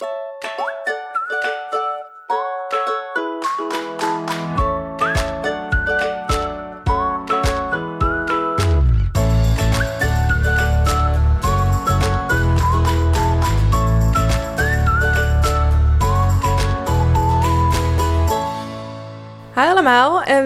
Thank 0.00 0.10
you. 0.10 0.37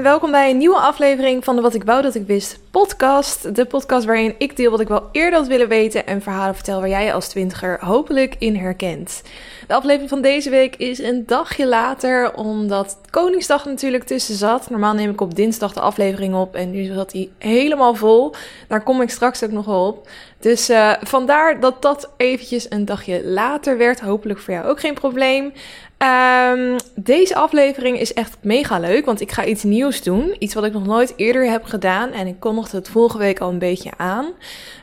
Welkom 0.02 0.30
bij 0.30 0.50
een 0.50 0.58
nieuwe 0.58 0.76
aflevering 0.76 1.44
van 1.44 1.56
de 1.56 1.62
Wat 1.62 1.74
ik 1.74 1.84
wou 1.84 2.02
dat 2.02 2.14
ik 2.14 2.26
wist 2.26 2.58
podcast. 2.70 3.54
De 3.54 3.64
podcast 3.64 4.06
waarin 4.06 4.34
ik 4.38 4.56
deel 4.56 4.70
wat 4.70 4.80
ik 4.80 4.88
wel 4.88 5.08
eerder 5.12 5.38
had 5.38 5.48
willen 5.48 5.68
weten 5.68 6.06
en 6.06 6.22
verhalen 6.22 6.54
vertel 6.54 6.80
waar 6.80 6.88
jij 6.88 7.14
als 7.14 7.28
twintiger 7.28 7.84
hopelijk 7.84 8.36
in 8.38 8.56
herkent. 8.56 9.22
De 9.66 9.74
aflevering 9.74 10.08
van 10.08 10.22
deze 10.22 10.50
week 10.50 10.76
is 10.76 10.98
een 10.98 11.26
dagje 11.26 11.66
later 11.66 12.34
omdat 12.34 12.98
Koningsdag 13.10 13.64
natuurlijk 13.64 14.04
tussen 14.04 14.34
zat. 14.34 14.70
Normaal 14.70 14.94
neem 14.94 15.10
ik 15.10 15.20
op 15.20 15.34
dinsdag 15.34 15.72
de 15.72 15.80
aflevering 15.80 16.34
op 16.34 16.54
en 16.54 16.70
nu 16.70 16.84
zat 16.94 17.12
hij 17.12 17.30
helemaal 17.38 17.94
vol. 17.94 18.34
Daar 18.68 18.82
kom 18.82 19.02
ik 19.02 19.10
straks 19.10 19.44
ook 19.44 19.50
nog 19.50 19.86
op. 19.86 20.08
Dus 20.40 20.70
uh, 20.70 20.92
vandaar 21.02 21.60
dat 21.60 21.82
dat 21.82 22.10
eventjes 22.16 22.70
een 22.70 22.84
dagje 22.84 23.24
later 23.24 23.78
werd. 23.78 24.00
Hopelijk 24.00 24.38
voor 24.38 24.54
jou 24.54 24.66
ook 24.66 24.80
geen 24.80 24.94
probleem. 24.94 25.52
Um, 26.02 26.76
deze 26.94 27.34
aflevering 27.34 27.98
is 27.98 28.12
echt 28.12 28.36
mega 28.40 28.78
leuk, 28.78 29.04
want 29.04 29.20
ik 29.20 29.32
ga 29.32 29.44
iets 29.44 29.62
nieuws 29.62 30.02
doen. 30.02 30.36
Iets 30.38 30.54
wat 30.54 30.64
ik 30.64 30.72
nog 30.72 30.86
nooit 30.86 31.12
eerder 31.16 31.50
heb 31.50 31.64
gedaan 31.64 32.12
en 32.12 32.26
ik 32.26 32.40
kondigde 32.40 32.76
het 32.76 32.88
vorige 32.88 33.18
week 33.18 33.40
al 33.40 33.48
een 33.48 33.58
beetje 33.58 33.90
aan. 33.96 34.26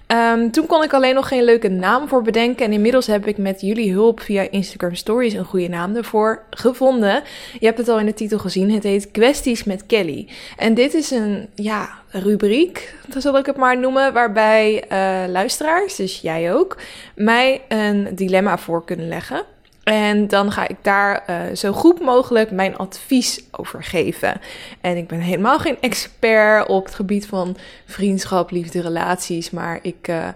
Um, 0.07 0.51
toen 0.51 0.65
kon 0.65 0.83
ik 0.83 0.93
alleen 0.93 1.15
nog 1.15 1.27
geen 1.27 1.43
leuke 1.43 1.67
naam 1.67 2.07
voor 2.07 2.21
bedenken 2.21 2.65
en 2.65 2.73
inmiddels 2.73 3.07
heb 3.07 3.27
ik 3.27 3.37
met 3.37 3.61
jullie 3.61 3.91
hulp 3.91 4.19
via 4.19 4.47
Instagram 4.49 4.95
Stories 4.95 5.33
een 5.33 5.45
goede 5.45 5.67
naam 5.67 5.95
ervoor 5.95 6.43
gevonden. 6.49 7.23
Je 7.59 7.65
hebt 7.65 7.77
het 7.77 7.89
al 7.89 7.99
in 7.99 8.05
de 8.05 8.13
titel 8.13 8.39
gezien, 8.39 8.71
het 8.71 8.83
heet 8.83 9.11
Kwesties 9.11 9.63
met 9.63 9.85
Kelly. 9.85 10.27
En 10.57 10.73
dit 10.73 10.93
is 10.93 11.11
een, 11.11 11.49
ja, 11.55 11.89
rubriek, 12.11 12.95
dat 13.07 13.21
zal 13.21 13.37
ik 13.37 13.45
het 13.45 13.57
maar 13.57 13.79
noemen, 13.79 14.13
waarbij 14.13 14.83
uh, 14.91 15.31
luisteraars, 15.31 15.95
dus 15.95 16.21
jij 16.21 16.53
ook, 16.53 16.77
mij 17.15 17.61
een 17.67 18.07
dilemma 18.15 18.57
voor 18.57 18.85
kunnen 18.85 19.07
leggen. 19.07 19.43
En 19.89 20.27
dan 20.27 20.51
ga 20.51 20.67
ik 20.67 20.75
daar 20.81 21.23
uh, 21.29 21.55
zo 21.55 21.71
goed 21.71 21.99
mogelijk 21.99 22.51
mijn 22.51 22.77
advies 22.77 23.43
over 23.51 23.83
geven. 23.83 24.41
En 24.81 24.97
ik 24.97 25.07
ben 25.07 25.19
helemaal 25.19 25.59
geen 25.59 25.77
expert 25.79 26.67
op 26.67 26.85
het 26.85 26.95
gebied 26.95 27.27
van 27.27 27.57
vriendschap, 27.85 28.51
liefde, 28.51 28.81
relaties. 28.81 29.49
Maar 29.49 29.79
ik 29.81 30.07
uh, 30.07 30.27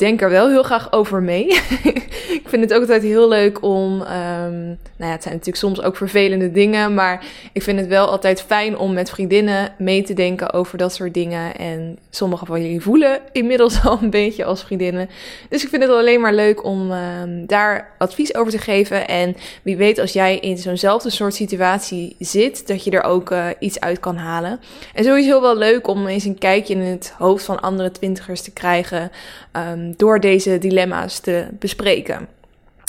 denk 0.00 0.22
er 0.22 0.30
wel 0.30 0.48
heel 0.48 0.62
graag 0.62 0.92
over 0.92 1.22
mee. 1.22 1.46
ik 2.40 2.44
vind 2.46 2.62
het 2.62 2.74
ook 2.74 2.80
altijd 2.80 3.02
heel 3.02 3.28
leuk 3.28 3.62
om. 3.62 3.92
Um, 3.92 4.78
nou 4.96 5.10
ja, 5.10 5.10
het 5.10 5.22
zijn 5.22 5.34
natuurlijk 5.34 5.56
soms 5.56 5.82
ook 5.82 5.96
vervelende 5.96 6.50
dingen. 6.50 6.94
Maar 6.94 7.24
ik 7.52 7.62
vind 7.62 7.78
het 7.78 7.88
wel 7.88 8.06
altijd 8.06 8.42
fijn 8.42 8.78
om 8.78 8.92
met 8.92 9.10
vriendinnen 9.10 9.72
mee 9.78 10.02
te 10.02 10.14
denken 10.14 10.52
over 10.52 10.78
dat 10.78 10.94
soort 10.94 11.14
dingen. 11.14 11.56
En 11.56 11.98
sommige 12.10 12.46
van 12.46 12.62
jullie 12.62 12.80
voelen 12.80 13.20
inmiddels 13.32 13.82
al 13.84 13.98
een 14.02 14.10
beetje 14.10 14.44
als 14.44 14.62
vriendinnen. 14.62 15.08
Dus 15.48 15.62
ik 15.62 15.68
vind 15.68 15.82
het 15.82 15.92
alleen 15.92 16.20
maar 16.20 16.34
leuk 16.34 16.64
om 16.64 16.90
um, 16.90 17.46
daar 17.46 17.94
advies 17.98 18.34
over 18.34 18.52
te 18.52 18.58
geven. 18.58 19.08
En 19.08 19.36
wie 19.62 19.76
weet, 19.76 19.98
als 19.98 20.12
jij 20.12 20.38
in 20.38 20.58
zo'nzelfde 20.58 21.10
soort 21.10 21.34
situatie 21.34 22.16
zit, 22.18 22.66
dat 22.66 22.84
je 22.84 22.90
er 22.90 23.02
ook 23.02 23.30
uh, 23.30 23.46
iets 23.58 23.80
uit 23.80 24.00
kan 24.00 24.16
halen. 24.16 24.60
En 24.94 25.04
sowieso 25.04 25.40
wel 25.40 25.56
leuk 25.56 25.86
om 25.86 26.06
eens 26.06 26.24
een 26.24 26.38
kijkje 26.38 26.74
in 26.74 26.80
het 26.80 27.14
hoofd 27.18 27.44
van 27.44 27.60
andere 27.60 27.90
twintigers 27.90 28.42
te 28.42 28.52
krijgen. 28.52 29.10
Um, 29.52 29.89
door 29.96 30.20
deze 30.20 30.58
dilemma's 30.58 31.18
te 31.18 31.48
bespreken. 31.52 32.28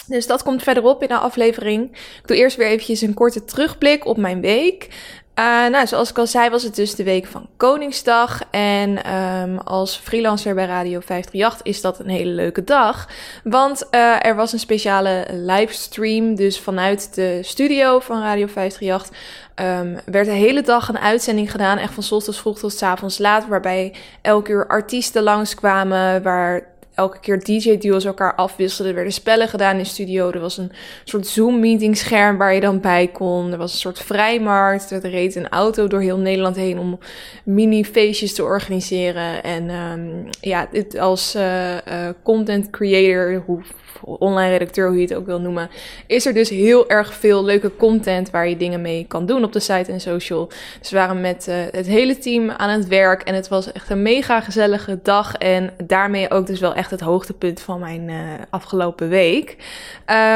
Dus 0.08 0.28
dat 0.28 0.44
komt 0.44 0.64
verderop 0.64 1.02
in 1.02 1.08
de 1.08 1.18
aflevering. 1.18 1.92
Ik 1.92 2.24
doe 2.26 2.38
eerst 2.38 2.58
weer 2.58 2.68
eventjes 2.68 3.02
een 3.02 3.14
korte 3.14 3.44
terugblik 3.44 4.06
op 4.06 4.18
mijn 4.18 4.42
week. 4.42 4.90
Uh, 5.36 5.68
nou, 5.68 5.88
zoals 5.88 6.10
ik 6.10 6.18
al 6.18 6.28
zei, 6.28 6.50
was 6.50 6.64
het 6.64 6.76
dus 6.76 6.96
de 6.96 7.04
week 7.04 7.26
van 7.26 7.48
Koningsdag. 7.58 8.42
En 8.50 9.14
um, 9.16 9.58
als 9.58 9.96
freelancer 9.96 10.56
bij 10.56 10.66
Radio 10.66 11.00
538 11.00 11.62
is 11.62 11.82
dat 11.82 12.00
een 12.00 12.10
hele 12.10 12.32
leuke 12.32 12.64
dag. 12.64 13.08
Want 13.44 13.88
uh, 13.92 14.26
er 14.26 14.36
was 14.36 14.54
een 14.54 14.60
speciale 14.60 15.26
livestream. 15.32 16.36
Dus 16.36 16.60
vanuit 16.60 17.16
de 17.16 17.40
studio 17.42 18.00
van 18.00 18.22
Radio 18.22 18.48
538 18.48 19.20
um, 19.56 20.00
werd 20.06 20.26
de 20.26 20.32
hele 20.32 20.62
dag 20.62 20.90
een 20.90 21.00
uitzending 21.00 21.52
gedaan. 21.52 21.78
Echt 21.78 21.94
van 21.94 22.18
ochtends 22.18 22.40
vroeg 22.40 22.60
tot 22.60 22.82
avonds 22.82 23.18
laat. 23.18 23.48
Waarbij 23.48 23.94
elke 24.22 24.52
uur 24.52 24.68
artiesten 24.68 25.24
langskwamen. 25.24 26.24
Waar 26.24 26.71
elke 26.94 27.20
keer 27.20 27.44
DJ-duo's 27.44 28.06
elkaar 28.06 28.36
afwisselden. 28.36 28.88
Er 28.88 28.96
werden 28.96 29.14
spellen 29.14 29.48
gedaan 29.48 29.78
in 29.78 29.86
studio. 29.86 30.32
Er 30.32 30.40
was 30.40 30.58
een 30.58 30.72
soort 31.04 31.28
Zoom-meeting 31.28 31.98
scherm 31.98 32.38
waar 32.38 32.54
je 32.54 32.62
dan 32.62 32.80
bij 32.80 33.08
kon. 33.08 33.52
Er 33.52 33.58
was 33.58 33.72
een 33.72 33.80
soort 33.80 34.00
vrijmarkt. 34.00 34.92
Er 34.92 35.10
reed 35.10 35.36
een 35.36 35.50
auto 35.50 35.88
door 35.88 36.02
heel 36.02 36.18
Nederland 36.18 36.56
heen 36.56 36.80
om 36.80 37.00
mini-feestjes 37.44 38.34
te 38.34 38.44
organiseren. 38.44 39.44
En 39.44 39.70
um, 39.70 40.30
ja, 40.42 40.68
dit 40.72 40.98
als 40.98 41.36
uh, 41.36 41.74
uh, 41.74 41.80
content 42.24 42.70
creator, 42.70 43.44
hoe 43.46 43.62
online 44.04 44.52
redacteur, 44.52 44.88
hoe 44.88 44.96
je 44.96 45.02
het 45.02 45.14
ook 45.14 45.26
wil 45.26 45.42
noemen, 45.42 45.70
is 46.08 46.26
er 46.26 46.34
dus 46.34 46.50
heel 46.50 46.90
erg 46.90 47.14
veel 47.14 47.44
leuke 47.44 47.76
content 47.76 48.30
waar 48.30 48.48
je 48.48 48.58
dingen 48.58 48.82
mee 48.82 49.06
kan 49.08 49.26
doen 49.26 49.44
op 49.44 49.54
de 49.54 49.60
site 49.60 49.92
en 49.92 50.02
social. 50.02 50.50
Dus 50.80 50.90
we 50.90 50.98
waren 50.98 51.22
met 51.22 51.46
uh, 51.50 51.56
het 51.72 51.88
hele 51.88 52.18
team 52.18 52.50
aan 52.50 52.70
het 52.70 52.88
werk 52.88 53.22
en 53.22 53.36
het 53.36 53.48
was 53.48 53.72
echt 53.72 53.90
een 53.90 54.02
mega 54.02 54.42
gezellige 54.42 55.00
dag 55.04 55.36
en 55.36 55.74
daarmee 55.84 56.32
ook 56.32 56.48
dus 56.48 56.60
wel 56.60 56.74
echt 56.74 56.81
het 56.90 57.00
hoogtepunt 57.00 57.62
van 57.62 57.80
mijn 57.80 58.08
uh, 58.10 58.16
afgelopen 58.50 59.10
week. 59.10 59.58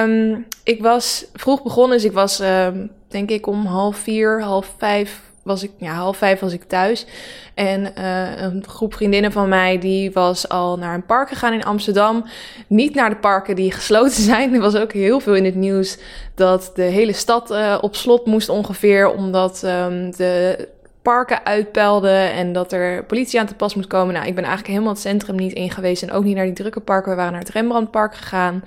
Um, 0.04 0.48
ik 0.64 0.82
was 0.82 1.26
vroeg 1.34 1.64
begonnen, 1.64 1.98
dus 1.98 2.06
ik 2.06 2.14
was 2.14 2.40
um, 2.40 2.92
denk 3.08 3.30
ik 3.30 3.48
om 3.48 3.66
half 3.66 3.98
vier, 3.98 4.42
half 4.42 4.74
vijf 4.78 5.22
was 5.46 5.64
ik, 5.64 5.72
ja, 5.78 5.94
half 5.94 6.18
vijf 6.18 6.40
was 6.40 6.54
ik 6.54 6.64
thuis. 6.64 7.06
En 7.54 7.94
uh, 7.98 8.42
een 8.42 8.64
groep 8.68 8.94
vriendinnen 8.94 9.32
van 9.32 9.50
mij, 9.50 9.78
die 9.78 10.12
was 10.12 10.50
al 10.50 10.78
naar 10.78 10.94
een 10.94 11.06
park 11.06 11.30
gegaan 11.30 11.54
in 11.54 11.64
Amsterdam. 11.64 12.26
Niet 12.68 12.96
naar 12.96 13.10
de 13.10 13.16
parken 13.16 13.56
die 13.56 13.72
gesloten 13.82 14.24
zijn. 14.24 14.54
Er 14.54 14.60
was 14.60 14.76
ook 14.76 14.94
heel 14.94 15.20
veel 15.20 15.36
in 15.36 15.46
het 15.46 15.56
nieuws 15.56 15.98
dat 16.36 16.72
de 16.76 16.82
hele 16.82 17.14
stad 17.14 17.52
uh, 17.52 17.78
op 17.82 17.96
slot 17.96 18.26
moest 18.26 18.50
ongeveer. 18.50 19.14
Omdat 19.14 19.64
um, 19.66 20.12
de 20.12 20.68
parken 21.06 21.46
uitpelden 21.46 22.32
en 22.32 22.54
dat 22.54 22.72
er 22.72 23.04
politie 23.04 23.40
aan 23.40 23.46
te 23.46 23.56
pas 23.56 23.76
moet 23.76 23.88
komen. 23.88 24.14
Nou, 24.14 24.28
ik 24.28 24.36
ben 24.36 24.44
eigenlijk 24.44 24.74
helemaal 24.74 24.94
het 24.94 25.02
centrum 25.02 25.36
niet 25.36 25.54
in 25.54 25.72
geweest 25.72 26.04
en 26.04 26.12
ook 26.12 26.24
niet 26.24 26.36
naar 26.36 26.46
die 26.46 26.54
drukke 26.54 26.80
parken. 26.80 27.10
We 27.10 27.18
waren 27.18 27.32
naar 27.32 27.42
het 27.42 27.50
Rembrandtpark 27.50 28.16
gegaan 28.16 28.64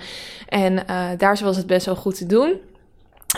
en 0.49 0.73
uh, 0.73 1.07
daar 1.17 1.39
was 1.43 1.57
het 1.57 1.67
best 1.67 1.87
wel 1.87 1.97
goed 1.97 2.19
te 2.19 2.27
doen. 2.27 2.61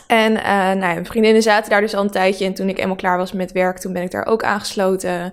En 0.07 0.33
uh, 0.33 0.43
nou, 0.55 0.79
mijn 0.79 1.07
vriendinnen 1.07 1.43
zaten 1.43 1.71
daar 1.71 1.81
dus 1.81 1.95
al 1.95 2.03
een 2.03 2.11
tijdje. 2.11 2.45
En 2.45 2.55
toen 2.55 2.69
ik 2.69 2.79
eenmaal 2.79 2.97
klaar 2.97 3.17
was 3.17 3.33
met 3.33 3.53
werk, 3.53 3.79
toen 3.79 3.93
ben 3.93 4.03
ik 4.03 4.11
daar 4.11 4.27
ook 4.27 4.43
aangesloten. 4.43 5.33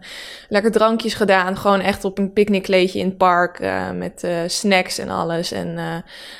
Lekker 0.49 0.71
drankjes 0.71 1.13
gedaan. 1.13 1.57
Gewoon 1.57 1.79
echt 1.79 2.05
op 2.05 2.17
een 2.17 2.33
picknickkleedje 2.33 2.99
in 2.99 3.05
het 3.05 3.17
park. 3.17 3.59
Uh, 3.59 3.91
met 3.91 4.23
uh, 4.25 4.31
snacks 4.47 4.97
en 4.97 5.09
alles. 5.09 5.51
En 5.51 5.77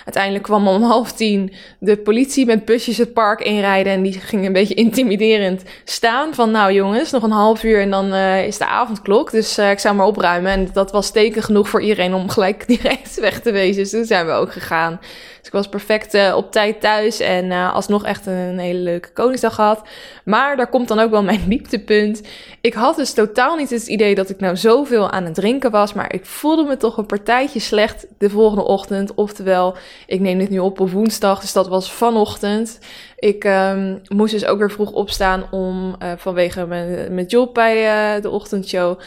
uiteindelijk 0.05 0.44
kwam 0.44 0.67
om 0.67 0.83
half 0.94 1.11
tien 1.11 1.53
de 1.79 1.97
politie 1.97 2.45
met 2.45 2.66
busjes 2.66 2.97
het 2.97 3.13
park 3.13 3.39
inrijden. 3.39 3.94
En 3.94 4.01
die 4.01 4.13
ging 4.13 4.45
een 4.45 4.53
beetje 4.53 4.73
intimiderend 4.73 5.63
staan. 5.84 6.34
Van 6.34 6.51
nou 6.51 6.73
jongens, 6.73 7.11
nog 7.11 7.23
een 7.23 7.31
half 7.31 7.63
uur 7.63 7.81
en 7.81 7.89
dan 7.89 8.13
is 8.13 8.57
de 8.57 8.67
avondklok. 8.67 9.31
Dus 9.31 9.57
ik 9.57 9.79
zou 9.79 9.95
maar 9.95 10.05
opruimen. 10.05 10.51
En 10.51 10.69
dat 10.73 10.91
was 10.91 11.11
teken 11.11 11.44
genoeg 11.44 11.69
voor 11.69 11.81
iedereen 11.81 12.13
om 12.13 12.29
gelijk 12.29 12.67
direct 12.78 13.19
weg 13.19 13.39
te 13.39 13.51
wezen. 13.51 13.81
Dus 13.81 13.91
toen 13.91 14.05
zijn 14.05 14.25
we 14.25 14.31
ook 14.31 14.51
gegaan. 14.51 14.99
Ik 15.47 15.53
was 15.53 15.69
perfect 15.69 16.13
uh, 16.13 16.34
op 16.35 16.52
tijd 16.52 16.81
thuis 16.81 17.19
en 17.19 17.46
uh, 17.46 17.74
alsnog 17.74 18.03
echt 18.03 18.25
een 18.25 18.59
hele 18.59 18.80
leuke 18.80 19.12
Koningsdag 19.12 19.56
gehad. 19.56 19.81
Maar 20.24 20.58
daar 20.58 20.69
komt 20.69 20.88
dan 20.88 21.00
ook 21.00 21.12
wel 21.12 21.24
mijn 21.24 21.44
dieptepunt. 21.50 22.22
Ik 22.62 22.74
had 22.74 22.96
dus 22.96 23.13
totaal 23.13 23.56
niet 23.56 23.69
het 23.69 23.88
idee 23.88 24.16
dat 24.16 24.30
ik 24.30 24.40
nou 24.40 24.58
zoveel 24.58 25.12
aan 25.12 25.24
het 25.24 25.34
drinken 25.34 25.72
was, 25.72 25.94
maar 25.94 26.13
ik 26.13 26.25
voelde 26.25 26.63
me 26.63 26.78
toch 26.78 26.97
een 26.97 27.06
partijtje 27.06 27.59
slecht 27.59 28.08
de 28.18 28.30
volgende 28.30 28.63
ochtend. 28.63 29.13
Oftewel, 29.16 29.75
ik 30.06 30.19
neem 30.19 30.38
dit 30.38 30.50
nu 30.50 30.59
op 30.59 30.80
op 30.80 30.90
woensdag, 30.91 31.40
dus 31.40 31.53
dat 31.53 31.67
was 31.67 31.91
vanochtend. 31.91 32.79
Ik 33.20 33.44
um, 33.44 34.02
moest 34.08 34.34
dus 34.34 34.46
ook 34.46 34.59
weer 34.59 34.72
vroeg 34.72 34.91
opstaan 34.91 35.46
om 35.52 35.96
uh, 36.03 36.11
vanwege 36.17 36.66
mijn, 36.66 37.14
mijn 37.14 37.26
job 37.26 37.53
bij 37.53 38.22
de 38.22 38.29
ochtendshow. 38.29 38.99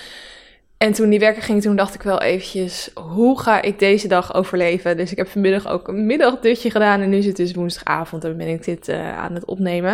En 0.84 0.92
toen 0.92 1.10
die 1.10 1.18
werken 1.18 1.42
ging, 1.42 1.62
toen 1.62 1.76
dacht 1.76 1.94
ik 1.94 2.02
wel 2.02 2.20
eventjes, 2.20 2.90
hoe 2.94 3.40
ga 3.40 3.62
ik 3.62 3.78
deze 3.78 4.08
dag 4.08 4.34
overleven? 4.34 4.96
Dus 4.96 5.10
ik 5.10 5.16
heb 5.16 5.28
vanmiddag 5.28 5.68
ook 5.68 5.88
een 5.88 6.06
middagdutje 6.06 6.70
gedaan 6.70 7.00
en 7.00 7.08
nu 7.08 7.16
is 7.16 7.26
het 7.26 7.36
dus 7.36 7.54
woensdagavond 7.54 8.24
en 8.24 8.36
ben 8.36 8.48
ik 8.48 8.64
dit 8.64 8.88
uh, 8.88 9.18
aan 9.18 9.34
het 9.34 9.44
opnemen. 9.44 9.92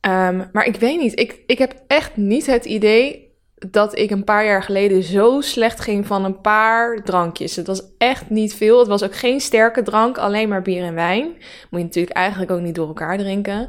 Um, 0.00 0.48
maar 0.52 0.66
ik 0.66 0.76
weet 0.76 1.00
niet, 1.00 1.18
ik, 1.18 1.42
ik 1.46 1.58
heb 1.58 1.74
echt 1.86 2.16
niet 2.16 2.46
het 2.46 2.64
idee 2.64 3.30
dat 3.70 3.98
ik 3.98 4.10
een 4.10 4.24
paar 4.24 4.44
jaar 4.44 4.62
geleden 4.62 5.02
zo 5.02 5.40
slecht 5.40 5.80
ging 5.80 6.06
van 6.06 6.24
een 6.24 6.40
paar 6.40 7.02
drankjes. 7.04 7.56
Het 7.56 7.66
was 7.66 7.82
echt 7.98 8.30
niet 8.30 8.54
veel. 8.54 8.78
Het 8.78 8.88
was 8.88 9.04
ook 9.04 9.14
geen 9.14 9.40
sterke 9.40 9.82
drank, 9.82 10.18
alleen 10.18 10.48
maar 10.48 10.62
bier 10.62 10.84
en 10.84 10.94
wijn. 10.94 11.24
Moet 11.70 11.80
je 11.80 11.86
natuurlijk 11.86 12.16
eigenlijk 12.16 12.50
ook 12.50 12.60
niet 12.60 12.74
door 12.74 12.86
elkaar 12.86 13.18
drinken. 13.18 13.68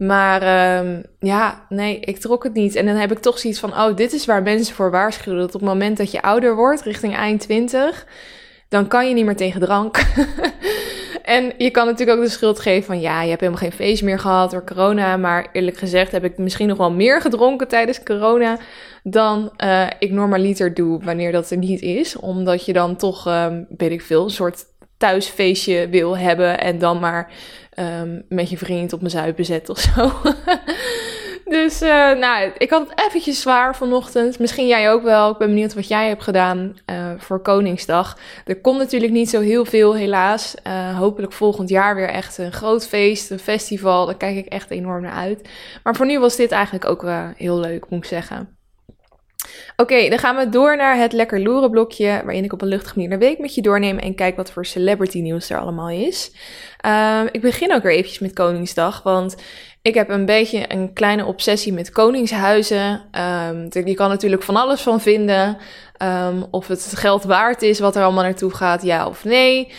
Maar 0.00 0.78
um, 0.78 1.02
ja, 1.18 1.66
nee, 1.68 2.00
ik 2.00 2.18
trok 2.18 2.44
het 2.44 2.54
niet. 2.54 2.74
En 2.74 2.86
dan 2.86 2.94
heb 2.94 3.12
ik 3.12 3.18
toch 3.18 3.38
zoiets 3.38 3.60
van, 3.60 3.70
oh, 3.70 3.96
dit 3.96 4.12
is 4.12 4.26
waar 4.26 4.42
mensen 4.42 4.74
voor 4.74 4.90
waarschuwen. 4.90 5.38
Dat 5.38 5.54
op 5.54 5.60
het 5.60 5.68
moment 5.68 5.96
dat 5.96 6.10
je 6.10 6.22
ouder 6.22 6.54
wordt, 6.54 6.82
richting 6.82 7.16
eind 7.16 7.40
20, 7.40 8.06
dan 8.68 8.86
kan 8.86 9.08
je 9.08 9.14
niet 9.14 9.24
meer 9.24 9.36
tegen 9.36 9.60
drank. 9.60 9.98
En 11.22 11.52
je 11.56 11.70
kan 11.70 11.86
natuurlijk 11.86 12.18
ook 12.18 12.24
de 12.24 12.30
schuld 12.30 12.60
geven 12.60 12.84
van 12.84 13.00
ja, 13.00 13.22
je 13.22 13.28
hebt 13.28 13.40
helemaal 13.40 13.62
geen 13.62 13.72
feest 13.72 14.02
meer 14.02 14.18
gehad 14.18 14.50
door 14.50 14.64
corona. 14.64 15.16
Maar 15.16 15.48
eerlijk 15.52 15.76
gezegd 15.76 16.12
heb 16.12 16.24
ik 16.24 16.38
misschien 16.38 16.68
nog 16.68 16.78
wel 16.78 16.90
meer 16.90 17.20
gedronken 17.20 17.68
tijdens 17.68 18.02
corona 18.02 18.58
dan 19.02 19.52
uh, 19.64 19.86
ik 19.98 20.10
normaliter 20.10 20.74
doe 20.74 21.04
wanneer 21.04 21.32
dat 21.32 21.50
er 21.50 21.56
niet 21.56 21.82
is. 21.82 22.16
Omdat 22.16 22.64
je 22.64 22.72
dan 22.72 22.96
toch, 22.96 23.26
um, 23.26 23.66
weet 23.76 23.90
ik 23.90 24.02
veel, 24.02 24.24
een 24.24 24.30
soort 24.30 24.64
thuisfeestje 24.96 25.88
wil 25.88 26.16
hebben 26.16 26.60
en 26.60 26.78
dan 26.78 26.98
maar 26.98 27.32
um, 27.80 28.24
met 28.28 28.50
je 28.50 28.58
vriend 28.58 28.92
op 28.92 29.00
mijn 29.00 29.12
zuipen 29.12 29.44
zet 29.44 29.68
of 29.68 29.78
zo. 29.78 30.12
dus 31.56 31.82
uh, 31.82 31.88
nou, 32.18 32.50
ik 32.58 32.70
had 32.70 32.88
het 32.88 33.06
eventjes 33.06 33.40
zwaar 33.40 33.76
vanochtend. 33.76 34.38
Misschien 34.38 34.66
jij 34.66 34.90
ook 34.90 35.02
wel. 35.02 35.30
Ik 35.30 35.38
ben 35.38 35.48
benieuwd 35.48 35.74
wat 35.74 35.88
jij 35.88 36.08
hebt 36.08 36.22
gedaan 36.22 36.76
uh, 36.86 37.10
voor 37.16 37.42
Koningsdag. 37.42 38.18
Er 38.44 38.60
komt 38.60 38.78
natuurlijk 38.78 39.12
niet 39.12 39.30
zo 39.30 39.40
heel 39.40 39.64
veel, 39.64 39.94
helaas. 39.94 40.54
Uh, 40.66 40.98
hopelijk 40.98 41.32
volgend 41.32 41.68
jaar 41.68 41.94
weer 41.94 42.08
echt 42.08 42.38
een 42.38 42.52
groot 42.52 42.86
feest, 42.88 43.30
een 43.30 43.38
festival. 43.38 44.06
Daar 44.06 44.16
kijk 44.16 44.36
ik 44.36 44.46
echt 44.46 44.70
enorm 44.70 45.02
naar 45.02 45.12
uit. 45.12 45.48
Maar 45.82 45.96
voor 45.96 46.06
nu 46.06 46.18
was 46.20 46.36
dit 46.36 46.50
eigenlijk 46.50 46.84
ook 46.84 47.06
heel 47.36 47.58
leuk, 47.58 47.88
moet 47.88 47.98
ik 47.98 48.08
zeggen. 48.08 48.59
Oké, 49.76 50.08
dan 50.08 50.18
gaan 50.18 50.36
we 50.36 50.48
door 50.48 50.76
naar 50.76 50.96
het 50.96 51.12
lekker 51.12 51.40
loeren 51.40 51.70
blokje, 51.70 52.20
waarin 52.24 52.44
ik 52.44 52.52
op 52.52 52.62
een 52.62 52.68
luchtige 52.68 52.94
manier 52.98 53.18
de 53.18 53.26
week 53.26 53.38
met 53.38 53.54
je 53.54 53.62
doorneem 53.62 53.98
en 53.98 54.14
kijk 54.14 54.36
wat 54.36 54.50
voor 54.50 54.66
celebrity 54.66 55.20
nieuws 55.20 55.50
er 55.50 55.60
allemaal 55.60 55.90
is. 55.90 56.32
Um, 56.86 57.28
ik 57.32 57.40
begin 57.40 57.74
ook 57.74 57.82
weer 57.82 57.92
eventjes 57.92 58.18
met 58.18 58.32
Koningsdag, 58.32 59.02
want 59.02 59.36
ik 59.82 59.94
heb 59.94 60.08
een 60.08 60.26
beetje 60.26 60.72
een 60.72 60.92
kleine 60.92 61.24
obsessie 61.24 61.72
met 61.72 61.90
koningshuizen. 61.90 63.02
Um, 63.48 63.84
je 63.84 63.94
kan 63.94 64.08
natuurlijk 64.08 64.42
van 64.42 64.56
alles 64.56 64.80
van 64.80 65.00
vinden. 65.00 65.56
Um, 66.28 66.44
of 66.50 66.68
het 66.68 66.92
geld 66.96 67.24
waard 67.24 67.62
is 67.62 67.78
wat 67.78 67.96
er 67.96 68.02
allemaal 68.02 68.22
naartoe 68.22 68.54
gaat, 68.54 68.82
ja 68.82 69.06
of 69.06 69.24
nee. 69.24 69.72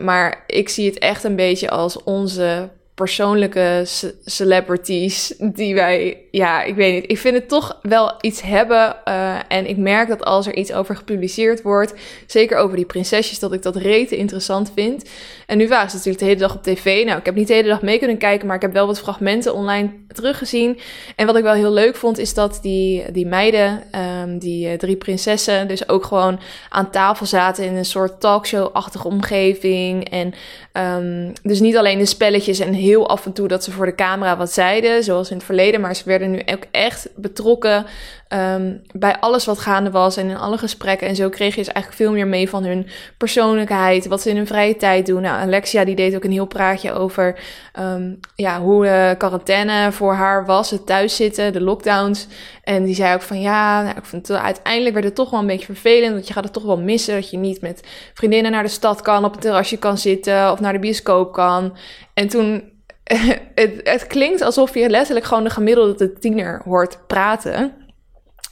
maar 0.00 0.44
ik 0.46 0.68
zie 0.68 0.86
het 0.86 0.98
echt 0.98 1.24
een 1.24 1.36
beetje 1.36 1.70
als 1.70 2.02
onze 2.02 2.70
persoonlijke 3.00 3.82
celebrities 4.24 5.34
die 5.38 5.74
wij, 5.74 6.16
ja, 6.30 6.62
ik 6.62 6.74
weet 6.74 6.94
niet. 6.94 7.10
Ik 7.10 7.18
vind 7.18 7.34
het 7.34 7.48
toch 7.48 7.78
wel 7.82 8.12
iets 8.20 8.42
hebben. 8.42 8.96
Uh, 9.08 9.38
en 9.48 9.66
ik 9.66 9.76
merk 9.76 10.08
dat 10.08 10.24
als 10.24 10.46
er 10.46 10.54
iets 10.54 10.72
over 10.72 10.96
gepubliceerd 10.96 11.62
wordt, 11.62 11.94
zeker 12.26 12.56
over 12.56 12.76
die 12.76 12.84
prinsesjes, 12.84 13.38
dat 13.38 13.52
ik 13.52 13.62
dat 13.62 13.76
rete 13.76 14.16
interessant 14.16 14.72
vind. 14.74 15.04
En 15.46 15.58
nu 15.58 15.68
waren 15.68 15.90
ze 15.90 15.96
natuurlijk 15.96 16.22
de 16.22 16.28
hele 16.28 16.40
dag 16.40 16.54
op 16.54 16.62
tv. 16.62 17.04
Nou, 17.04 17.18
ik 17.18 17.24
heb 17.24 17.34
niet 17.34 17.48
de 17.48 17.54
hele 17.54 17.68
dag 17.68 17.82
mee 17.82 17.98
kunnen 17.98 18.18
kijken, 18.18 18.46
maar 18.46 18.56
ik 18.56 18.62
heb 18.62 18.72
wel 18.72 18.86
wat 18.86 19.00
fragmenten 19.00 19.54
online 19.54 19.90
teruggezien. 20.12 20.78
En 21.16 21.26
wat 21.26 21.36
ik 21.36 21.42
wel 21.42 21.52
heel 21.52 21.72
leuk 21.72 21.96
vond, 21.96 22.18
is 22.18 22.34
dat 22.34 22.58
die, 22.62 23.12
die 23.12 23.26
meiden, 23.26 23.82
um, 24.22 24.38
die 24.38 24.68
uh, 24.68 24.78
drie 24.78 24.96
prinsessen, 24.96 25.68
dus 25.68 25.88
ook 25.88 26.04
gewoon 26.04 26.40
aan 26.68 26.90
tafel 26.90 27.26
zaten 27.26 27.64
in 27.64 27.76
een 27.76 27.84
soort 27.84 28.20
talkshow-achtige 28.20 29.06
omgeving. 29.06 30.10
En 30.10 30.34
um, 30.72 31.32
dus 31.42 31.60
niet 31.60 31.76
alleen 31.76 31.98
de 31.98 32.06
spelletjes 32.06 32.58
en 32.58 32.72
heel 32.72 32.89
af 32.98 33.26
en 33.26 33.32
toe 33.32 33.48
dat 33.48 33.64
ze 33.64 33.70
voor 33.70 33.86
de 33.86 33.94
camera 33.94 34.36
wat 34.36 34.52
zeiden, 34.52 35.04
zoals 35.04 35.30
in 35.30 35.36
het 35.36 35.44
verleden, 35.44 35.80
maar 35.80 35.96
ze 35.96 36.02
werden 36.04 36.30
nu 36.30 36.42
ook 36.46 36.64
echt 36.70 37.08
betrokken 37.16 37.86
um, 38.32 38.82
bij 38.92 39.16
alles 39.20 39.44
wat 39.44 39.58
gaande 39.58 39.90
was 39.90 40.16
en 40.16 40.28
in 40.28 40.36
alle 40.36 40.58
gesprekken. 40.58 41.08
En 41.08 41.16
zo 41.16 41.28
kreeg 41.28 41.54
je 41.54 41.62
dus 41.62 41.72
eigenlijk 41.72 42.02
veel 42.02 42.12
meer 42.12 42.26
mee 42.26 42.48
van 42.48 42.64
hun 42.64 42.86
persoonlijkheid, 43.16 44.06
wat 44.06 44.20
ze 44.20 44.30
in 44.30 44.36
hun 44.36 44.46
vrije 44.46 44.76
tijd 44.76 45.06
doen. 45.06 45.22
Nou, 45.22 45.40
Alexia 45.40 45.84
die 45.84 45.94
deed 45.94 46.14
ook 46.14 46.24
een 46.24 46.32
heel 46.32 46.46
praatje 46.46 46.92
over 46.92 47.38
um, 47.78 48.20
ja, 48.34 48.60
hoe 48.60 48.84
de 48.84 49.14
quarantaine 49.18 49.92
voor 49.92 50.14
haar 50.14 50.46
was, 50.46 50.70
het 50.70 50.86
thuiszitten, 50.86 51.52
de 51.52 51.60
lockdowns. 51.60 52.26
En 52.64 52.84
die 52.84 52.94
zei 52.94 53.14
ook 53.14 53.22
van 53.22 53.40
ja, 53.40 53.82
nou, 53.82 53.96
ik 53.96 54.04
vond 54.04 54.28
het, 54.28 54.36
uiteindelijk 54.36 54.94
werd 54.94 55.06
het 55.06 55.14
toch 55.14 55.30
wel 55.30 55.40
een 55.40 55.46
beetje 55.46 55.72
vervelend, 55.72 56.12
want 56.12 56.26
je 56.26 56.32
gaat 56.32 56.44
het 56.44 56.52
toch 56.52 56.64
wel 56.64 56.80
missen 56.80 57.14
dat 57.14 57.30
je 57.30 57.36
niet 57.36 57.60
met 57.60 57.82
vriendinnen 58.14 58.52
naar 58.52 58.62
de 58.62 58.68
stad 58.68 59.02
kan, 59.02 59.24
op 59.24 59.34
een 59.34 59.40
terrasje 59.40 59.76
kan 59.76 59.98
zitten 59.98 60.52
of 60.52 60.60
naar 60.60 60.72
de 60.72 60.78
bioscoop 60.78 61.32
kan. 61.32 61.76
En 62.14 62.28
toen 62.28 62.78
het, 63.54 63.80
het, 63.82 64.06
klinkt 64.06 64.40
alsof 64.40 64.74
je 64.74 64.88
letterlijk 64.88 65.26
gewoon 65.26 65.44
de 65.44 65.50
gemiddelde 65.50 66.12
tiener 66.12 66.62
hoort 66.64 67.06
praten. 67.06 67.72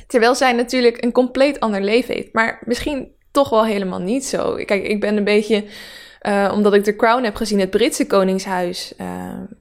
Terwijl 0.07 0.35
zij 0.35 0.53
natuurlijk 0.53 1.05
een 1.05 1.13
compleet 1.13 1.61
ander 1.61 1.83
leven 1.83 2.15
heeft. 2.15 2.33
Maar 2.33 2.63
misschien 2.65 3.13
toch 3.31 3.51
wel 3.51 3.65
helemaal 3.65 4.01
niet 4.01 4.25
zo. 4.25 4.55
Kijk, 4.55 4.85
ik 4.85 5.01
ben 5.01 5.17
een 5.17 5.25
beetje. 5.25 5.65
Uh, 6.23 6.53
omdat 6.55 6.75
ik 6.75 6.85
The 6.85 6.97
Crown 6.97 7.25
heb 7.25 7.37
gezien, 7.37 7.61
het 7.61 7.71
Britse 7.71 8.07
Koningshuis. 8.07 8.93
Uh, 9.01 9.07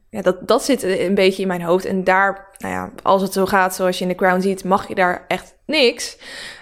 ja, 0.09 0.21
dat, 0.21 0.47
dat 0.47 0.63
zit 0.63 0.83
een 0.83 1.15
beetje 1.15 1.41
in 1.41 1.47
mijn 1.47 1.61
hoofd. 1.61 1.85
En 1.85 2.03
daar, 2.03 2.55
nou 2.57 2.73
ja, 2.73 2.91
als 3.03 3.21
het 3.21 3.33
zo 3.33 3.45
gaat 3.45 3.75
zoals 3.75 3.97
je 3.97 4.03
in 4.03 4.09
The 4.09 4.15
Crown 4.15 4.41
ziet, 4.41 4.63
mag 4.63 4.87
je 4.87 4.95
daar 4.95 5.25
echt 5.27 5.55
niks. 5.65 6.17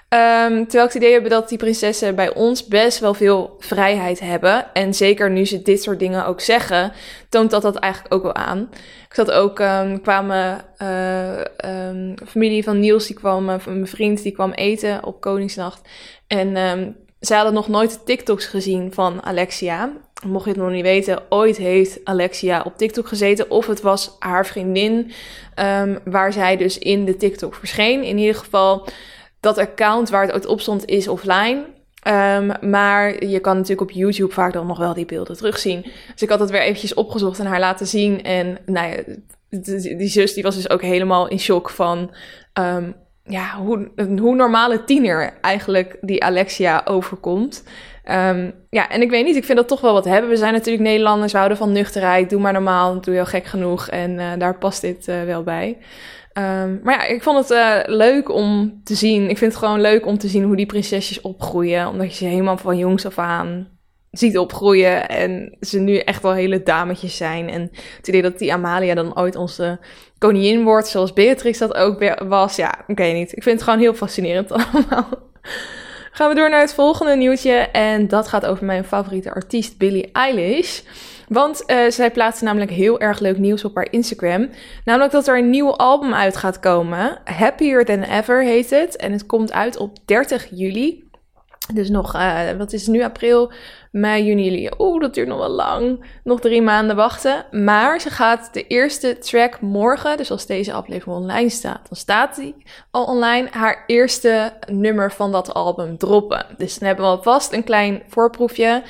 Um, 0.10 0.68
terwijl 0.68 0.86
ik 0.86 0.94
het 0.94 1.04
idee 1.04 1.14
heb 1.14 1.30
dat 1.30 1.50
die 1.50 1.58
prinsessen 1.58 2.16
bij 2.16 2.34
ons 2.34 2.68
best 2.68 3.00
wel 3.00 3.14
veel 3.14 3.56
vrijheid 3.60 4.20
hebben. 4.20 4.74
En 4.74 4.94
zeker 4.94 5.32
nu 5.32 5.46
ze 5.46 5.62
dit 5.62 5.84
soort 5.84 6.00
dingen 6.00 6.26
ook 6.26 6.42
zeggen, 6.42 6.92
toont 7.30 7.52
dat 7.52 7.62
dat 7.62 7.76
eigenlijk 7.76 8.14
ook 8.14 8.24
wel 8.24 8.36
aan. 8.36 8.70
Ik 9.08 9.14
zat 9.14 9.32
ook, 9.32 9.60
um, 9.60 10.02
kwamen 10.02 10.62
uh, 10.82 11.90
um, 11.90 12.14
familie 12.28 12.64
van 12.64 12.80
Niels, 12.80 13.08
die 13.08 13.16
kwam, 13.16 13.60
van 13.60 13.74
mijn 13.74 13.88
vriend, 13.88 14.24
die 14.24 14.32
kwam 14.32 14.52
eten 14.52 15.04
op 15.04 15.22
Koningsnacht. 15.22 15.82
En 16.28 16.56
ze 17.22 17.34
hadden 17.34 17.54
nog 17.54 17.68
nooit 17.68 18.06
TikToks 18.06 18.46
gezien 18.46 18.94
van 18.94 19.24
Alexia. 19.24 19.92
Mocht 20.28 20.46
je 20.46 20.52
het 20.52 20.60
nog 20.60 20.72
niet 20.72 20.84
weten, 20.84 21.24
ooit 21.30 21.58
heeft 21.58 22.00
Alexia 22.04 22.62
op 22.66 22.78
TikTok 22.78 23.08
gezeten. 23.08 23.50
Of 23.50 23.68
het 23.68 23.82
was 23.82 24.16
haar 24.20 24.46
vriendin, 24.46 25.12
waar 26.04 26.34
zij 26.34 26.58
dus 26.58 26.78
in 26.78 27.06
de 27.06 27.18
TikTok 27.18 27.56
verscheen. 27.56 28.04
In 28.04 28.18
ieder 28.18 28.36
geval 28.36 28.88
dat 29.46 29.58
account 29.58 30.10
waar 30.10 30.28
het 30.28 30.46
op 30.46 30.62
stond 30.62 30.86
is 30.86 31.08
offline. 31.08 31.64
Um, 32.08 32.70
maar 32.70 33.26
je 33.26 33.40
kan 33.40 33.56
natuurlijk 33.56 33.90
op 33.90 33.92
YouTube 33.92 34.34
vaak 34.34 34.54
dan 34.54 34.68
nog 34.68 34.78
wel 34.78 34.94
die 34.94 35.06
beelden 35.06 35.38
terugzien. 35.38 35.82
Dus 36.12 36.22
ik 36.22 36.30
had 36.30 36.40
het 36.40 36.50
weer 36.50 36.62
eventjes 36.62 36.94
opgezocht 36.94 37.40
en 37.40 37.46
haar 37.46 37.60
laten 37.60 37.88
zien. 37.88 38.24
En 38.24 38.58
nou 38.66 38.88
ja, 38.88 39.04
die 39.98 40.08
zus 40.08 40.34
die 40.34 40.44
was 40.44 40.56
dus 40.56 40.70
ook 40.70 40.82
helemaal 40.82 41.28
in 41.28 41.40
shock 41.40 41.70
van... 41.70 42.12
Um, 42.60 42.96
ja, 43.24 43.56
hoe, 43.58 43.92
hoe 44.20 44.36
normale 44.36 44.84
tiener 44.84 45.34
eigenlijk 45.42 45.98
die 46.02 46.24
Alexia 46.24 46.82
overkomt. 46.86 47.64
Um, 48.12 48.54
ja, 48.70 48.90
en 48.90 49.02
ik 49.02 49.10
weet 49.10 49.26
niet, 49.26 49.36
ik 49.36 49.46
vind 49.46 49.58
dat 49.58 49.68
toch 49.68 49.82
wel 49.82 49.94
wat 49.94 50.06
hebben. 50.06 50.30
We 50.30 50.38
zijn 50.38 50.54
natuurlijk 50.54 50.84
Nederlanders, 50.84 51.32
we 51.32 51.38
houden 51.38 51.58
van 51.58 51.72
nuchterheid. 51.72 52.30
Doe 52.30 52.42
maar 52.42 52.54
normaal, 52.54 53.02
doe 53.02 53.14
je 53.14 53.20
al 53.20 53.26
gek 53.26 53.46
genoeg. 53.46 53.88
En 53.88 54.12
uh, 54.12 54.32
daar 54.38 54.58
past 54.58 54.82
dit 54.82 55.08
uh, 55.08 55.24
wel 55.24 55.44
bij. 55.44 55.78
Um, 56.38 56.80
maar 56.84 56.94
ja, 56.94 57.06
ik 57.06 57.24
vond 57.24 57.38
het 57.38 57.52
uh, 57.52 57.96
leuk 57.96 58.30
om 58.30 58.82
te 58.84 58.96
zien. 58.96 59.30
Ik 59.30 59.38
vind 59.38 59.52
het 59.52 59.64
gewoon 59.64 59.82
leuk 59.82 60.06
om 60.06 60.18
te 60.18 60.28
zien 60.28 60.44
hoe 60.44 60.56
die 60.56 60.66
prinsesjes 60.66 61.22
opgroeien. 61.22 61.88
Omdat 61.88 62.10
je 62.10 62.16
ze 62.16 62.26
helemaal 62.26 62.58
van 62.58 62.78
jongs 62.78 63.06
af 63.06 63.18
aan 63.18 63.68
ziet 64.12 64.38
opgroeien. 64.38 65.10
En 65.10 65.58
ze 65.60 65.80
nu 65.80 65.98
echt 65.98 66.22
wel 66.22 66.34
hele 66.34 66.64
dametjes 66.64 67.18
zijn. 67.18 67.50
En 67.50 67.72
het 67.98 68.08
idee 68.08 68.22
dat 68.22 68.40
die 68.40 68.54
Amalia 68.54 68.94
dan 68.94 69.18
ooit 69.18 69.36
onze 69.36 69.80
koningin 70.18 70.64
wordt. 70.64 70.88
Zoals 70.88 71.14
Beatrix 71.14 71.58
dat 71.58 71.74
ook 71.74 72.14
was. 72.28 72.56
Ja, 72.56 72.84
ik 72.88 72.98
weet 72.98 73.14
niet. 73.14 73.36
Ik 73.36 73.44
vind 73.44 73.56
het 73.56 73.64
gewoon 73.64 73.80
heel 73.80 73.94
fascinerend 73.94 74.52
allemaal. 74.56 75.08
Gaan 76.12 76.30
we 76.30 76.36
door 76.36 76.50
naar 76.50 76.62
het 76.62 76.74
volgende 76.74 77.16
nieuwtje. 77.16 77.54
En 77.54 78.08
dat 78.08 78.28
gaat 78.28 78.46
over 78.46 78.66
mijn 78.66 78.84
favoriete 78.84 79.34
artiest 79.34 79.78
Billie 79.78 80.10
Eilish. 80.12 80.82
Want 81.28 81.64
uh, 81.68 81.90
zij 81.90 82.12
plaatste 82.12 82.44
namelijk 82.44 82.72
heel 82.72 83.00
erg 83.00 83.20
leuk 83.20 83.38
nieuws 83.38 83.66
op 83.66 83.76
haar 83.76 83.88
Instagram. 83.92 84.50
Namelijk 84.86 85.12
dat 85.12 85.28
er 85.28 85.38
een 85.38 85.50
nieuw 85.50 85.76
album 85.76 86.14
uit 86.14 86.38
gaat 86.38 86.60
komen. 86.60 87.22
Happier 87.24 87.86
Than 87.86 88.02
Ever 88.02 88.44
heet 88.44 88.70
het. 88.70 88.96
En 88.96 89.12
het 89.12 89.26
komt 89.26 89.52
uit 89.52 89.78
op 89.78 89.98
30 90.06 90.48
juli. 90.52 91.04
Dus 91.74 91.90
nog, 91.90 92.16
uh, 92.16 92.52
wat 92.58 92.74
is 92.74 92.82
het 92.82 92.92
nu, 92.92 93.04
april, 93.04 93.52
mei, 93.96 94.26
juni, 94.26 94.44
juli. 94.44 95.00
Dat 95.00 95.14
duurt 95.14 95.28
nog 95.28 95.38
wel 95.38 95.50
lang. 95.50 96.06
Nog 96.24 96.40
drie 96.40 96.62
maanden 96.62 96.96
wachten. 96.96 97.46
Maar 97.52 98.00
ze 98.00 98.10
gaat 98.10 98.50
de 98.54 98.68
eerste 98.68 99.18
track 99.18 99.62
morgen, 99.62 100.18
dus 100.18 100.32
als 100.32 100.46
deze 100.46 100.74
aflevering 100.74 101.18
online 101.18 101.50
staat, 101.50 101.82
dan 101.88 101.98
staat 101.98 102.36
die 102.36 102.56
al 102.92 103.06
online, 103.06 103.48
haar 103.52 103.84
eerste 103.88 104.54
nummer 104.72 105.12
van 105.12 105.32
dat 105.32 105.54
album 105.54 105.98
droppen. 105.98 106.46
Dus 106.58 106.80
dan 106.80 106.88
hebben 106.88 107.06
we 107.06 107.12
alvast 107.12 107.54
een 107.54 107.64
klein 107.64 108.04
voorproefje. 108.08 108.84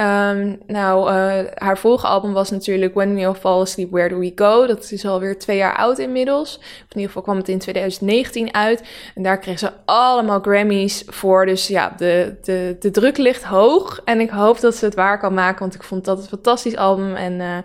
Um, 0.00 0.58
nou, 0.66 1.10
uh, 1.10 1.38
haar 1.54 1.78
vorige 1.78 2.06
album 2.06 2.32
was 2.32 2.50
natuurlijk 2.50 2.94
When 2.94 3.14
We 3.14 3.26
All 3.26 3.34
Fall 3.34 3.60
Asleep, 3.60 3.90
Where 3.90 4.08
Do 4.08 4.18
We 4.18 4.32
Go? 4.34 4.66
Dat 4.66 4.90
is 4.92 5.06
alweer 5.06 5.38
twee 5.38 5.56
jaar 5.56 5.76
oud 5.76 5.98
inmiddels. 5.98 6.56
in 6.56 6.86
ieder 6.88 7.06
geval 7.06 7.22
kwam 7.22 7.36
het 7.36 7.48
in 7.48 7.58
2019 7.58 8.54
uit. 8.54 8.82
En 9.14 9.22
daar 9.22 9.38
kreeg 9.38 9.58
ze 9.58 9.70
allemaal 9.84 10.40
Grammys 10.40 11.02
voor. 11.06 11.46
Dus 11.46 11.68
ja, 11.68 11.94
de, 11.96 12.34
de, 12.42 12.76
de 12.80 12.90
druk 12.90 13.16
ligt 13.16 13.44
hoog. 13.44 14.00
En 14.04 14.20
ik 14.20 14.30
hoop 14.30 14.45
dat 14.54 14.76
ze 14.76 14.84
het 14.84 14.94
waar 14.94 15.18
kan 15.18 15.34
maken, 15.34 15.60
want 15.60 15.74
ik 15.74 15.82
vond 15.82 16.04
dat 16.04 16.18
een 16.18 16.28
fantastisch 16.28 16.76
album. 16.76 17.14
En 17.14 17.32
uh, 17.32 17.58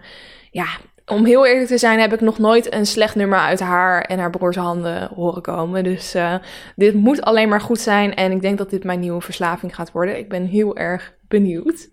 ja, 0.51 0.65
om 1.05 1.25
heel 1.25 1.45
eerlijk 1.45 1.67
te 1.67 1.77
zijn, 1.77 1.99
heb 1.99 2.13
ik 2.13 2.21
nog 2.21 2.39
nooit 2.39 2.73
een 2.73 2.85
slecht 2.85 3.15
nummer 3.15 3.39
uit 3.39 3.59
haar 3.59 4.01
en 4.01 4.19
haar 4.19 4.29
broers 4.29 4.55
handen 4.55 5.09
horen 5.15 5.41
komen. 5.41 5.83
Dus 5.83 6.15
uh, 6.15 6.35
dit 6.75 6.93
moet 6.93 7.21
alleen 7.21 7.49
maar 7.49 7.61
goed 7.61 7.79
zijn. 7.79 8.15
En 8.15 8.31
ik 8.31 8.41
denk 8.41 8.57
dat 8.57 8.69
dit 8.69 8.83
mijn 8.83 8.99
nieuwe 8.99 9.21
verslaving 9.21 9.75
gaat 9.75 9.91
worden. 9.91 10.17
Ik 10.17 10.29
ben 10.29 10.45
heel 10.45 10.77
erg 10.77 11.13
benieuwd. 11.27 11.89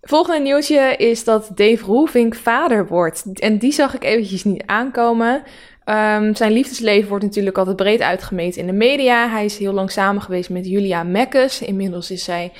Volgende 0.00 0.40
nieuwtje 0.40 0.96
is 0.96 1.24
dat 1.24 1.50
Dave 1.54 1.84
Roelvink 1.84 2.34
vader 2.34 2.86
wordt. 2.86 3.40
En 3.40 3.58
die 3.58 3.72
zag 3.72 3.94
ik 3.94 4.04
eventjes 4.04 4.44
niet 4.44 4.62
aankomen. 4.66 5.42
Um, 5.84 6.34
zijn 6.34 6.52
liefdesleven 6.52 7.08
wordt 7.08 7.24
natuurlijk 7.24 7.58
altijd 7.58 7.76
breed 7.76 8.00
uitgemeten 8.00 8.60
in 8.60 8.66
de 8.66 8.72
media. 8.72 9.28
Hij 9.28 9.44
is 9.44 9.58
heel 9.58 9.72
lang 9.72 9.90
samen 9.90 10.22
geweest 10.22 10.50
met 10.50 10.66
Julia 10.66 11.02
Mekkes. 11.02 11.62
Inmiddels 11.62 12.10
is 12.10 12.24
zij 12.24 12.52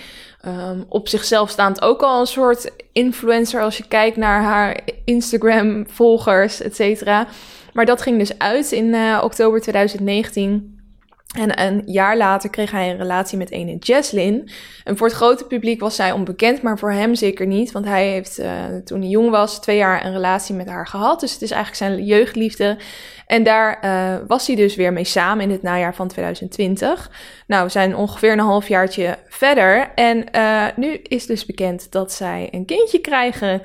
um, 0.47 0.85
op 0.89 1.09
zichzelf 1.09 1.51
staand 1.51 1.83
ook 1.83 2.03
al 2.03 2.21
een 2.21 2.27
soort 2.27 2.71
influencer 2.93 3.63
als 3.63 3.77
je 3.77 3.89
kijkt 3.89 4.17
naar 4.17 4.43
haar 4.43 4.81
Instagram-volgers, 5.05 6.61
et 6.61 6.77
cetera. 6.77 7.27
Maar 7.73 7.87
dat 7.87 8.03
ging 8.03 8.19
dus 8.19 8.39
uit 8.39 8.73
in 8.73 8.87
uh, 8.87 9.21
oktober 9.25 9.61
2019. 9.61 10.77
En 11.37 11.61
een 11.63 11.83
jaar 11.87 12.17
later 12.17 12.51
kreeg 12.51 12.71
hij 12.71 12.91
een 12.91 12.97
relatie 12.97 13.39
met 13.39 13.53
een 13.53 13.77
Jesslyn. 13.81 14.51
En 14.85 14.97
voor 14.97 15.07
het 15.07 15.17
grote 15.17 15.45
publiek 15.45 15.81
was 15.81 15.97
zij 15.97 16.13
onbekend, 16.13 16.63
maar 16.63 16.79
voor 16.79 16.93
hem 16.93 17.15
zeker 17.15 17.47
niet. 17.47 17.73
Want 17.73 17.85
hij 17.85 18.09
heeft 18.09 18.39
uh, 18.39 18.65
toen 18.85 19.01
hij 19.01 19.09
jong 19.09 19.31
was 19.31 19.61
twee 19.61 19.77
jaar 19.77 20.05
een 20.05 20.13
relatie 20.13 20.55
met 20.55 20.69
haar 20.69 20.87
gehad. 20.87 21.21
Dus 21.21 21.33
het 21.33 21.43
is 21.43 21.51
eigenlijk 21.51 21.83
zijn 21.83 22.05
jeugdliefde. 22.05 22.77
En 23.29 23.43
daar 23.43 23.79
uh, 23.85 24.27
was 24.27 24.47
hij 24.47 24.57
dus 24.57 24.77
weer 24.77 24.93
mee 24.93 25.05
samen 25.05 25.45
in 25.45 25.51
het 25.51 25.63
najaar 25.63 25.95
van 25.95 26.09
2020. 26.09 27.11
Nou, 27.47 27.65
we 27.65 27.71
zijn 27.71 27.97
ongeveer 27.97 28.33
een 28.33 28.39
halfjaartje 28.39 29.19
verder. 29.27 29.91
En 29.95 30.25
uh, 30.35 30.65
nu 30.77 30.93
is 30.93 31.27
dus 31.27 31.47
bekend 31.47 31.93
dat 31.93 32.13
zij 32.13 32.49
een 32.51 32.65
kindje 32.65 32.99
krijgen. 32.99 33.63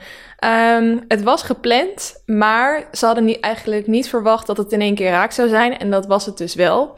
Um, 0.78 1.04
het 1.08 1.24
was 1.24 1.44
gepland, 1.44 2.24
maar 2.26 2.88
ze 2.92 3.06
hadden 3.06 3.26
niet, 3.26 3.40
eigenlijk 3.40 3.88
niet 3.88 4.10
verwacht 4.10 4.48
dat 4.48 4.58
het 4.58 4.72
in 4.72 4.82
één 4.82 4.96
keer 4.96 5.10
raak 5.10 5.32
zou 5.32 5.50
zijn. 5.50 5.78
En 5.78 5.92
dat 5.92 6.06
was 6.06 6.26
het 6.26 6.38
dus 6.38 6.56
wel. 6.56 6.98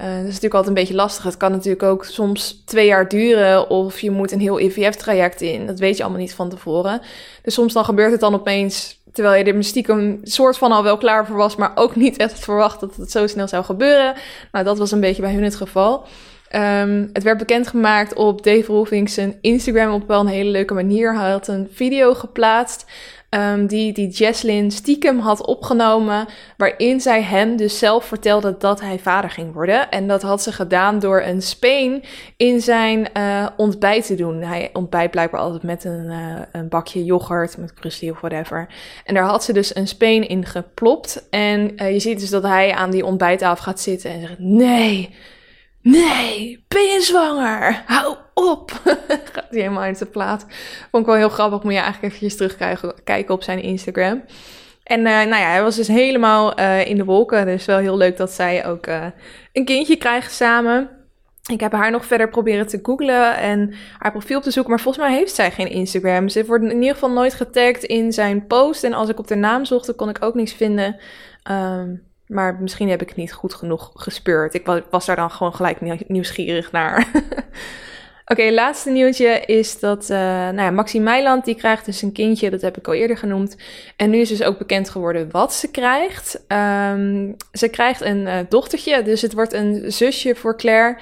Uh, 0.00 0.04
dat 0.04 0.16
is 0.16 0.24
natuurlijk 0.24 0.54
altijd 0.54 0.66
een 0.66 0.82
beetje 0.82 0.94
lastig. 0.94 1.24
Het 1.24 1.36
kan 1.36 1.50
natuurlijk 1.50 1.82
ook 1.82 2.04
soms 2.04 2.62
twee 2.64 2.86
jaar 2.86 3.08
duren 3.08 3.70
of 3.70 4.00
je 4.00 4.10
moet 4.10 4.32
een 4.32 4.40
heel 4.40 4.60
IVF-traject 4.60 5.40
in. 5.40 5.66
Dat 5.66 5.78
weet 5.78 5.96
je 5.96 6.02
allemaal 6.02 6.20
niet 6.20 6.34
van 6.34 6.48
tevoren. 6.48 7.00
Dus 7.42 7.54
soms 7.54 7.72
dan 7.72 7.84
gebeurt 7.84 8.12
het 8.12 8.20
dan 8.20 8.34
opeens 8.34 9.02
terwijl 9.16 9.44
je 9.44 9.52
er 9.52 9.64
stiekem 9.64 10.20
soort 10.22 10.58
van 10.58 10.72
al 10.72 10.82
wel 10.82 10.96
klaar 10.96 11.26
voor 11.26 11.36
was, 11.36 11.56
maar 11.56 11.72
ook 11.74 11.96
niet 11.96 12.16
echt 12.16 12.38
verwacht 12.38 12.80
dat 12.80 12.96
het 12.96 13.10
zo 13.10 13.26
snel 13.26 13.48
zou 13.48 13.64
gebeuren. 13.64 14.14
Nou, 14.52 14.64
dat 14.64 14.78
was 14.78 14.92
een 14.92 15.00
beetje 15.00 15.22
bij 15.22 15.32
hun 15.32 15.42
het 15.42 15.56
geval. 15.56 16.06
Um, 16.54 17.10
het 17.12 17.22
werd 17.22 17.38
bekendgemaakt 17.38 18.14
op 18.14 18.44
Dave 18.44 18.72
Rolfings 18.72 19.18
Instagram 19.40 19.92
op 19.92 20.08
wel 20.08 20.20
een 20.20 20.26
hele 20.26 20.50
leuke 20.50 20.74
manier. 20.74 21.18
Hij 21.18 21.30
had 21.30 21.48
een 21.48 21.68
video 21.72 22.14
geplaatst 22.14 22.86
um, 23.30 23.66
die, 23.66 23.92
die 23.92 24.08
Jesslyn 24.08 24.70
stiekem 24.70 25.18
had 25.18 25.46
opgenomen, 25.46 26.26
waarin 26.56 27.00
zij 27.00 27.22
hem 27.22 27.56
dus 27.56 27.78
zelf 27.78 28.04
vertelde 28.04 28.56
dat 28.58 28.80
hij 28.80 28.98
vader 28.98 29.30
ging 29.30 29.52
worden. 29.52 29.90
En 29.90 30.08
dat 30.08 30.22
had 30.22 30.42
ze 30.42 30.52
gedaan 30.52 30.98
door 30.98 31.22
een 31.22 31.42
speen 31.42 32.02
in 32.36 32.60
zijn 32.60 33.08
uh, 33.16 33.46
ontbijt 33.56 34.06
te 34.06 34.14
doen. 34.14 34.42
Hij 34.42 34.70
ontbijt 34.72 35.10
blijkbaar 35.10 35.40
altijd 35.40 35.62
met 35.62 35.84
een, 35.84 36.06
uh, 36.10 36.40
een 36.52 36.68
bakje 36.68 37.04
yoghurt, 37.04 37.56
met 37.56 37.74
krusty 37.74 38.10
of 38.10 38.20
whatever. 38.20 38.68
En 39.04 39.14
daar 39.14 39.24
had 39.24 39.44
ze 39.44 39.52
dus 39.52 39.76
een 39.76 39.88
speen 39.88 40.28
in 40.28 40.44
geplopt. 40.44 41.26
En 41.30 41.82
uh, 41.82 41.92
je 41.92 42.00
ziet 42.00 42.20
dus 42.20 42.30
dat 42.30 42.42
hij 42.42 42.74
aan 42.74 42.90
die 42.90 43.04
ontbijttafel 43.06 43.64
gaat 43.64 43.80
zitten 43.80 44.10
en 44.10 44.20
zegt, 44.20 44.38
nee... 44.38 45.14
Nee, 45.88 46.64
ben 46.68 46.82
je 46.82 47.00
zwanger? 47.00 47.82
Hou 47.86 48.16
op! 48.34 48.70
Gaat 49.32 49.46
hij 49.50 49.60
helemaal 49.60 49.82
uit 49.82 49.98
de 49.98 50.06
plaat. 50.06 50.46
Vond 50.90 51.02
ik 51.02 51.08
wel 51.08 51.18
heel 51.18 51.28
grappig. 51.28 51.62
Moet 51.62 51.72
je 51.72 51.78
eigenlijk 51.78 52.14
eventjes 52.14 52.36
terugkijken 52.36 53.34
op 53.34 53.42
zijn 53.42 53.62
Instagram. 53.62 54.24
En 54.82 54.98
uh, 54.98 55.04
nou 55.04 55.28
ja, 55.28 55.50
hij 55.50 55.62
was 55.62 55.76
dus 55.76 55.88
helemaal 55.88 56.60
uh, 56.60 56.86
in 56.86 56.96
de 56.96 57.04
wolken. 57.04 57.46
Dus 57.46 57.64
wel 57.64 57.78
heel 57.78 57.96
leuk 57.96 58.16
dat 58.16 58.30
zij 58.30 58.66
ook 58.66 58.86
uh, 58.86 59.06
een 59.52 59.64
kindje 59.64 59.96
krijgen 59.96 60.30
samen. 60.30 60.88
Ik 61.50 61.60
heb 61.60 61.72
haar 61.72 61.90
nog 61.90 62.04
verder 62.06 62.28
proberen 62.28 62.66
te 62.66 62.78
googlen 62.82 63.36
en 63.36 63.74
haar 63.98 64.10
profiel 64.10 64.36
op 64.36 64.42
te 64.42 64.50
zoeken. 64.50 64.72
Maar 64.72 64.82
volgens 64.82 65.06
mij 65.06 65.16
heeft 65.16 65.34
zij 65.34 65.50
geen 65.50 65.70
Instagram. 65.70 66.28
Ze 66.28 66.44
wordt 66.44 66.64
in 66.64 66.80
ieder 66.80 66.94
geval 66.94 67.10
nooit 67.10 67.34
getagd 67.34 67.84
in 67.84 68.12
zijn 68.12 68.46
post. 68.46 68.84
En 68.84 68.92
als 68.92 69.08
ik 69.08 69.18
op 69.18 69.26
de 69.26 69.34
naam 69.34 69.64
zocht, 69.64 69.94
kon 69.94 70.08
ik 70.08 70.24
ook 70.24 70.34
niks 70.34 70.52
vinden. 70.52 70.96
Um, 71.50 72.06
maar 72.26 72.58
misschien 72.60 72.88
heb 72.88 73.02
ik 73.02 73.08
het 73.08 73.16
niet 73.16 73.32
goed 73.32 73.54
genoeg 73.54 73.90
gespeurd. 73.94 74.54
Ik 74.54 74.82
was, 74.90 75.06
daar 75.06 75.16
dan 75.16 75.30
gewoon 75.30 75.54
gelijk 75.54 76.08
nieuwsgierig 76.08 76.72
naar. 76.72 77.06
Oké, 78.28 78.50
laatste 78.50 78.90
nieuwtje 78.90 79.40
is 79.40 79.80
dat 79.80 80.02
uh, 80.10 80.18
nou 80.18 80.60
ja, 80.60 80.70
Maxi 80.70 81.00
Meiland 81.00 81.44
die 81.44 81.54
krijgt 81.54 81.84
dus 81.84 82.02
een 82.02 82.12
kindje, 82.12 82.50
dat 82.50 82.60
heb 82.60 82.76
ik 82.76 82.88
al 82.88 82.94
eerder 82.94 83.16
genoemd. 83.16 83.56
En 83.96 84.10
nu 84.10 84.18
is 84.18 84.28
dus 84.28 84.42
ook 84.42 84.58
bekend 84.58 84.90
geworden 84.90 85.30
wat 85.30 85.54
ze 85.54 85.70
krijgt. 85.70 86.44
Um, 86.48 87.36
ze 87.52 87.68
krijgt 87.68 88.00
een 88.00 88.20
uh, 88.20 88.38
dochtertje, 88.48 89.02
dus 89.02 89.22
het 89.22 89.32
wordt 89.32 89.52
een 89.52 89.92
zusje 89.92 90.34
voor 90.34 90.56
Claire. 90.56 90.98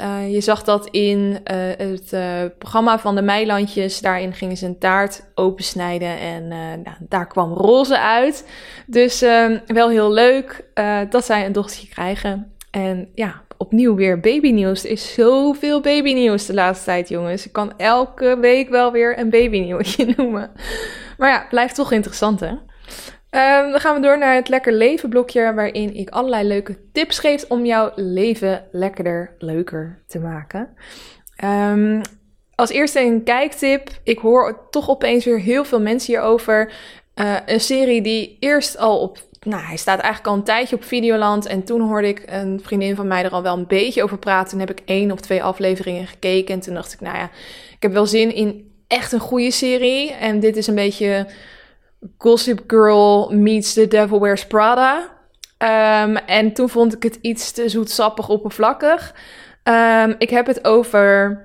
Uh, 0.00 0.32
je 0.32 0.40
zag 0.40 0.64
dat 0.64 0.88
in 0.90 1.40
het 1.44 2.14
programma 2.58 2.98
van 2.98 3.14
de 3.14 3.22
Meilandjes. 3.22 4.00
Daarin 4.00 4.32
gingen 4.32 4.56
ze 4.56 4.66
een 4.66 4.78
taart 4.78 5.22
opensnijden 5.34 6.18
en 6.18 6.48
nou, 6.48 6.96
daar 7.00 7.26
kwam 7.26 7.52
roze 7.52 8.00
uit. 8.00 8.48
Dus 8.86 9.22
ehm, 9.22 9.58
wel 9.66 9.88
heel 9.88 10.12
leuk 10.12 10.64
dat 11.10 11.24
zij 11.24 11.46
een 11.46 11.52
dochtertje 11.52 11.88
krijgen. 11.88 12.52
En 12.70 13.08
ja, 13.14 13.42
opnieuw 13.58 13.94
weer 13.94 14.20
babynieuws. 14.20 14.84
Er 14.84 14.90
is 14.90 15.14
zoveel 15.14 15.80
babynieuws 15.80 16.46
de 16.46 16.54
laatste 16.54 16.84
tijd, 16.84 17.08
jongens. 17.08 17.46
Ik 17.46 17.52
kan 17.52 17.72
elke 17.76 18.38
week 18.40 18.68
wel 18.68 18.92
weer 18.92 19.18
een 19.18 19.30
babynieuwtje 19.30 20.06
noemen. 20.16 20.50
Maar 21.18 21.30
ja, 21.30 21.46
blijft 21.50 21.74
toch 21.74 21.92
interessant, 21.92 22.40
hè? 22.40 22.54
Um, 23.30 23.70
dan 23.70 23.80
gaan 23.80 23.94
we 23.94 24.00
door 24.00 24.18
naar 24.18 24.34
het 24.34 24.48
Lekker 24.48 24.72
Leven 24.72 25.08
blokje, 25.08 25.54
waarin 25.54 25.94
ik 25.94 26.10
allerlei 26.10 26.48
leuke 26.48 26.78
tips 26.92 27.18
geef 27.18 27.44
om 27.48 27.64
jouw 27.64 27.92
leven 27.94 28.64
lekkerder, 28.72 29.34
leuker 29.38 30.02
te 30.06 30.18
maken. 30.18 30.68
Um, 31.44 32.00
als 32.54 32.70
eerste 32.70 33.00
een 33.00 33.22
kijktip. 33.22 33.88
Ik 34.02 34.18
hoor 34.18 34.68
toch 34.70 34.90
opeens 34.90 35.24
weer 35.24 35.40
heel 35.40 35.64
veel 35.64 35.80
mensen 35.80 36.12
hierover. 36.12 36.72
Uh, 37.14 37.36
een 37.46 37.60
serie 37.60 38.02
die 38.02 38.36
eerst 38.40 38.78
al 38.78 39.00
op 39.00 39.18
nou, 39.46 39.62
hij 39.62 39.76
staat 39.76 39.98
eigenlijk 39.98 40.26
al 40.26 40.34
een 40.34 40.44
tijdje 40.44 40.76
op 40.76 40.84
Videoland. 40.84 41.46
En 41.46 41.64
toen 41.64 41.80
hoorde 41.80 42.08
ik 42.08 42.22
een 42.26 42.60
vriendin 42.62 42.96
van 42.96 43.06
mij 43.06 43.24
er 43.24 43.30
al 43.30 43.42
wel 43.42 43.56
een 43.56 43.66
beetje 43.66 44.02
over 44.02 44.18
praten. 44.18 44.50
Toen 44.50 44.60
heb 44.60 44.70
ik 44.70 44.82
één 44.84 45.10
of 45.10 45.20
twee 45.20 45.42
afleveringen 45.42 46.06
gekeken. 46.06 46.54
En 46.54 46.60
toen 46.60 46.74
dacht 46.74 46.92
ik, 46.92 47.00
nou 47.00 47.16
ja, 47.16 47.30
ik 47.74 47.82
heb 47.82 47.92
wel 47.92 48.06
zin 48.06 48.34
in 48.34 48.72
echt 48.86 49.12
een 49.12 49.20
goede 49.20 49.50
serie. 49.50 50.12
En 50.12 50.40
dit 50.40 50.56
is 50.56 50.66
een 50.66 50.74
beetje 50.74 51.26
Gossip 52.18 52.62
Girl 52.66 53.30
meets 53.32 53.72
The 53.72 53.88
Devil 53.88 54.20
Wears 54.20 54.46
Prada. 54.46 55.14
Um, 55.58 56.16
en 56.16 56.52
toen 56.52 56.68
vond 56.68 56.94
ik 56.94 57.02
het 57.02 57.18
iets 57.20 57.52
te 57.52 57.68
zoetsappig 57.68 58.28
oppervlakkig. 58.28 59.14
Um, 59.64 60.14
ik 60.18 60.30
heb 60.30 60.46
het 60.46 60.64
over 60.64 61.44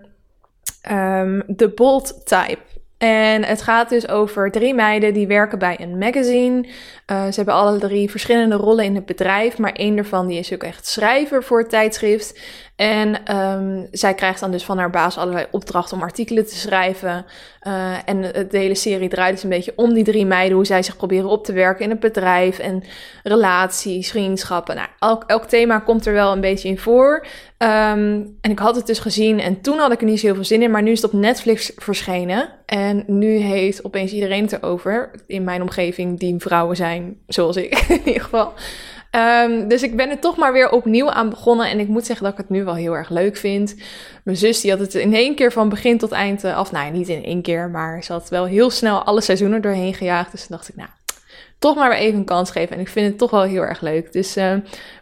um, 0.91 1.43
The 1.55 1.69
Bold 1.75 2.25
Type. 2.25 2.59
En 3.01 3.43
het 3.43 3.61
gaat 3.61 3.89
dus 3.89 4.07
over 4.07 4.51
drie 4.51 4.73
meiden 4.73 5.13
die 5.13 5.27
werken 5.27 5.59
bij 5.59 5.77
een 5.79 5.97
magazine. 5.97 6.63
Uh, 7.11 7.25
ze 7.25 7.35
hebben 7.35 7.53
alle 7.53 7.79
drie 7.79 8.09
verschillende 8.09 8.55
rollen 8.55 8.85
in 8.85 8.95
het 8.95 9.05
bedrijf, 9.05 9.57
maar 9.57 9.71
één 9.71 9.95
daarvan 9.95 10.27
die 10.27 10.39
is 10.39 10.53
ook 10.53 10.63
echt 10.63 10.87
schrijver 10.87 11.43
voor 11.43 11.59
het 11.59 11.69
tijdschrift. 11.69 12.39
En 12.81 13.35
um, 13.37 13.87
zij 13.91 14.13
krijgt 14.13 14.39
dan 14.39 14.51
dus 14.51 14.63
van 14.63 14.77
haar 14.77 14.89
baas 14.89 15.17
allerlei 15.17 15.45
opdrachten 15.51 15.97
om 15.97 16.03
artikelen 16.03 16.45
te 16.45 16.55
schrijven. 16.55 17.25
Uh, 17.67 17.93
en 18.05 18.21
de 18.21 18.57
hele 18.57 18.75
serie 18.75 19.09
draait 19.09 19.33
dus 19.33 19.43
een 19.43 19.49
beetje 19.49 19.73
om 19.75 19.93
die 19.93 20.03
drie 20.03 20.25
meiden, 20.25 20.55
hoe 20.55 20.65
zij 20.65 20.83
zich 20.83 20.97
proberen 20.97 21.29
op 21.29 21.45
te 21.45 21.53
werken 21.53 21.83
in 21.83 21.89
het 21.89 21.99
bedrijf 21.99 22.59
en 22.59 22.83
relaties, 23.23 24.09
vriendschappen. 24.09 24.75
Nou, 24.75 24.87
elk, 24.99 25.23
elk 25.27 25.45
thema 25.45 25.79
komt 25.79 26.05
er 26.05 26.13
wel 26.13 26.31
een 26.31 26.41
beetje 26.41 26.67
in 26.67 26.77
voor. 26.77 27.25
Um, 27.57 28.37
en 28.41 28.51
ik 28.51 28.59
had 28.59 28.75
het 28.75 28.85
dus 28.85 28.99
gezien 28.99 29.39
en 29.39 29.61
toen 29.61 29.77
had 29.77 29.91
ik 29.91 29.99
er 29.99 30.07
niet 30.07 30.19
zo 30.19 30.25
heel 30.25 30.35
veel 30.35 30.43
zin 30.43 30.61
in, 30.61 30.71
maar 30.71 30.83
nu 30.83 30.91
is 30.91 31.01
het 31.01 31.13
op 31.13 31.19
Netflix 31.19 31.71
verschenen. 31.75 32.49
En 32.65 33.03
nu 33.07 33.37
heeft 33.37 33.85
opeens 33.85 34.11
iedereen 34.11 34.43
het 34.43 34.53
erover, 34.53 35.11
in 35.27 35.43
mijn 35.43 35.61
omgeving, 35.61 36.19
die 36.19 36.35
vrouwen 36.37 36.75
zijn, 36.75 37.17
zoals 37.27 37.55
ik 37.55 37.79
in 37.89 38.01
ieder 38.05 38.21
geval. 38.21 38.53
Um, 39.15 39.67
dus 39.67 39.83
ik 39.83 39.95
ben 39.95 40.09
er 40.09 40.19
toch 40.19 40.37
maar 40.37 40.53
weer 40.53 40.69
opnieuw 40.69 41.09
aan 41.09 41.29
begonnen. 41.29 41.69
En 41.69 41.79
ik 41.79 41.87
moet 41.87 42.05
zeggen 42.05 42.25
dat 42.25 42.33
ik 42.33 42.39
het 42.39 42.49
nu 42.49 42.63
wel 42.63 42.75
heel 42.75 42.93
erg 42.95 43.09
leuk 43.09 43.37
vind. 43.37 43.75
Mijn 44.23 44.37
zus 44.37 44.61
die 44.61 44.71
had 44.71 44.79
het 44.79 44.95
in 44.95 45.13
één 45.13 45.35
keer 45.35 45.51
van 45.51 45.69
begin 45.69 45.97
tot 45.97 46.11
eind 46.11 46.43
eh, 46.43 46.57
af. 46.57 46.71
Nou, 46.71 46.91
niet 46.91 47.07
in 47.07 47.23
één 47.23 47.41
keer, 47.41 47.69
maar 47.69 48.03
ze 48.03 48.11
had 48.11 48.29
wel 48.29 48.45
heel 48.45 48.69
snel 48.69 49.03
alle 49.03 49.21
seizoenen 49.21 49.61
doorheen 49.61 49.93
gejaagd. 49.93 50.31
Dus 50.31 50.47
toen 50.47 50.55
dacht 50.55 50.69
ik, 50.69 50.75
nou, 50.75 50.89
toch 51.59 51.75
maar 51.75 51.89
weer 51.89 51.97
even 51.97 52.19
een 52.19 52.25
kans 52.25 52.51
geven. 52.51 52.75
En 52.75 52.81
ik 52.81 52.87
vind 52.87 53.07
het 53.07 53.17
toch 53.17 53.31
wel 53.31 53.43
heel 53.43 53.61
erg 53.61 53.81
leuk. 53.81 54.11
Dus 54.11 54.37
uh, 54.37 54.53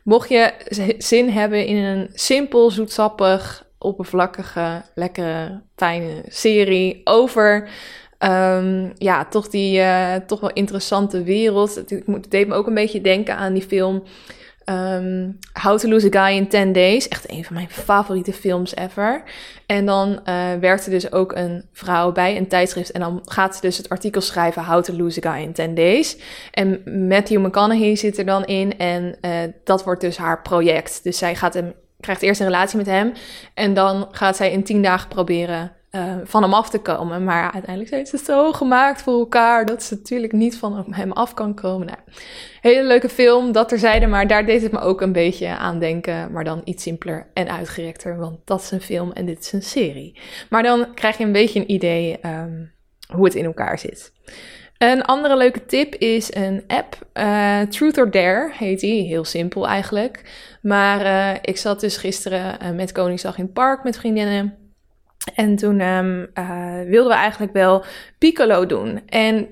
mocht 0.03 0.29
je 0.29 0.53
zin 0.97 1.29
hebben 1.29 1.65
in 1.65 1.83
een 1.83 2.09
simpel, 2.13 2.71
zoetsappig, 2.71 3.65
oppervlakkige, 3.77 4.81
lekkere, 4.95 5.61
fijne 5.75 6.23
serie 6.27 7.01
over 7.03 7.69
Um, 8.23 8.91
ja, 8.97 9.25
toch 9.25 9.47
die 9.47 9.79
uh, 9.79 10.15
toch 10.15 10.39
wel 10.39 10.53
interessante 10.53 11.23
wereld. 11.23 11.75
Het, 11.75 12.03
deed 12.29 12.47
me 12.47 12.53
ook 12.53 12.67
een 12.67 12.73
beetje 12.73 13.01
denken 13.01 13.35
aan 13.35 13.53
die 13.53 13.63
film 13.63 14.03
um, 14.69 15.39
How 15.61 15.77
to 15.77 15.89
Lose 15.89 16.15
a 16.15 16.25
Guy 16.25 16.37
in 16.37 16.47
10 16.47 16.73
Days. 16.73 17.07
Echt 17.07 17.31
een 17.31 17.45
van 17.45 17.55
mijn 17.55 17.69
favoriete 17.69 18.33
films 18.33 18.75
ever. 18.75 19.23
En 19.65 19.85
dan 19.85 20.09
uh, 20.09 20.53
werkt 20.59 20.85
er 20.85 20.91
dus 20.91 21.11
ook 21.11 21.35
een 21.35 21.65
vrouw 21.73 22.11
bij 22.11 22.37
een 22.37 22.47
tijdschrift. 22.47 22.91
En 22.91 22.99
dan 22.99 23.21
gaat 23.25 23.55
ze 23.55 23.61
dus 23.61 23.77
het 23.77 23.89
artikel 23.89 24.21
schrijven 24.21 24.65
How 24.65 24.83
to 24.83 24.93
Lose 24.93 25.27
a 25.27 25.31
Guy 25.31 25.43
in 25.43 25.53
10 25.53 25.75
Days. 25.75 26.17
En 26.51 26.81
Matthew 27.07 27.45
McConaughey 27.45 27.95
zit 27.95 28.17
er 28.17 28.25
dan 28.25 28.45
in. 28.45 28.77
En 28.77 29.15
uh, 29.21 29.31
dat 29.63 29.83
wordt 29.83 30.01
dus 30.01 30.17
haar 30.17 30.41
project. 30.41 31.03
Dus 31.03 31.17
zij 31.17 31.35
gaat 31.35 31.53
hem, 31.53 31.73
krijgt 31.99 32.21
eerst 32.21 32.39
een 32.39 32.45
relatie 32.45 32.77
met 32.77 32.85
hem. 32.85 33.13
En 33.53 33.73
dan 33.73 34.07
gaat 34.11 34.35
zij 34.35 34.51
in 34.51 34.63
10 34.63 34.81
dagen 34.81 35.07
proberen 35.07 35.71
uh, 35.91 36.15
van 36.23 36.41
hem 36.43 36.53
af 36.53 36.69
te 36.69 36.79
komen. 36.79 37.23
Maar 37.23 37.51
uiteindelijk 37.51 37.91
heeft 37.91 38.09
ze 38.09 38.17
zo 38.17 38.51
gemaakt 38.51 39.01
voor 39.01 39.19
elkaar 39.19 39.65
dat 39.65 39.83
ze 39.83 39.95
natuurlijk 39.95 40.33
niet 40.33 40.57
van 40.57 40.85
hem 40.89 41.11
af 41.11 41.33
kan 41.33 41.53
komen. 41.53 41.87
Nou, 41.87 41.99
hele 42.61 42.83
leuke 42.83 43.09
film, 43.09 43.51
dat 43.51 43.69
terzijde, 43.69 44.07
maar 44.07 44.27
daar 44.27 44.45
deed 44.45 44.61
het 44.61 44.71
me 44.71 44.79
ook 44.79 45.01
een 45.01 45.11
beetje 45.11 45.47
aan 45.47 45.79
denken. 45.79 46.31
Maar 46.31 46.43
dan 46.43 46.61
iets 46.63 46.83
simpeler 46.83 47.27
en 47.33 47.51
uitgerekter, 47.51 48.17
want 48.17 48.37
dat 48.45 48.61
is 48.61 48.71
een 48.71 48.81
film 48.81 49.11
en 49.11 49.25
dit 49.25 49.39
is 49.39 49.51
een 49.51 49.61
serie. 49.61 50.19
Maar 50.49 50.63
dan 50.63 50.93
krijg 50.93 51.17
je 51.17 51.23
een 51.23 51.31
beetje 51.31 51.59
een 51.59 51.71
idee 51.71 52.19
um, 52.25 52.71
hoe 53.13 53.25
het 53.25 53.35
in 53.35 53.45
elkaar 53.45 53.79
zit. 53.79 54.11
Een 54.77 55.03
andere 55.03 55.37
leuke 55.37 55.65
tip 55.65 55.95
is 55.95 56.35
een 56.35 56.63
app. 56.67 56.97
Uh, 57.13 57.61
Truth 57.61 57.97
or 57.97 58.11
Dare 58.11 58.51
heet 58.53 58.79
die. 58.79 59.07
Heel 59.07 59.25
simpel 59.25 59.67
eigenlijk. 59.67 60.21
Maar 60.61 61.01
uh, 61.01 61.39
ik 61.41 61.57
zat 61.57 61.79
dus 61.79 61.97
gisteren 61.97 62.75
met 62.75 62.91
Koningsdag 62.91 63.37
in 63.37 63.43
het 63.43 63.53
park 63.53 63.83
met 63.83 63.97
vriendinnen. 63.97 64.58
En 65.35 65.55
toen 65.55 65.81
um, 65.81 66.29
wilden 66.87 67.11
we 67.11 67.17
eigenlijk 67.17 67.53
wel 67.53 67.83
Piccolo 68.17 68.65
doen. 68.65 69.01
En 69.07 69.47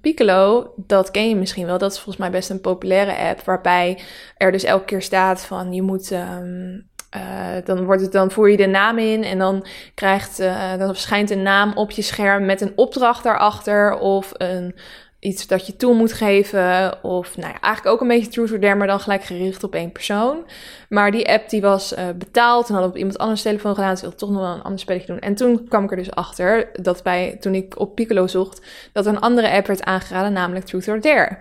Piccolo, 0.00 0.72
dat 0.76 1.10
ken 1.10 1.28
je 1.28 1.36
misschien 1.36 1.66
wel. 1.66 1.78
Dat 1.78 1.90
is 1.90 1.96
volgens 1.96 2.16
mij 2.16 2.30
best 2.30 2.50
een 2.50 2.60
populaire 2.60 3.28
app. 3.28 3.40
Waarbij 3.40 3.98
er 4.36 4.52
dus 4.52 4.64
elke 4.64 4.84
keer 4.84 5.02
staat 5.02 5.44
van 5.44 5.72
je 5.72 5.82
moet 5.82 6.10
um, 6.10 6.86
uh, 7.16 7.64
dan, 7.64 7.84
wordt 7.84 8.02
het, 8.02 8.12
dan 8.12 8.30
voer 8.30 8.50
je 8.50 8.56
de 8.56 8.66
naam 8.66 8.98
in 8.98 9.24
en 9.24 9.38
dan, 9.38 9.66
krijgt, 9.94 10.36
dan 10.78 10.88
verschijnt 10.88 11.30
een 11.30 11.42
naam 11.42 11.72
op 11.74 11.90
je 11.90 12.02
scherm 12.02 12.44
met 12.44 12.60
een 12.60 12.72
opdracht 12.76 13.22
daarachter 13.22 13.98
of 13.98 14.32
een, 14.36 14.74
iets 15.20 15.46
dat 15.46 15.66
je 15.66 15.76
toe 15.76 15.94
moet 15.94 16.12
geven. 16.12 17.04
Of 17.04 17.36
nou 17.36 17.52
ja, 17.52 17.60
eigenlijk 17.60 17.94
ook 17.94 18.00
een 18.00 18.08
beetje 18.08 18.30
Truth 18.30 18.52
or 18.52 18.60
Dare, 18.60 18.74
maar 18.74 18.86
dan 18.86 19.00
gelijk 19.00 19.24
gericht 19.24 19.64
op 19.64 19.74
één 19.74 19.92
persoon. 19.92 20.46
Maar 20.88 21.10
die 21.10 21.28
app 21.28 21.50
die 21.50 21.60
was 21.60 21.92
uh, 21.92 21.98
betaald 22.16 22.68
en 22.68 22.74
had 22.74 22.84
op 22.84 22.96
iemand 22.96 23.18
anders 23.18 23.42
telefoon 23.42 23.74
gedaan. 23.74 23.96
Ze 23.96 24.02
wilde 24.02 24.16
toch 24.16 24.30
nog 24.30 24.40
wel 24.40 24.54
een 24.54 24.62
ander 24.62 24.80
spelletje 24.80 25.06
doen. 25.06 25.18
En 25.18 25.34
toen 25.34 25.68
kwam 25.68 25.84
ik 25.84 25.90
er 25.90 25.96
dus 25.96 26.10
achter 26.10 26.68
dat 26.72 27.02
bij, 27.02 27.36
toen 27.40 27.54
ik 27.54 27.78
op 27.78 27.94
Piccolo 27.94 28.26
zocht, 28.26 28.66
dat 28.92 29.06
een 29.06 29.20
andere 29.20 29.50
app 29.50 29.66
werd 29.66 29.84
aangeraden, 29.84 30.32
namelijk 30.32 30.64
Truth 30.64 30.88
or 30.88 31.00
Dare. 31.00 31.38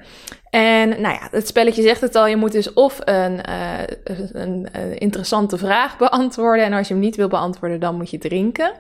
En 0.50 0.90
nou 0.90 1.14
ja, 1.14 1.28
het 1.32 1.48
spelletje 1.48 1.82
zegt 1.82 2.02
het 2.02 2.16
al, 2.16 2.28
je 2.28 2.36
moet 2.36 2.52
dus 2.52 2.74
of 2.74 3.00
een, 3.04 3.42
uh, 3.50 3.80
een, 4.34 4.68
een, 4.72 4.98
interessante 4.98 5.58
vraag 5.58 5.98
beantwoorden. 5.98 6.66
En 6.66 6.74
als 6.74 6.88
je 6.88 6.94
hem 6.94 7.04
niet 7.04 7.16
wil 7.16 7.28
beantwoorden, 7.28 7.80
dan 7.80 7.96
moet 7.96 8.10
je 8.10 8.18
drinken. 8.18 8.72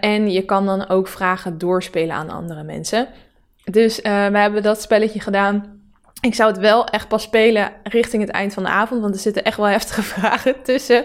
En 0.00 0.30
je 0.30 0.44
kan 0.44 0.66
dan 0.66 0.88
ook 0.88 1.08
vragen 1.08 1.58
doorspelen 1.58 2.14
aan 2.14 2.30
andere 2.30 2.62
mensen. 2.62 3.08
Dus 3.64 3.98
uh, 3.98 4.26
we 4.26 4.38
hebben 4.38 4.62
dat 4.62 4.82
spelletje 4.82 5.20
gedaan. 5.20 5.78
Ik 6.20 6.34
zou 6.34 6.50
het 6.50 6.60
wel 6.60 6.86
echt 6.86 7.08
pas 7.08 7.22
spelen 7.22 7.72
richting 7.82 8.22
het 8.22 8.30
eind 8.30 8.54
van 8.54 8.62
de 8.62 8.68
avond, 8.68 9.00
want 9.00 9.14
er 9.14 9.20
zitten 9.20 9.44
echt 9.44 9.56
wel 9.56 9.66
heftige 9.78 10.02
vragen 10.02 10.62
tussen. 10.62 11.04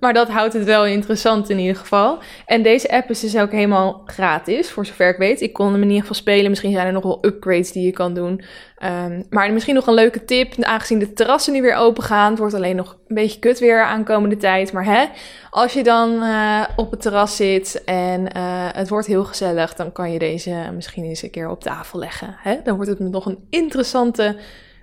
Maar 0.00 0.12
dat 0.12 0.28
houdt 0.28 0.52
het 0.52 0.64
wel 0.64 0.86
interessant 0.86 1.50
in 1.50 1.58
ieder 1.58 1.76
geval. 1.76 2.18
En 2.46 2.62
deze 2.62 2.90
app 2.90 3.10
is 3.10 3.20
dus 3.20 3.36
ook 3.36 3.50
helemaal 3.50 4.02
gratis, 4.06 4.70
voor 4.70 4.86
zover 4.86 5.08
ik 5.08 5.16
weet. 5.16 5.40
Ik 5.40 5.52
kon 5.52 5.72
hem 5.72 5.82
in 5.82 5.88
ieder 5.88 6.00
geval 6.00 6.16
spelen. 6.16 6.50
Misschien 6.50 6.72
zijn 6.72 6.86
er 6.86 6.92
nog 6.92 7.02
wel 7.02 7.18
upgrades 7.20 7.72
die 7.72 7.84
je 7.84 7.92
kan 7.92 8.14
doen. 8.14 8.42
Um, 8.84 9.26
maar 9.30 9.52
misschien 9.52 9.74
nog 9.74 9.86
een 9.86 9.94
leuke 9.94 10.24
tip, 10.24 10.62
aangezien 10.62 10.98
de 10.98 11.12
terrassen 11.12 11.52
nu 11.52 11.62
weer 11.62 11.74
open 11.74 12.02
gaan. 12.02 12.30
Het 12.30 12.38
wordt 12.38 12.54
alleen 12.54 12.76
nog 12.76 12.98
een 13.10 13.16
beetje 13.16 13.38
kut 13.38 13.58
weer 13.58 13.82
aankomende 13.82 14.36
tijd. 14.36 14.72
Maar 14.72 14.84
hè, 14.84 15.04
als 15.50 15.72
je 15.72 15.82
dan 15.82 16.12
uh, 16.12 16.64
op 16.76 16.90
het 16.90 17.00
terras 17.00 17.36
zit 17.36 17.82
en 17.84 18.20
uh, 18.20 18.68
het 18.72 18.88
wordt 18.88 19.06
heel 19.06 19.24
gezellig, 19.24 19.74
dan 19.74 19.92
kan 19.92 20.12
je 20.12 20.18
deze 20.18 20.70
misschien 20.74 21.04
eens 21.04 21.22
een 21.22 21.30
keer 21.30 21.48
op 21.48 21.60
tafel 21.60 21.98
leggen. 21.98 22.36
Hè? 22.38 22.56
Dan 22.64 22.76
wordt 22.76 22.90
het 22.90 22.98
nog 22.98 23.26
een 23.26 23.46
interessante 23.50 24.36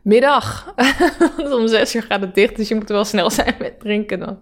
middag. 0.04 0.74
Want 1.38 1.54
om 1.54 1.68
zes 1.68 1.96
uur 1.96 2.04
gaat 2.04 2.22
het 2.22 2.36
dicht, 2.36 2.56
dus 2.56 2.68
je 2.68 2.76
moet 2.76 2.90
wel 2.90 3.06
snel 3.06 3.30
zijn 3.30 3.56
met 3.60 3.80
drinken 3.80 4.20
dan. 4.20 4.40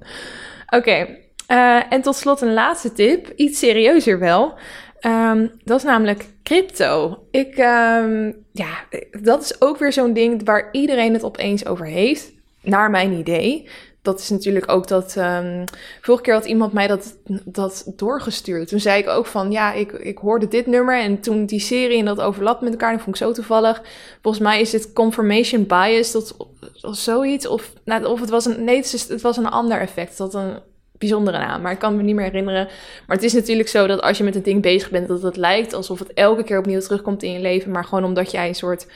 Oké, 0.70 1.08
uh, 1.52 1.94
en 1.94 2.02
tot 2.02 2.16
slot 2.16 2.42
een 2.42 2.54
laatste 2.54 2.94
tip, 2.94 3.34
iets 3.36 3.60
serieuzer 3.60 4.20
wel. 4.20 4.54
Um, 5.02 5.52
dat 5.64 5.78
is 5.78 5.84
namelijk 5.84 6.26
crypto. 6.44 7.24
Ik, 7.32 7.58
um, 7.58 8.46
ja, 8.52 8.70
dat 9.22 9.44
is 9.44 9.62
ook 9.62 9.78
weer 9.78 9.94
zo'n 9.94 10.14
ding 10.14 10.46
waar 10.46 10.70
iedereen 10.72 11.14
het 11.14 11.24
opeens 11.24 11.66
over 11.66 11.86
heeft, 11.86 12.34
naar 12.66 12.90
mijn 12.90 13.12
idee. 13.12 13.70
Dat 14.02 14.20
is 14.20 14.30
natuurlijk 14.30 14.72
ook 14.72 14.88
dat. 14.88 15.16
Um, 15.18 15.64
vorige 16.02 16.24
keer 16.24 16.34
had 16.34 16.46
iemand 16.46 16.74
mij 16.74 16.88
dat, 16.88 17.18
dat 17.44 17.92
doorgestuurd. 17.96 18.68
Toen 18.68 18.80
zei 18.80 19.02
ik 19.02 19.08
ook 19.08 19.26
van 19.26 19.52
ja, 19.52 19.74
ik, 19.74 19.92
ik 19.92 20.18
hoorde 20.18 20.48
dit 20.48 20.66
nummer. 20.66 21.00
En 21.00 21.20
toen 21.20 21.46
die 21.46 21.60
serie 21.60 22.00
en 22.00 22.06
dat 22.06 22.22
overlapt 22.22 22.62
met 22.62 22.72
elkaar, 22.72 22.92
dat 22.92 23.02
vond 23.02 23.16
ik 23.16 23.22
zo 23.22 23.32
toevallig. 23.32 23.82
Volgens 24.22 24.44
mij 24.44 24.62
is 24.62 24.72
het 24.72 24.94
confirmation 24.94 25.66
bias, 25.66 26.12
dat, 26.12 26.38
of 26.82 26.96
zoiets. 26.96 27.48
Of, 27.48 27.74
nou, 27.86 28.06
of 28.06 28.20
het 28.20 28.30
was 28.30 28.46
een. 28.46 28.64
Nee, 28.64 28.78
het, 28.78 29.06
het 29.10 29.22
was 29.22 29.38
een 29.38 29.50
ander 29.50 29.80
effect. 29.80 30.18
Dat 30.18 30.34
een 30.34 30.60
bijzondere 30.98 31.38
naam, 31.38 31.62
maar 31.62 31.72
ik 31.72 31.80
kan 31.80 31.96
me 31.96 32.04
niet 32.04 32.16
meer 32.16 32.26
herinneren. 32.26 32.68
Maar 33.08 33.16
het 33.16 33.26
is 33.26 33.34
natuurlijk 33.34 33.70
zo 33.70 33.88
dat 33.88 34.02
als 34.02 34.18
je 34.18 34.24
met 34.24 34.36
een 34.36 34.44
ding 34.44 34.62
bezig 34.62 34.90
bent, 34.90 35.08
dat 35.08 35.22
het 35.22 35.38
lijkt 35.38 35.74
alsof 35.74 36.00
het 36.00 36.14
elke 36.14 36.44
keer 36.44 36.60
opnieuw 36.60 36.80
terugkomt 36.80 37.24
in 37.24 37.32
je 37.32 37.40
leven, 37.40 37.72
maar 37.72 37.86
gewoon 37.86 38.04
omdat 38.04 38.32
jij 38.32 38.48
een 38.48 38.56
soort 38.56 38.88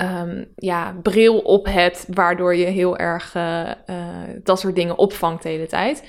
um, 0.00 0.46
ja, 0.56 0.94
bril 1.02 1.38
op 1.38 1.66
hebt, 1.66 2.06
waardoor 2.08 2.54
je 2.56 2.66
heel 2.66 2.96
erg 2.96 3.34
uh, 3.34 3.70
uh, 3.86 3.96
dat 4.42 4.60
soort 4.60 4.74
dingen 4.74 4.98
opvangt 4.98 5.42
de 5.42 5.48
hele 5.48 5.66
tijd. 5.66 6.02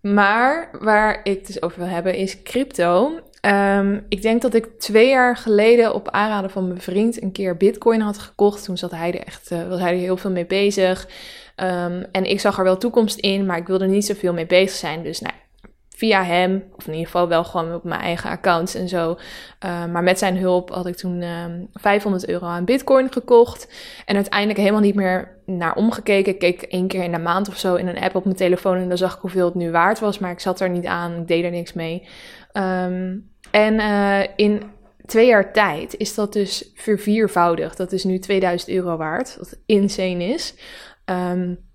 Maar 0.00 0.70
waar 0.80 1.20
ik 1.22 1.36
het 1.36 1.46
dus 1.46 1.62
over 1.62 1.78
wil 1.78 1.88
hebben 1.88 2.14
is 2.14 2.42
crypto. 2.42 3.20
Um, 3.40 4.04
ik 4.08 4.22
denk 4.22 4.42
dat 4.42 4.54
ik 4.54 4.66
twee 4.78 5.08
jaar 5.08 5.36
geleden 5.36 5.94
op 5.94 6.10
aanraden 6.10 6.50
van 6.50 6.68
mijn 6.68 6.80
vriend 6.80 7.22
een 7.22 7.32
keer 7.32 7.56
Bitcoin 7.56 8.00
had 8.00 8.18
gekocht. 8.18 8.64
Toen 8.64 8.76
zat 8.76 8.90
hij 8.90 9.12
er 9.12 9.26
echt, 9.26 9.50
uh, 9.50 9.68
was 9.68 9.80
hij 9.80 9.92
er 9.92 9.98
heel 9.98 10.16
veel 10.16 10.30
mee 10.30 10.46
bezig. 10.46 11.08
Um, 11.56 12.04
en 12.12 12.24
ik 12.24 12.40
zag 12.40 12.58
er 12.58 12.64
wel 12.64 12.76
toekomst 12.76 13.18
in, 13.18 13.46
maar 13.46 13.56
ik 13.56 13.66
wilde 13.66 13.86
niet 13.86 14.06
zoveel 14.06 14.32
mee 14.32 14.46
bezig 14.46 14.76
zijn. 14.76 15.02
Dus 15.02 15.20
nou, 15.20 15.34
via 15.96 16.24
hem, 16.24 16.64
of 16.76 16.86
in 16.86 16.92
ieder 16.92 17.06
geval 17.06 17.28
wel 17.28 17.44
gewoon 17.44 17.74
op 17.74 17.84
mijn 17.84 18.00
eigen 18.00 18.30
accounts 18.30 18.74
en 18.74 18.88
zo. 18.88 19.10
Uh, 19.64 19.86
maar 19.86 20.02
met 20.02 20.18
zijn 20.18 20.36
hulp 20.36 20.70
had 20.70 20.86
ik 20.86 20.96
toen 20.96 21.22
um, 21.22 21.68
500 21.72 22.28
euro 22.28 22.46
aan 22.46 22.64
Bitcoin 22.64 23.12
gekocht. 23.12 23.68
En 24.04 24.14
uiteindelijk 24.14 24.58
helemaal 24.58 24.80
niet 24.80 24.94
meer 24.94 25.36
naar 25.46 25.74
omgekeken. 25.74 26.32
Ik 26.32 26.38
keek 26.38 26.62
één 26.62 26.86
keer 26.86 27.02
in 27.02 27.12
de 27.12 27.18
maand 27.18 27.48
of 27.48 27.56
zo 27.56 27.74
in 27.74 27.86
een 27.86 27.98
app 27.98 28.14
op 28.14 28.24
mijn 28.24 28.36
telefoon 28.36 28.76
en 28.76 28.88
dan 28.88 28.98
zag 28.98 29.14
ik 29.14 29.20
hoeveel 29.20 29.44
het 29.44 29.54
nu 29.54 29.70
waard 29.70 29.98
was. 29.98 30.18
Maar 30.18 30.30
ik 30.30 30.40
zat 30.40 30.60
er 30.60 30.70
niet 30.70 30.86
aan, 30.86 31.20
ik 31.20 31.28
deed 31.28 31.44
er 31.44 31.50
niks 31.50 31.72
mee. 31.72 32.08
Um, 32.52 33.30
en 33.50 33.74
uh, 33.74 34.22
in 34.36 34.62
twee 35.06 35.26
jaar 35.26 35.52
tijd 35.52 35.96
is 35.96 36.14
dat 36.14 36.32
dus 36.32 36.70
verviervoudigd. 36.74 37.76
Dat 37.76 37.92
is 37.92 38.04
nu 38.04 38.18
2000 38.18 38.70
euro 38.70 38.96
waard, 38.96 39.36
wat 39.38 39.58
insane 39.66 40.24
is. 40.24 40.54
Um, 41.04 41.65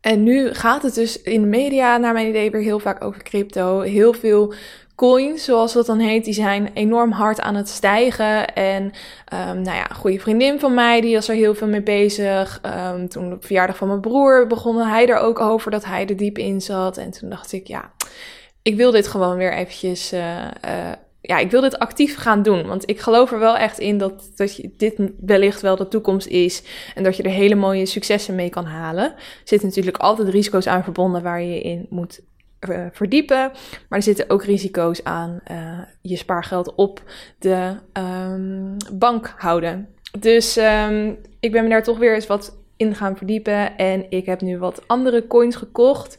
en 0.00 0.22
nu 0.22 0.54
gaat 0.54 0.82
het 0.82 0.94
dus 0.94 1.22
in 1.22 1.40
de 1.40 1.48
media, 1.48 1.96
naar 1.96 2.12
mijn 2.12 2.28
idee, 2.28 2.50
weer 2.50 2.60
heel 2.60 2.78
vaak 2.78 3.04
over 3.04 3.22
crypto. 3.22 3.80
Heel 3.80 4.12
veel 4.12 4.54
coins, 4.94 5.44
zoals 5.44 5.72
dat 5.72 5.86
dan 5.86 5.98
heet, 5.98 6.24
die 6.24 6.34
zijn 6.34 6.70
enorm 6.74 7.12
hard 7.12 7.40
aan 7.40 7.54
het 7.54 7.68
stijgen. 7.68 8.54
En 8.54 8.82
um, 8.82 9.62
nou 9.62 9.76
ja, 9.76 9.90
een 9.90 9.96
goede 9.96 10.20
vriendin 10.20 10.60
van 10.60 10.74
mij, 10.74 11.00
die 11.00 11.14
was 11.14 11.28
er 11.28 11.34
heel 11.34 11.54
veel 11.54 11.68
mee 11.68 11.82
bezig. 11.82 12.60
Um, 12.94 13.08
toen 13.08 13.32
op 13.32 13.44
verjaardag 13.44 13.76
van 13.76 13.88
mijn 13.88 14.00
broer 14.00 14.46
begon 14.46 14.76
hij 14.76 15.08
er 15.08 15.18
ook 15.18 15.40
over 15.40 15.70
dat 15.70 15.84
hij 15.84 16.06
er 16.06 16.16
diep 16.16 16.38
in 16.38 16.60
zat. 16.60 16.96
En 16.96 17.10
toen 17.10 17.30
dacht 17.30 17.52
ik, 17.52 17.66
ja, 17.66 17.92
ik 18.62 18.76
wil 18.76 18.90
dit 18.90 19.08
gewoon 19.08 19.36
weer 19.36 19.52
eventjes... 19.52 20.12
Uh, 20.12 20.36
uh, 20.44 20.92
ja, 21.20 21.38
ik 21.38 21.50
wil 21.50 21.60
dit 21.60 21.78
actief 21.78 22.16
gaan 22.16 22.42
doen. 22.42 22.66
Want 22.66 22.90
ik 22.90 23.00
geloof 23.00 23.32
er 23.32 23.38
wel 23.38 23.56
echt 23.56 23.78
in 23.78 23.98
dat, 23.98 24.30
dat 24.36 24.56
je, 24.56 24.70
dit 24.76 24.94
wellicht 25.20 25.60
wel 25.60 25.76
de 25.76 25.88
toekomst 25.88 26.26
is. 26.26 26.62
En 26.94 27.02
dat 27.02 27.16
je 27.16 27.22
er 27.22 27.30
hele 27.30 27.54
mooie 27.54 27.86
successen 27.86 28.34
mee 28.34 28.48
kan 28.48 28.64
halen. 28.64 29.04
Er 29.04 29.16
zitten 29.44 29.68
natuurlijk 29.68 29.96
altijd 29.96 30.28
risico's 30.28 30.66
aan 30.66 30.84
verbonden 30.84 31.22
waar 31.22 31.42
je 31.42 31.60
in 31.60 31.86
moet 31.90 32.20
uh, 32.68 32.86
verdiepen. 32.92 33.50
Maar 33.88 33.98
er 33.98 34.02
zitten 34.02 34.30
ook 34.30 34.44
risico's 34.44 35.04
aan 35.04 35.40
uh, 35.50 35.78
je 36.02 36.16
spaargeld 36.16 36.74
op 36.74 37.02
de 37.38 37.76
um, 37.92 38.76
bank 38.92 39.34
houden. 39.36 39.88
Dus 40.18 40.56
um, 40.56 41.18
ik 41.40 41.52
ben 41.52 41.62
me 41.62 41.68
daar 41.70 41.82
toch 41.82 41.98
weer 41.98 42.14
eens 42.14 42.26
wat 42.26 42.58
in 42.76 42.94
gaan 42.94 43.16
verdiepen. 43.16 43.76
En 43.76 44.06
ik 44.10 44.26
heb 44.26 44.40
nu 44.40 44.58
wat 44.58 44.82
andere 44.86 45.26
coins 45.26 45.56
gekocht. 45.56 46.18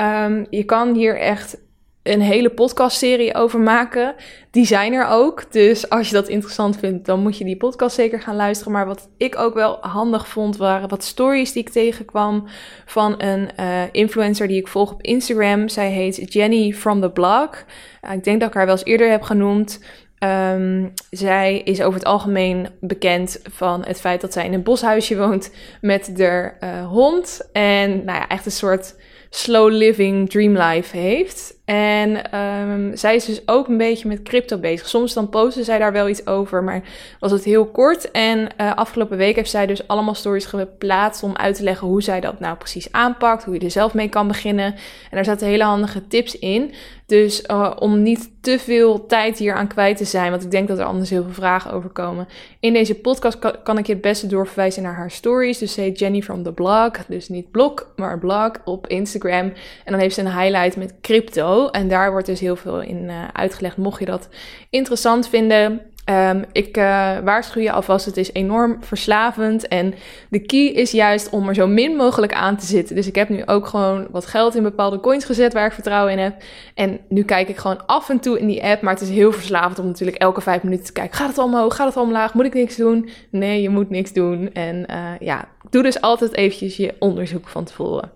Um, 0.00 0.46
je 0.50 0.64
kan 0.64 0.94
hier 0.94 1.18
echt 1.18 1.58
een 2.02 2.20
hele 2.20 2.50
podcastserie 2.50 3.34
over 3.34 3.60
maken. 3.60 4.14
Die 4.50 4.66
zijn 4.66 4.92
er 4.92 5.06
ook. 5.06 5.52
Dus 5.52 5.88
als 5.88 6.08
je 6.08 6.14
dat 6.14 6.28
interessant 6.28 6.78
vindt, 6.78 7.06
dan 7.06 7.20
moet 7.20 7.38
je 7.38 7.44
die 7.44 7.56
podcast 7.56 7.94
zeker 7.94 8.20
gaan 8.20 8.36
luisteren. 8.36 8.72
Maar 8.72 8.86
wat 8.86 9.08
ik 9.16 9.38
ook 9.38 9.54
wel 9.54 9.78
handig 9.80 10.28
vond, 10.28 10.56
waren 10.56 10.88
wat 10.88 11.04
stories 11.04 11.52
die 11.52 11.62
ik 11.62 11.70
tegenkwam 11.70 12.46
van 12.86 13.22
een 13.22 13.48
uh, 13.60 13.82
influencer 13.92 14.48
die 14.48 14.60
ik 14.60 14.68
volg 14.68 14.92
op 14.92 15.02
Instagram. 15.02 15.68
Zij 15.68 15.90
heet 15.90 16.32
Jenny 16.32 16.72
from 16.72 17.00
the 17.00 17.10
Blog. 17.10 17.64
Uh, 18.04 18.12
ik 18.12 18.24
denk 18.24 18.40
dat 18.40 18.48
ik 18.48 18.54
haar 18.54 18.66
wel 18.66 18.74
eens 18.74 18.84
eerder 18.84 19.10
heb 19.10 19.22
genoemd. 19.22 19.80
Um, 20.24 20.92
zij 21.10 21.58
is 21.58 21.82
over 21.82 21.98
het 21.98 22.08
algemeen 22.08 22.68
bekend 22.80 23.40
van 23.50 23.84
het 23.84 24.00
feit 24.00 24.20
dat 24.20 24.32
zij 24.32 24.44
in 24.44 24.52
een 24.52 24.62
boshuisje 24.62 25.16
woont 25.16 25.52
met 25.80 26.12
haar 26.16 26.56
uh, 26.60 26.86
hond. 26.86 27.48
En 27.52 28.04
nou 28.04 28.18
ja, 28.18 28.28
echt 28.28 28.46
een 28.46 28.52
soort 28.52 28.94
slow 29.30 29.70
living 29.70 30.30
dream 30.30 30.56
life 30.56 30.96
heeft. 30.96 31.59
En 31.70 32.38
um, 32.38 32.96
zij 32.96 33.14
is 33.14 33.24
dus 33.24 33.42
ook 33.46 33.68
een 33.68 33.76
beetje 33.76 34.08
met 34.08 34.22
crypto 34.22 34.58
bezig. 34.58 34.88
Soms 34.88 35.14
dan 35.14 35.28
posten 35.28 35.64
zij 35.64 35.78
daar 35.78 35.92
wel 35.92 36.08
iets 36.08 36.26
over, 36.26 36.64
maar 36.64 36.82
was 37.20 37.32
het 37.32 37.44
heel 37.44 37.66
kort. 37.66 38.10
En 38.10 38.38
uh, 38.38 38.74
afgelopen 38.74 39.16
week 39.16 39.36
heeft 39.36 39.50
zij 39.50 39.66
dus 39.66 39.88
allemaal 39.88 40.14
stories 40.14 40.44
geplaatst 40.44 41.22
om 41.22 41.36
uit 41.36 41.54
te 41.54 41.62
leggen 41.62 41.86
hoe 41.86 42.02
zij 42.02 42.20
dat 42.20 42.40
nou 42.40 42.56
precies 42.56 42.92
aanpakt, 42.92 43.44
hoe 43.44 43.54
je 43.54 43.60
er 43.60 43.70
zelf 43.70 43.94
mee 43.94 44.08
kan 44.08 44.28
beginnen. 44.28 44.64
En 44.64 45.10
daar 45.10 45.24
zaten 45.24 45.46
hele 45.46 45.64
handige 45.64 46.06
tips 46.06 46.38
in. 46.38 46.72
Dus 47.06 47.44
uh, 47.50 47.70
om 47.78 48.02
niet 48.02 48.30
te 48.40 48.58
veel 48.58 49.06
tijd 49.06 49.38
hier 49.38 49.54
aan 49.54 49.66
kwijt 49.66 49.96
te 49.96 50.04
zijn, 50.04 50.30
want 50.30 50.44
ik 50.44 50.50
denk 50.50 50.68
dat 50.68 50.78
er 50.78 50.84
anders 50.84 51.10
heel 51.10 51.22
veel 51.22 51.32
vragen 51.32 51.72
over 51.72 51.90
komen. 51.90 52.28
In 52.60 52.72
deze 52.72 52.94
podcast 52.94 53.38
kan, 53.38 53.54
kan 53.62 53.78
ik 53.78 53.86
je 53.86 53.92
het 53.92 54.02
beste 54.02 54.26
doorverwijzen 54.26 54.82
naar 54.82 54.94
haar 54.94 55.10
stories. 55.10 55.58
Dus 55.58 55.76
heet 55.76 55.98
Jenny 55.98 56.22
from 56.22 56.42
the 56.42 56.52
blog, 56.52 56.90
dus 57.08 57.28
niet 57.28 57.50
blog, 57.50 57.86
maar 57.96 58.18
blog 58.18 58.50
op 58.64 58.86
Instagram. 58.86 59.52
En 59.84 59.92
dan 59.92 59.98
heeft 59.98 60.14
ze 60.14 60.20
een 60.20 60.38
highlight 60.38 60.76
met 60.76 60.94
crypto. 61.00 61.59
En 61.68 61.88
daar 61.88 62.10
wordt 62.10 62.26
dus 62.26 62.40
heel 62.40 62.56
veel 62.56 62.80
in 62.80 63.02
uh, 63.02 63.24
uitgelegd. 63.32 63.76
Mocht 63.76 63.98
je 63.98 64.06
dat 64.06 64.28
interessant 64.70 65.28
vinden, 65.28 65.80
Um, 66.10 66.44
ik 66.52 66.76
uh, 66.76 67.18
waarschuw 67.24 67.62
je 67.62 67.72
alvast, 67.72 68.06
het 68.06 68.16
is 68.16 68.32
enorm 68.32 68.76
verslavend. 68.80 69.68
En 69.68 69.94
de 70.28 70.38
key 70.38 70.66
is 70.66 70.90
juist 70.90 71.30
om 71.30 71.48
er 71.48 71.54
zo 71.54 71.66
min 71.66 71.96
mogelijk 71.96 72.32
aan 72.32 72.56
te 72.56 72.66
zitten. 72.66 72.94
Dus 72.94 73.06
ik 73.06 73.14
heb 73.14 73.28
nu 73.28 73.42
ook 73.46 73.66
gewoon 73.66 74.06
wat 74.10 74.26
geld 74.26 74.54
in 74.54 74.62
bepaalde 74.62 75.00
coins 75.00 75.24
gezet 75.24 75.52
waar 75.52 75.66
ik 75.66 75.72
vertrouwen 75.72 76.12
in 76.12 76.18
heb. 76.18 76.42
En 76.74 77.00
nu 77.08 77.22
kijk 77.22 77.48
ik 77.48 77.56
gewoon 77.56 77.86
af 77.86 78.08
en 78.08 78.20
toe 78.20 78.38
in 78.38 78.46
die 78.46 78.64
app. 78.64 78.82
Maar 78.82 78.92
het 78.92 79.02
is 79.02 79.10
heel 79.10 79.32
verslavend 79.32 79.78
om 79.78 79.86
natuurlijk 79.86 80.18
elke 80.18 80.40
vijf 80.40 80.62
minuten 80.62 80.84
te 80.84 80.92
kijken. 80.92 81.16
Gaat 81.16 81.28
het 81.28 81.38
omhoog? 81.38 81.76
Gaat 81.76 81.94
het 81.94 82.02
omlaag? 82.02 82.34
Moet 82.34 82.46
ik 82.46 82.54
niks 82.54 82.76
doen? 82.76 83.08
Nee, 83.30 83.62
je 83.62 83.70
moet 83.70 83.90
niks 83.90 84.12
doen. 84.12 84.52
En 84.52 84.86
uh, 84.90 84.96
ja, 85.18 85.48
doe 85.70 85.82
dus 85.82 86.00
altijd 86.00 86.36
eventjes 86.36 86.76
je 86.76 86.94
onderzoek 86.98 87.48
van 87.48 87.64
tevoren. 87.64 88.10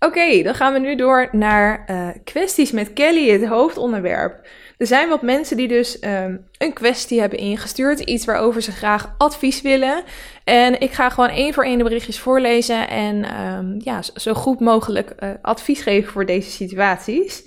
Oké, 0.00 0.42
dan 0.42 0.54
gaan 0.54 0.72
we 0.72 0.78
nu 0.78 0.96
door 0.96 1.28
naar 1.32 1.84
uh, 1.90 2.08
kwesties 2.24 2.70
met 2.70 2.92
Kelly, 2.92 3.30
het 3.30 3.46
hoofdonderwerp. 3.46 4.46
Er 4.76 4.86
zijn 4.86 5.08
wat 5.08 5.22
mensen 5.22 5.56
die 5.56 5.68
dus 5.68 6.02
um, 6.02 6.44
een 6.58 6.72
kwestie 6.72 7.20
hebben 7.20 7.38
ingestuurd, 7.38 8.00
iets 8.00 8.24
waarover 8.24 8.62
ze 8.62 8.72
graag 8.72 9.14
advies 9.18 9.62
willen. 9.62 10.02
En 10.44 10.80
ik 10.80 10.92
ga 10.92 11.08
gewoon 11.08 11.30
één 11.30 11.54
voor 11.54 11.64
één 11.64 11.78
de 11.78 11.84
berichtjes 11.84 12.18
voorlezen 12.18 12.88
en 12.88 13.42
um, 13.42 13.80
ja, 13.84 14.02
zo 14.14 14.34
goed 14.34 14.60
mogelijk 14.60 15.12
uh, 15.20 15.30
advies 15.42 15.80
geven 15.80 16.12
voor 16.12 16.26
deze 16.26 16.50
situaties. 16.50 17.44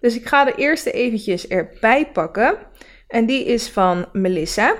Dus 0.00 0.16
ik 0.16 0.26
ga 0.26 0.44
de 0.44 0.54
eerste 0.54 0.90
eventjes 0.90 1.48
erbij 1.48 2.06
pakken. 2.12 2.56
En 3.08 3.26
die 3.26 3.44
is 3.44 3.68
van 3.68 4.06
Melissa. 4.12 4.74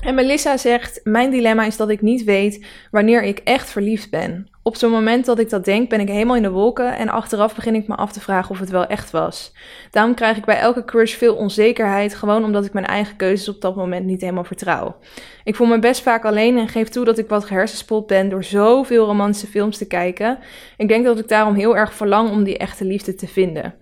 En 0.00 0.14
Melissa 0.14 0.56
zegt: 0.56 1.00
Mijn 1.04 1.30
dilemma 1.30 1.64
is 1.64 1.76
dat 1.76 1.88
ik 1.88 2.00
niet 2.00 2.24
weet 2.24 2.66
wanneer 2.90 3.22
ik 3.22 3.38
echt 3.38 3.70
verliefd 3.70 4.10
ben. 4.10 4.48
Op 4.62 4.76
zo'n 4.76 4.90
moment 4.90 5.24
dat 5.24 5.38
ik 5.38 5.50
dat 5.50 5.64
denk, 5.64 5.88
ben 5.88 6.00
ik 6.00 6.08
helemaal 6.08 6.36
in 6.36 6.42
de 6.42 6.50
wolken 6.50 6.96
en 6.96 7.08
achteraf 7.08 7.54
begin 7.54 7.74
ik 7.74 7.88
me 7.88 7.94
af 7.94 8.12
te 8.12 8.20
vragen 8.20 8.50
of 8.50 8.58
het 8.58 8.70
wel 8.70 8.86
echt 8.86 9.10
was. 9.10 9.52
Daarom 9.90 10.14
krijg 10.14 10.36
ik 10.36 10.44
bij 10.44 10.58
elke 10.58 10.84
crush 10.84 11.14
veel 11.14 11.34
onzekerheid, 11.34 12.14
gewoon 12.14 12.44
omdat 12.44 12.64
ik 12.64 12.72
mijn 12.72 12.86
eigen 12.86 13.16
keuzes 13.16 13.48
op 13.48 13.60
dat 13.60 13.76
moment 13.76 14.06
niet 14.06 14.20
helemaal 14.20 14.44
vertrouw. 14.44 14.96
Ik 15.44 15.54
voel 15.54 15.66
me 15.66 15.78
best 15.78 16.02
vaak 16.02 16.24
alleen 16.24 16.58
en 16.58 16.68
geef 16.68 16.88
toe 16.88 17.04
dat 17.04 17.18
ik 17.18 17.28
wat 17.28 17.44
gehersenspoeld 17.44 18.06
ben 18.06 18.28
door 18.28 18.44
zoveel 18.44 19.06
romantische 19.06 19.46
films 19.46 19.78
te 19.78 19.86
kijken. 19.86 20.38
Ik 20.76 20.88
denk 20.88 21.04
dat 21.04 21.18
ik 21.18 21.28
daarom 21.28 21.54
heel 21.54 21.76
erg 21.76 21.94
verlang 21.94 22.30
om 22.30 22.44
die 22.44 22.58
echte 22.58 22.84
liefde 22.84 23.14
te 23.14 23.28
vinden. 23.28 23.74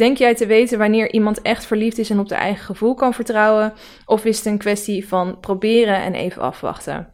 Denk 0.00 0.16
jij 0.16 0.34
te 0.34 0.46
weten 0.46 0.78
wanneer 0.78 1.12
iemand 1.12 1.42
echt 1.42 1.66
verliefd 1.66 1.98
is 1.98 2.10
en 2.10 2.18
op 2.18 2.28
de 2.28 2.34
eigen 2.34 2.64
gevoel 2.64 2.94
kan 2.94 3.14
vertrouwen? 3.14 3.72
Of 4.06 4.24
is 4.24 4.36
het 4.36 4.46
een 4.46 4.58
kwestie 4.58 5.08
van 5.08 5.40
proberen 5.40 6.02
en 6.02 6.14
even 6.14 6.42
afwachten? 6.42 7.08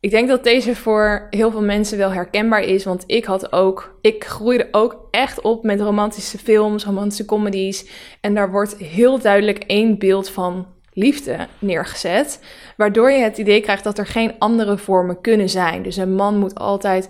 Ik 0.00 0.10
denk 0.10 0.28
dat 0.28 0.44
deze 0.44 0.76
voor 0.76 1.26
heel 1.30 1.50
veel 1.50 1.62
mensen 1.62 1.98
wel 1.98 2.12
herkenbaar 2.12 2.62
is, 2.62 2.84
want 2.84 3.04
ik 3.06 3.24
had 3.24 3.52
ook, 3.52 3.98
ik 4.00 4.24
groeide 4.24 4.68
ook 4.70 5.08
echt 5.10 5.40
op 5.40 5.62
met 5.62 5.80
romantische 5.80 6.38
films, 6.38 6.84
romantische 6.84 7.24
comedies. 7.24 7.90
En 8.20 8.34
daar 8.34 8.50
wordt 8.50 8.76
heel 8.76 9.18
duidelijk 9.18 9.64
één 9.66 9.98
beeld 9.98 10.30
van 10.30 10.66
liefde 10.92 11.46
neergezet, 11.58 12.40
waardoor 12.76 13.10
je 13.10 13.22
het 13.22 13.38
idee 13.38 13.60
krijgt 13.60 13.84
dat 13.84 13.98
er 13.98 14.06
geen 14.06 14.34
andere 14.38 14.78
vormen 14.78 15.20
kunnen 15.20 15.48
zijn. 15.48 15.82
Dus 15.82 15.96
een 15.96 16.14
man 16.14 16.38
moet 16.38 16.54
altijd 16.54 17.08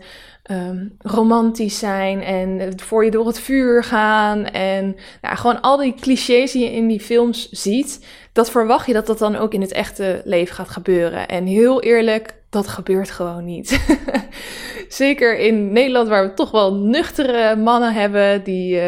um, 0.50 0.96
romantisch 0.98 1.78
zijn 1.78 2.22
en 2.22 2.80
voor 2.80 3.04
je 3.04 3.10
door 3.10 3.26
het 3.26 3.40
vuur 3.40 3.84
gaan. 3.84 4.44
En 4.44 4.96
nou, 5.22 5.36
gewoon 5.36 5.60
al 5.60 5.76
die 5.76 5.94
clichés 6.00 6.52
die 6.52 6.64
je 6.64 6.72
in 6.72 6.86
die 6.86 7.00
films 7.00 7.48
ziet, 7.50 8.06
dat 8.32 8.50
verwacht 8.50 8.86
je 8.86 8.92
dat 8.92 9.06
dat 9.06 9.18
dan 9.18 9.36
ook 9.36 9.54
in 9.54 9.60
het 9.60 9.72
echte 9.72 10.22
leven 10.24 10.54
gaat 10.54 10.68
gebeuren. 10.68 11.28
En 11.28 11.46
heel 11.46 11.82
eerlijk, 11.82 12.34
dat 12.50 12.68
gebeurt 12.68 13.10
gewoon 13.10 13.44
niet. 13.44 13.80
Zeker 14.88 15.38
in 15.38 15.72
Nederland, 15.72 16.08
waar 16.08 16.28
we 16.28 16.34
toch 16.34 16.50
wel 16.50 16.74
nuchtere 16.74 17.56
mannen 17.56 17.92
hebben, 17.92 18.44
die, 18.44 18.74
uh, 18.74 18.82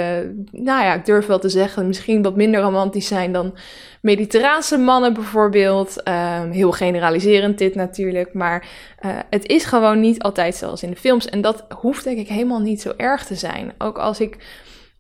nou 0.50 0.84
ja, 0.84 0.94
ik 0.94 1.04
durf 1.04 1.26
wel 1.26 1.38
te 1.38 1.48
zeggen, 1.48 1.86
misschien 1.86 2.22
wat 2.22 2.36
minder 2.36 2.60
romantisch 2.60 3.06
zijn 3.06 3.32
dan 3.32 3.54
mediterraanse 4.02 4.78
mannen 4.78 5.14
bijvoorbeeld. 5.14 6.08
Um, 6.08 6.50
heel 6.50 6.72
generaliserend 6.72 7.58
dit 7.58 7.74
natuurlijk, 7.74 8.34
maar 8.34 8.68
uh, 9.04 9.18
het 9.30 9.46
is 9.46 9.64
gewoon 9.64 10.00
niet 10.00 10.22
altijd 10.22 10.56
zoals 10.56 10.82
in 10.82 10.90
de 10.90 10.96
films. 10.96 11.26
En 11.26 11.40
dat 11.40 11.64
hoeft 11.68 12.04
denk 12.04 12.18
ik 12.18 12.28
helemaal 12.28 12.60
niet 12.60 12.80
zo 12.80 12.92
erg 12.96 13.26
te 13.26 13.34
zijn. 13.34 13.72
Ook 13.78 13.98
als 13.98 14.20
ik 14.20 14.36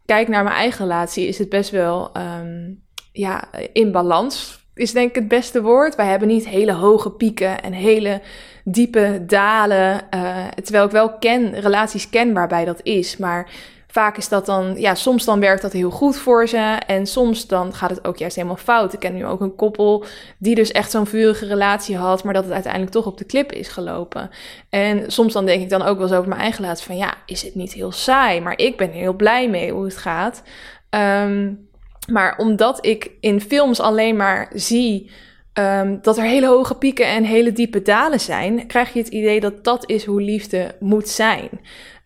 kijk 0.06 0.28
naar 0.28 0.44
mijn 0.44 0.56
eigen 0.56 0.84
relatie, 0.84 1.26
is 1.26 1.38
het 1.38 1.48
best 1.48 1.70
wel 1.70 2.10
um, 2.16 2.82
ja, 3.12 3.48
in 3.72 3.92
balans. 3.92 4.59
Is 4.74 4.92
denk 4.92 5.08
ik 5.08 5.14
het 5.14 5.28
beste 5.28 5.62
woord. 5.62 5.94
Wij 5.94 6.06
hebben 6.06 6.28
niet 6.28 6.48
hele 6.48 6.72
hoge 6.72 7.10
pieken 7.10 7.62
en 7.62 7.72
hele 7.72 8.20
diepe 8.64 9.22
dalen. 9.26 10.00
Uh, 10.14 10.46
terwijl 10.48 10.84
ik 10.84 10.90
wel 10.90 11.18
ken, 11.18 11.60
relaties 11.60 12.10
ken 12.10 12.32
waarbij 12.32 12.64
dat 12.64 12.80
is. 12.82 13.16
Maar 13.16 13.50
vaak 13.86 14.16
is 14.16 14.28
dat 14.28 14.46
dan, 14.46 14.74
ja, 14.76 14.94
soms 14.94 15.24
dan 15.24 15.40
werkt 15.40 15.62
dat 15.62 15.72
heel 15.72 15.90
goed 15.90 16.16
voor 16.16 16.48
ze. 16.48 16.78
En 16.86 17.06
soms 17.06 17.46
dan 17.46 17.74
gaat 17.74 17.90
het 17.90 18.06
ook 18.06 18.16
juist 18.16 18.36
helemaal 18.36 18.56
fout. 18.56 18.92
Ik 18.92 18.98
ken 18.98 19.14
nu 19.14 19.26
ook 19.26 19.40
een 19.40 19.54
koppel 19.54 20.04
die 20.38 20.54
dus 20.54 20.72
echt 20.72 20.90
zo'n 20.90 21.06
vurige 21.06 21.46
relatie 21.46 21.96
had, 21.96 22.24
maar 22.24 22.34
dat 22.34 22.44
het 22.44 22.52
uiteindelijk 22.52 22.92
toch 22.92 23.06
op 23.06 23.18
de 23.18 23.24
klip 23.24 23.52
is 23.52 23.68
gelopen. 23.68 24.30
En 24.68 25.10
soms 25.10 25.32
dan 25.32 25.46
denk 25.46 25.62
ik 25.62 25.70
dan 25.70 25.82
ook 25.82 25.96
wel 25.96 26.06
eens 26.06 26.16
over 26.16 26.28
mijn 26.28 26.40
eigen 26.40 26.62
relatie 26.62 26.86
van, 26.86 26.96
ja, 26.96 27.14
is 27.26 27.42
het 27.42 27.54
niet 27.54 27.72
heel 27.72 27.92
saai? 27.92 28.40
Maar 28.40 28.58
ik 28.58 28.76
ben 28.76 28.90
heel 28.90 29.14
blij 29.14 29.48
mee 29.48 29.72
hoe 29.72 29.84
het 29.84 29.96
gaat. 29.96 30.42
Um, 30.90 31.68
maar 32.08 32.38
omdat 32.38 32.86
ik 32.86 33.10
in 33.20 33.40
films 33.40 33.80
alleen 33.80 34.16
maar 34.16 34.50
zie 34.54 35.10
um, 35.54 35.98
dat 36.02 36.18
er 36.18 36.24
hele 36.24 36.46
hoge 36.46 36.74
pieken 36.74 37.06
en 37.06 37.24
hele 37.24 37.52
diepe 37.52 37.82
dalen 37.82 38.20
zijn, 38.20 38.66
krijg 38.66 38.92
je 38.92 38.98
het 38.98 39.08
idee 39.08 39.40
dat 39.40 39.64
dat 39.64 39.90
is 39.90 40.04
hoe 40.04 40.22
liefde 40.22 40.74
moet 40.80 41.08
zijn. 41.08 41.48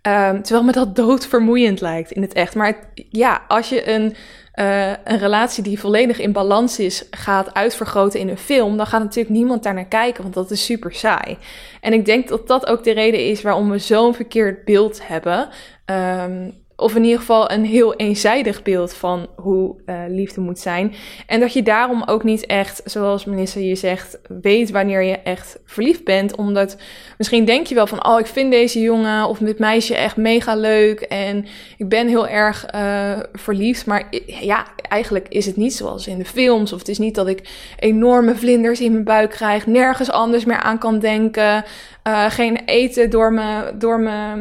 Um, 0.02 0.42
terwijl 0.42 0.64
me 0.64 0.72
dat 0.72 0.96
doodvermoeiend 1.06 1.80
lijkt 1.80 2.10
in 2.10 2.22
het 2.22 2.32
echt. 2.32 2.54
Maar 2.54 2.76
ja, 3.10 3.42
als 3.48 3.68
je 3.68 3.88
een, 3.88 4.14
uh, 4.54 4.88
een 4.88 5.18
relatie 5.18 5.62
die 5.62 5.80
volledig 5.80 6.18
in 6.18 6.32
balans 6.32 6.78
is, 6.78 7.06
gaat 7.10 7.54
uitvergroten 7.54 8.20
in 8.20 8.28
een 8.28 8.38
film, 8.38 8.76
dan 8.76 8.86
gaat 8.86 9.02
natuurlijk 9.02 9.34
niemand 9.34 9.62
daar 9.62 9.74
naar 9.74 9.84
kijken, 9.84 10.22
want 10.22 10.34
dat 10.34 10.50
is 10.50 10.64
super 10.64 10.94
saai. 10.94 11.36
En 11.80 11.92
ik 11.92 12.04
denk 12.04 12.28
dat 12.28 12.46
dat 12.46 12.66
ook 12.66 12.84
de 12.84 12.92
reden 12.92 13.26
is 13.26 13.42
waarom 13.42 13.70
we 13.70 13.78
zo'n 13.78 14.14
verkeerd 14.14 14.64
beeld 14.64 15.06
hebben. 15.06 15.48
Um, 15.86 16.63
of 16.76 16.94
in 16.94 17.04
ieder 17.04 17.18
geval 17.18 17.50
een 17.50 17.64
heel 17.64 17.94
eenzijdig 17.94 18.62
beeld 18.62 18.94
van 18.94 19.26
hoe 19.36 19.74
uh, 19.86 20.00
liefde 20.08 20.40
moet 20.40 20.58
zijn. 20.58 20.94
En 21.26 21.40
dat 21.40 21.52
je 21.52 21.62
daarom 21.62 22.02
ook 22.06 22.24
niet 22.24 22.46
echt, 22.46 22.82
zoals 22.84 23.24
minister 23.24 23.60
hier 23.60 23.76
zegt, 23.76 24.18
weet 24.28 24.70
wanneer 24.70 25.02
je 25.02 25.18
echt 25.18 25.58
verliefd 25.64 26.04
bent. 26.04 26.36
Omdat 26.36 26.76
misschien 27.18 27.44
denk 27.44 27.66
je 27.66 27.74
wel 27.74 27.86
van, 27.86 28.06
oh, 28.06 28.18
ik 28.18 28.26
vind 28.26 28.50
deze 28.50 28.80
jongen 28.80 29.28
of 29.28 29.38
dit 29.38 29.58
meisje 29.58 29.94
echt 29.94 30.16
mega 30.16 30.54
leuk. 30.56 31.00
En 31.00 31.46
ik 31.76 31.88
ben 31.88 32.08
heel 32.08 32.28
erg 32.28 32.66
uh, 32.74 33.18
verliefd. 33.32 33.86
Maar 33.86 34.06
ja, 34.26 34.66
eigenlijk 34.88 35.28
is 35.28 35.46
het 35.46 35.56
niet 35.56 35.74
zoals 35.74 36.06
in 36.06 36.18
de 36.18 36.24
films. 36.24 36.72
Of 36.72 36.78
het 36.78 36.88
is 36.88 36.98
niet 36.98 37.14
dat 37.14 37.28
ik 37.28 37.48
enorme 37.78 38.34
vlinders 38.34 38.80
in 38.80 38.92
mijn 38.92 39.04
buik 39.04 39.30
krijg. 39.30 39.66
Nergens 39.66 40.10
anders 40.10 40.44
meer 40.44 40.60
aan 40.60 40.78
kan 40.78 40.98
denken. 40.98 41.64
Uh, 42.08 42.24
geen 42.30 42.56
eten 42.64 43.10
door 43.10 43.32
me, 43.32 43.72
door 43.78 44.00
me 44.00 44.32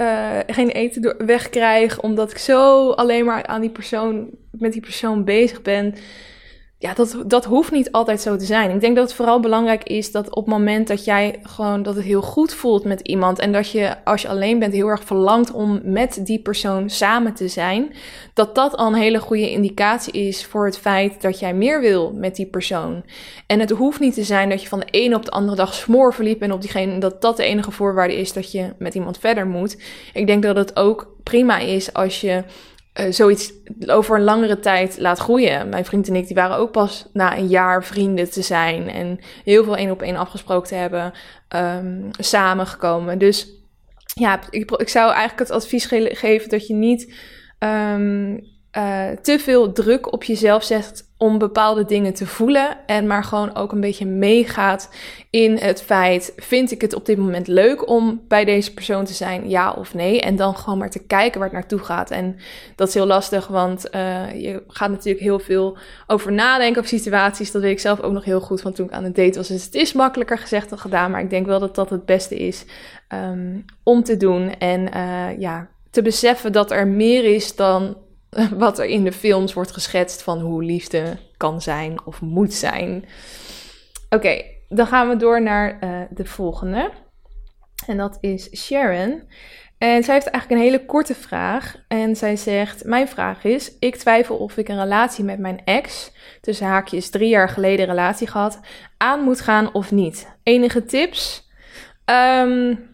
uh, 0.00 0.38
geen 0.46 0.70
eten 0.70 1.26
wegkrijg, 1.26 2.00
omdat 2.00 2.30
ik 2.30 2.38
zo 2.38 2.90
alleen 2.90 3.24
maar 3.24 3.46
aan 3.46 3.60
die 3.60 3.70
persoon, 3.70 4.30
met 4.50 4.72
die 4.72 4.80
persoon 4.80 5.24
bezig 5.24 5.62
ben 5.62 5.94
ja, 6.82 6.94
dat, 6.94 7.16
dat 7.26 7.44
hoeft 7.44 7.70
niet 7.70 7.92
altijd 7.92 8.20
zo 8.20 8.36
te 8.36 8.44
zijn. 8.44 8.70
Ik 8.70 8.80
denk 8.80 8.96
dat 8.96 9.04
het 9.04 9.14
vooral 9.14 9.40
belangrijk 9.40 9.82
is 9.82 10.12
dat 10.12 10.30
op 10.34 10.44
het 10.44 10.54
moment 10.54 10.88
dat 10.88 11.04
jij 11.04 11.38
gewoon 11.42 11.82
dat 11.82 11.94
het 11.94 12.04
heel 12.04 12.22
goed 12.22 12.54
voelt 12.54 12.84
met 12.84 13.00
iemand 13.00 13.38
en 13.38 13.52
dat 13.52 13.70
je 13.70 14.04
als 14.04 14.22
je 14.22 14.28
alleen 14.28 14.58
bent 14.58 14.72
heel 14.72 14.86
erg 14.86 15.04
verlangt 15.04 15.52
om 15.52 15.80
met 15.84 16.20
die 16.22 16.38
persoon 16.38 16.90
samen 16.90 17.34
te 17.34 17.48
zijn, 17.48 17.92
dat 18.34 18.54
dat 18.54 18.76
al 18.76 18.86
een 18.86 18.94
hele 18.94 19.20
goede 19.20 19.50
indicatie 19.50 20.12
is 20.12 20.44
voor 20.44 20.64
het 20.64 20.78
feit 20.78 21.22
dat 21.22 21.38
jij 21.38 21.54
meer 21.54 21.80
wil 21.80 22.12
met 22.12 22.36
die 22.36 22.46
persoon. 22.46 23.04
En 23.46 23.60
het 23.60 23.70
hoeft 23.70 24.00
niet 24.00 24.14
te 24.14 24.24
zijn 24.24 24.48
dat 24.48 24.62
je 24.62 24.68
van 24.68 24.80
de 24.80 24.90
ene 24.90 25.16
op 25.16 25.24
de 25.24 25.30
andere 25.30 25.56
dag 25.56 25.74
smoor 25.74 26.14
verliefd 26.14 26.38
bent 26.38 26.52
op 26.52 26.60
diegene, 26.60 26.98
dat 26.98 27.20
dat 27.20 27.36
de 27.36 27.44
enige 27.44 27.70
voorwaarde 27.70 28.16
is 28.16 28.32
dat 28.32 28.52
je 28.52 28.72
met 28.78 28.94
iemand 28.94 29.18
verder 29.18 29.46
moet. 29.46 29.82
Ik 30.12 30.26
denk 30.26 30.42
dat 30.42 30.56
het 30.56 30.76
ook 30.76 31.12
prima 31.22 31.58
is 31.58 31.92
als 31.92 32.20
je 32.20 32.42
uh, 33.00 33.12
zoiets 33.12 33.52
over 33.86 34.16
een 34.16 34.24
langere 34.24 34.60
tijd 34.60 34.98
laat 34.98 35.18
groeien. 35.18 35.68
Mijn 35.68 35.84
vriend 35.84 36.08
en 36.08 36.16
ik 36.16 36.26
die 36.26 36.36
waren 36.36 36.56
ook 36.56 36.72
pas 36.72 37.08
na 37.12 37.36
een 37.36 37.48
jaar 37.48 37.84
vrienden 37.84 38.30
te 38.30 38.42
zijn 38.42 38.90
en 38.90 39.18
heel 39.44 39.64
veel 39.64 39.76
één 39.76 39.90
op 39.90 40.02
één 40.02 40.16
afgesproken 40.16 40.68
te 40.68 40.74
hebben, 40.74 41.12
um, 41.56 42.10
samengekomen. 42.18 43.18
Dus 43.18 43.48
ja, 44.14 44.40
ik, 44.50 44.70
ik 44.70 44.88
zou 44.88 45.10
eigenlijk 45.10 45.38
het 45.38 45.50
advies 45.50 45.84
ge 45.84 46.10
geven 46.12 46.48
dat 46.48 46.66
je 46.66 46.74
niet 46.74 47.14
um, 47.58 48.51
uh, 48.76 49.08
te 49.22 49.38
veel 49.38 49.72
druk 49.72 50.12
op 50.12 50.24
jezelf 50.24 50.64
zet 50.64 51.10
om 51.16 51.38
bepaalde 51.38 51.84
dingen 51.84 52.14
te 52.14 52.26
voelen. 52.26 52.76
En 52.86 53.06
maar 53.06 53.24
gewoon 53.24 53.54
ook 53.54 53.72
een 53.72 53.80
beetje 53.80 54.06
meegaat 54.06 54.90
in 55.30 55.56
het 55.56 55.82
feit: 55.82 56.32
vind 56.36 56.70
ik 56.70 56.80
het 56.80 56.94
op 56.94 57.06
dit 57.06 57.18
moment 57.18 57.46
leuk 57.46 57.88
om 57.88 58.22
bij 58.28 58.44
deze 58.44 58.74
persoon 58.74 59.04
te 59.04 59.12
zijn? 59.12 59.48
Ja 59.48 59.72
of 59.72 59.94
nee? 59.94 60.20
En 60.20 60.36
dan 60.36 60.56
gewoon 60.56 60.78
maar 60.78 60.90
te 60.90 61.06
kijken 61.06 61.40
waar 61.40 61.48
het 61.48 61.58
naartoe 61.58 61.78
gaat. 61.78 62.10
En 62.10 62.36
dat 62.76 62.88
is 62.88 62.94
heel 62.94 63.06
lastig, 63.06 63.46
want 63.46 63.86
uh, 63.94 64.42
je 64.42 64.62
gaat 64.68 64.90
natuurlijk 64.90 65.24
heel 65.24 65.38
veel 65.38 65.76
over 66.06 66.32
nadenken 66.32 66.80
op 66.80 66.86
situaties. 66.86 67.52
Dat 67.52 67.62
weet 67.62 67.72
ik 67.72 67.80
zelf 67.80 68.00
ook 68.00 68.12
nog 68.12 68.24
heel 68.24 68.40
goed 68.40 68.60
van 68.60 68.72
toen 68.72 68.86
ik 68.86 68.92
aan 68.92 69.04
het 69.04 69.14
date 69.14 69.38
was. 69.38 69.48
Dus 69.48 69.64
het 69.64 69.74
is 69.74 69.92
makkelijker 69.92 70.38
gezegd 70.38 70.68
dan 70.68 70.78
gedaan. 70.78 71.10
Maar 71.10 71.20
ik 71.20 71.30
denk 71.30 71.46
wel 71.46 71.60
dat 71.60 71.74
dat 71.74 71.90
het 71.90 72.04
beste 72.04 72.36
is 72.36 72.64
um, 73.14 73.64
om 73.82 74.02
te 74.02 74.16
doen. 74.16 74.54
En 74.58 74.88
uh, 74.96 75.38
ja, 75.38 75.68
te 75.90 76.02
beseffen 76.02 76.52
dat 76.52 76.70
er 76.70 76.86
meer 76.86 77.24
is 77.24 77.56
dan 77.56 77.96
wat 78.64 78.78
er 78.78 78.84
in 78.84 79.04
de 79.04 79.12
films 79.12 79.52
wordt 79.52 79.72
geschetst 79.72 80.22
van 80.22 80.40
hoe 80.40 80.64
liefde 80.64 81.16
kan 81.36 81.60
zijn 81.60 82.00
of 82.04 82.20
moet 82.20 82.54
zijn. 82.54 83.04
Oké, 84.10 84.42
dan 84.68 84.86
gaan 84.86 85.08
we 85.08 85.16
door 85.16 85.42
naar 85.42 85.78
uh, 85.84 86.00
de 86.10 86.24
volgende. 86.24 86.90
En 87.86 87.96
dat 87.96 88.18
is 88.20 88.56
Sharon. 88.56 89.22
En 89.78 90.04
zij 90.04 90.14
heeft 90.14 90.26
eigenlijk 90.26 90.50
een 90.50 90.70
hele 90.70 90.86
korte 90.86 91.14
vraag. 91.14 91.76
En 91.88 92.16
zij 92.16 92.36
zegt: 92.36 92.84
Mijn 92.84 93.08
vraag 93.08 93.44
is: 93.44 93.78
Ik 93.78 93.96
twijfel 93.96 94.36
of 94.36 94.56
ik 94.56 94.68
een 94.68 94.82
relatie 94.82 95.24
met 95.24 95.38
mijn 95.38 95.64
ex, 95.64 96.12
tussen 96.40 96.66
haakjes 96.66 97.10
drie 97.10 97.28
jaar 97.28 97.48
geleden 97.48 97.86
relatie 97.86 98.26
gehad, 98.26 98.60
aan 98.96 99.20
moet 99.20 99.40
gaan 99.40 99.74
of 99.74 99.90
niet. 99.90 100.36
Enige 100.42 100.84
tips? 100.84 101.50
Um, 102.04 102.90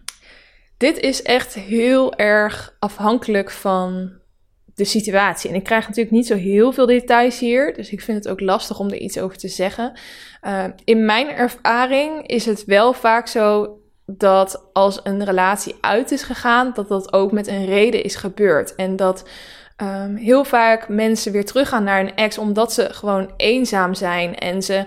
dit 0.77 0.99
is 0.99 1.21
echt 1.21 1.53
heel 1.53 2.15
erg 2.15 2.75
afhankelijk 2.79 3.51
van 3.51 4.18
de 4.79 4.85
situatie. 4.85 5.49
En 5.49 5.55
ik 5.55 5.63
krijg 5.63 5.87
natuurlijk 5.87 6.15
niet 6.15 6.27
zo 6.27 6.35
heel 6.35 6.71
veel 6.71 6.85
details 6.85 7.39
hier, 7.39 7.73
dus 7.73 7.89
ik 7.89 8.01
vind 8.01 8.17
het 8.17 8.27
ook 8.33 8.39
lastig 8.39 8.79
om 8.79 8.87
er 8.87 8.97
iets 8.97 9.19
over 9.19 9.37
te 9.37 9.47
zeggen. 9.47 9.99
Uh, 10.47 10.63
in 10.83 11.05
mijn 11.05 11.29
ervaring 11.29 12.27
is 12.27 12.45
het 12.45 12.65
wel 12.65 12.93
vaak 12.93 13.27
zo 13.27 13.77
dat 14.05 14.69
als 14.73 14.99
een 15.03 15.25
relatie 15.25 15.75
uit 15.81 16.11
is 16.11 16.23
gegaan, 16.23 16.71
dat 16.73 16.87
dat 16.87 17.13
ook 17.13 17.31
met 17.31 17.47
een 17.47 17.65
reden 17.65 18.03
is 18.03 18.15
gebeurd. 18.15 18.75
En 18.75 18.95
dat 18.95 19.29
um, 19.81 20.15
heel 20.15 20.43
vaak 20.43 20.89
mensen 20.89 21.31
weer 21.31 21.45
teruggaan 21.45 21.83
naar 21.83 21.99
een 21.99 22.15
ex 22.15 22.37
omdat 22.37 22.73
ze 22.73 22.87
gewoon 22.91 23.33
eenzaam 23.37 23.93
zijn 23.93 24.35
en 24.35 24.61
ze 24.61 24.85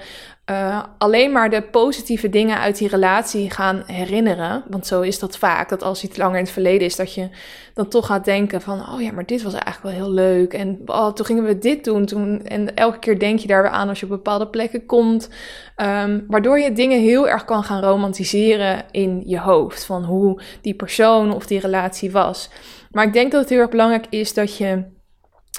uh, 0.50 0.82
alleen 0.98 1.32
maar 1.32 1.50
de 1.50 1.62
positieve 1.62 2.28
dingen 2.28 2.58
uit 2.58 2.78
die 2.78 2.88
relatie 2.88 3.50
gaan 3.50 3.82
herinneren. 3.86 4.64
Want 4.68 4.86
zo 4.86 5.00
is 5.00 5.18
dat 5.18 5.38
vaak, 5.38 5.68
dat 5.68 5.82
als 5.82 6.04
iets 6.04 6.16
langer 6.16 6.38
in 6.38 6.44
het 6.44 6.52
verleden 6.52 6.86
is, 6.86 6.96
dat 6.96 7.14
je 7.14 7.28
dan 7.74 7.88
toch 7.88 8.06
gaat 8.06 8.24
denken 8.24 8.60
van, 8.60 8.80
oh 8.92 9.00
ja, 9.00 9.12
maar 9.12 9.26
dit 9.26 9.42
was 9.42 9.52
eigenlijk 9.52 9.82
wel 9.82 10.04
heel 10.04 10.14
leuk. 10.14 10.52
En 10.52 10.80
oh, 10.86 11.12
toen 11.12 11.26
gingen 11.26 11.44
we 11.44 11.58
dit 11.58 11.84
doen. 11.84 12.06
Toen, 12.06 12.44
en 12.44 12.74
elke 12.74 12.98
keer 12.98 13.18
denk 13.18 13.38
je 13.38 13.46
daar 13.46 13.62
weer 13.62 13.70
aan 13.70 13.88
als 13.88 14.00
je 14.00 14.04
op 14.04 14.10
bepaalde 14.10 14.48
plekken 14.48 14.86
komt. 14.86 15.28
Um, 15.76 16.24
waardoor 16.28 16.58
je 16.58 16.72
dingen 16.72 17.00
heel 17.00 17.28
erg 17.28 17.44
kan 17.44 17.64
gaan 17.64 17.82
romantiseren 17.82 18.84
in 18.90 19.22
je 19.26 19.38
hoofd. 19.38 19.84
Van 19.84 20.04
hoe 20.04 20.42
die 20.60 20.74
persoon 20.74 21.34
of 21.34 21.46
die 21.46 21.60
relatie 21.60 22.10
was. 22.10 22.50
Maar 22.90 23.06
ik 23.06 23.12
denk 23.12 23.32
dat 23.32 23.40
het 23.40 23.50
heel 23.50 23.60
erg 23.60 23.70
belangrijk 23.70 24.06
is 24.10 24.34
dat 24.34 24.56
je 24.56 24.84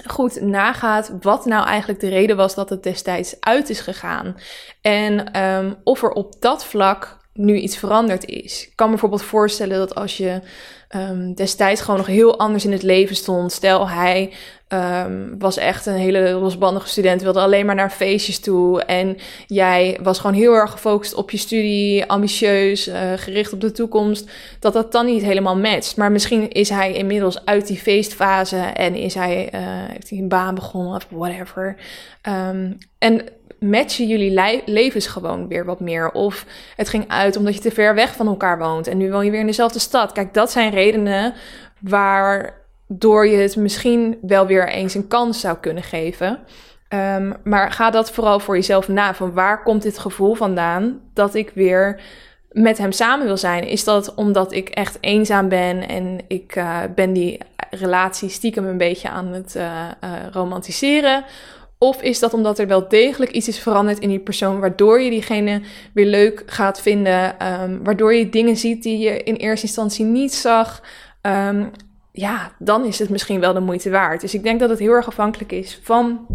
goed 0.05 0.41
nagaat 0.41 1.11
wat 1.21 1.45
nou 1.45 1.65
eigenlijk 1.65 1.99
de 1.99 2.09
reden 2.09 2.35
was 2.35 2.55
dat 2.55 2.69
het 2.69 2.83
destijds 2.83 3.35
uit 3.39 3.69
is 3.69 3.79
gegaan. 3.79 4.35
En 4.81 5.41
um, 5.41 5.75
of 5.83 6.03
er 6.03 6.11
op 6.11 6.33
dat 6.39 6.65
vlak 6.65 7.17
nu 7.33 7.55
iets 7.55 7.77
veranderd 7.77 8.25
is. 8.25 8.67
Ik 8.67 8.75
kan 8.75 8.89
bijvoorbeeld 8.89 9.23
voorstellen 9.23 9.77
dat 9.77 9.95
als 9.95 10.17
je 10.17 10.41
um, 10.95 11.33
destijds 11.33 11.81
gewoon 11.81 11.97
nog 11.97 12.07
heel 12.07 12.39
anders 12.39 12.65
in 12.65 12.71
het 12.71 12.83
leven 12.83 13.15
stond. 13.15 13.51
Stel, 13.51 13.89
hij 13.89 14.31
um, 14.69 15.35
was 15.39 15.57
echt 15.57 15.85
een 15.85 15.93
hele 15.93 16.31
losbandige 16.31 16.87
student, 16.87 17.21
wilde 17.21 17.39
alleen 17.39 17.65
maar 17.65 17.75
naar 17.75 17.89
feestjes 17.89 18.39
toe. 18.39 18.83
En 18.83 19.17
jij 19.47 19.99
was 20.01 20.19
gewoon 20.19 20.35
heel 20.35 20.53
erg 20.53 20.71
gefocust 20.71 21.13
op 21.13 21.31
je 21.31 21.37
studie, 21.37 22.05
ambitieus, 22.05 22.87
uh, 22.87 22.95
gericht 23.15 23.53
op 23.53 23.61
de 23.61 23.71
toekomst. 23.71 24.29
Dat 24.59 24.73
dat 24.73 24.91
dan 24.91 25.05
niet 25.05 25.23
helemaal 25.23 25.57
matcht. 25.57 25.97
Maar 25.97 26.11
misschien 26.11 26.49
is 26.49 26.69
hij 26.69 26.93
inmiddels 26.93 27.45
uit 27.45 27.67
die 27.67 27.77
feestfase 27.77 28.57
en 28.57 28.95
is 28.95 29.13
hij, 29.13 29.49
uh, 29.53 29.61
heeft 29.63 30.09
hij 30.09 30.19
een 30.19 30.27
baan 30.27 30.55
begonnen 30.55 30.95
of 30.95 31.07
whatever. 31.09 31.75
Um, 32.29 32.77
en 32.97 33.21
matchen 33.63 34.07
jullie 34.07 34.61
levens 34.65 35.07
gewoon 35.07 35.47
weer 35.47 35.65
wat 35.65 35.79
meer. 35.79 36.11
Of 36.11 36.45
het 36.75 36.89
ging 36.89 37.05
uit 37.07 37.37
omdat 37.37 37.53
je 37.53 37.59
te 37.59 37.71
ver 37.71 37.95
weg 37.95 38.15
van 38.15 38.27
elkaar 38.27 38.57
woont 38.57 38.87
en 38.87 38.97
nu 38.97 39.11
woon 39.11 39.25
je 39.25 39.31
weer 39.31 39.39
in 39.39 39.45
dezelfde 39.45 39.79
stad. 39.79 40.11
Kijk, 40.11 40.33
dat 40.33 40.51
zijn 40.51 40.71
redenen 40.71 41.33
waardoor 41.79 43.27
je 43.27 43.37
het 43.37 43.55
misschien 43.55 44.17
wel 44.21 44.47
weer 44.47 44.69
eens 44.69 44.93
een 44.93 45.07
kans 45.07 45.39
zou 45.39 45.57
kunnen 45.57 45.83
geven. 45.83 46.39
Um, 46.89 47.33
maar 47.43 47.71
ga 47.71 47.89
dat 47.89 48.11
vooral 48.11 48.39
voor 48.39 48.55
jezelf 48.55 48.87
na. 48.87 49.13
Van 49.13 49.33
waar 49.33 49.63
komt 49.63 49.81
dit 49.81 49.97
gevoel 49.97 50.33
vandaan 50.33 50.99
dat 51.13 51.35
ik 51.35 51.51
weer 51.53 52.01
met 52.51 52.77
hem 52.77 52.91
samen 52.91 53.25
wil 53.25 53.37
zijn? 53.37 53.67
Is 53.67 53.83
dat 53.83 54.13
omdat 54.15 54.51
ik 54.51 54.69
echt 54.69 54.97
eenzaam 55.01 55.49
ben 55.49 55.87
en 55.87 56.19
ik 56.27 56.55
uh, 56.55 56.79
ben 56.95 57.13
die 57.13 57.37
relatie 57.69 58.29
stiekem 58.29 58.65
een 58.65 58.77
beetje 58.77 59.09
aan 59.09 59.27
het 59.27 59.55
uh, 59.57 59.63
uh, 60.03 60.11
romantiseren? 60.31 61.23
Of 61.83 62.01
is 62.01 62.19
dat 62.19 62.33
omdat 62.33 62.59
er 62.59 62.67
wel 62.67 62.87
degelijk 62.87 63.31
iets 63.31 63.47
is 63.47 63.59
veranderd 63.59 63.99
in 63.99 64.09
die 64.09 64.19
persoon, 64.19 64.59
waardoor 64.59 65.01
je 65.01 65.09
diegene 65.09 65.61
weer 65.93 66.05
leuk 66.05 66.43
gaat 66.45 66.81
vinden, 66.81 67.51
um, 67.61 67.83
waardoor 67.83 68.13
je 68.13 68.29
dingen 68.29 68.57
ziet 68.57 68.83
die 68.83 68.97
je 68.97 69.23
in 69.23 69.35
eerste 69.35 69.65
instantie 69.65 70.05
niet 70.05 70.33
zag. 70.33 70.83
Um, 71.21 71.71
ja, 72.11 72.51
dan 72.59 72.85
is 72.85 72.99
het 72.99 73.09
misschien 73.09 73.39
wel 73.39 73.53
de 73.53 73.59
moeite 73.59 73.89
waard. 73.89 74.21
Dus 74.21 74.33
ik 74.33 74.43
denk 74.43 74.59
dat 74.59 74.69
het 74.69 74.79
heel 74.79 74.91
erg 74.91 75.07
afhankelijk 75.07 75.51
is 75.51 75.79
van 75.83 76.25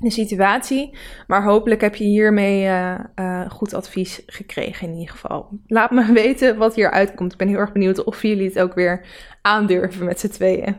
de 0.00 0.10
situatie. 0.10 0.96
Maar 1.26 1.44
hopelijk 1.44 1.80
heb 1.80 1.94
je 1.94 2.04
hiermee 2.04 2.64
uh, 2.64 2.94
uh, 3.16 3.50
goed 3.50 3.74
advies 3.74 4.22
gekregen 4.26 4.88
in 4.88 4.94
ieder 4.94 5.14
geval. 5.14 5.48
Laat 5.66 5.90
me 5.90 6.12
weten 6.22 6.56
wat 6.56 6.74
hier 6.74 6.90
uitkomt. 6.90 7.32
Ik 7.32 7.38
ben 7.38 7.48
heel 7.48 7.58
erg 7.58 7.72
benieuwd 7.72 8.04
of 8.04 8.22
jullie 8.22 8.48
het 8.48 8.58
ook 8.58 8.74
weer 8.74 9.06
aandurven 9.42 10.04
met 10.04 10.20
z'n 10.20 10.28
tweeën. 10.28 10.76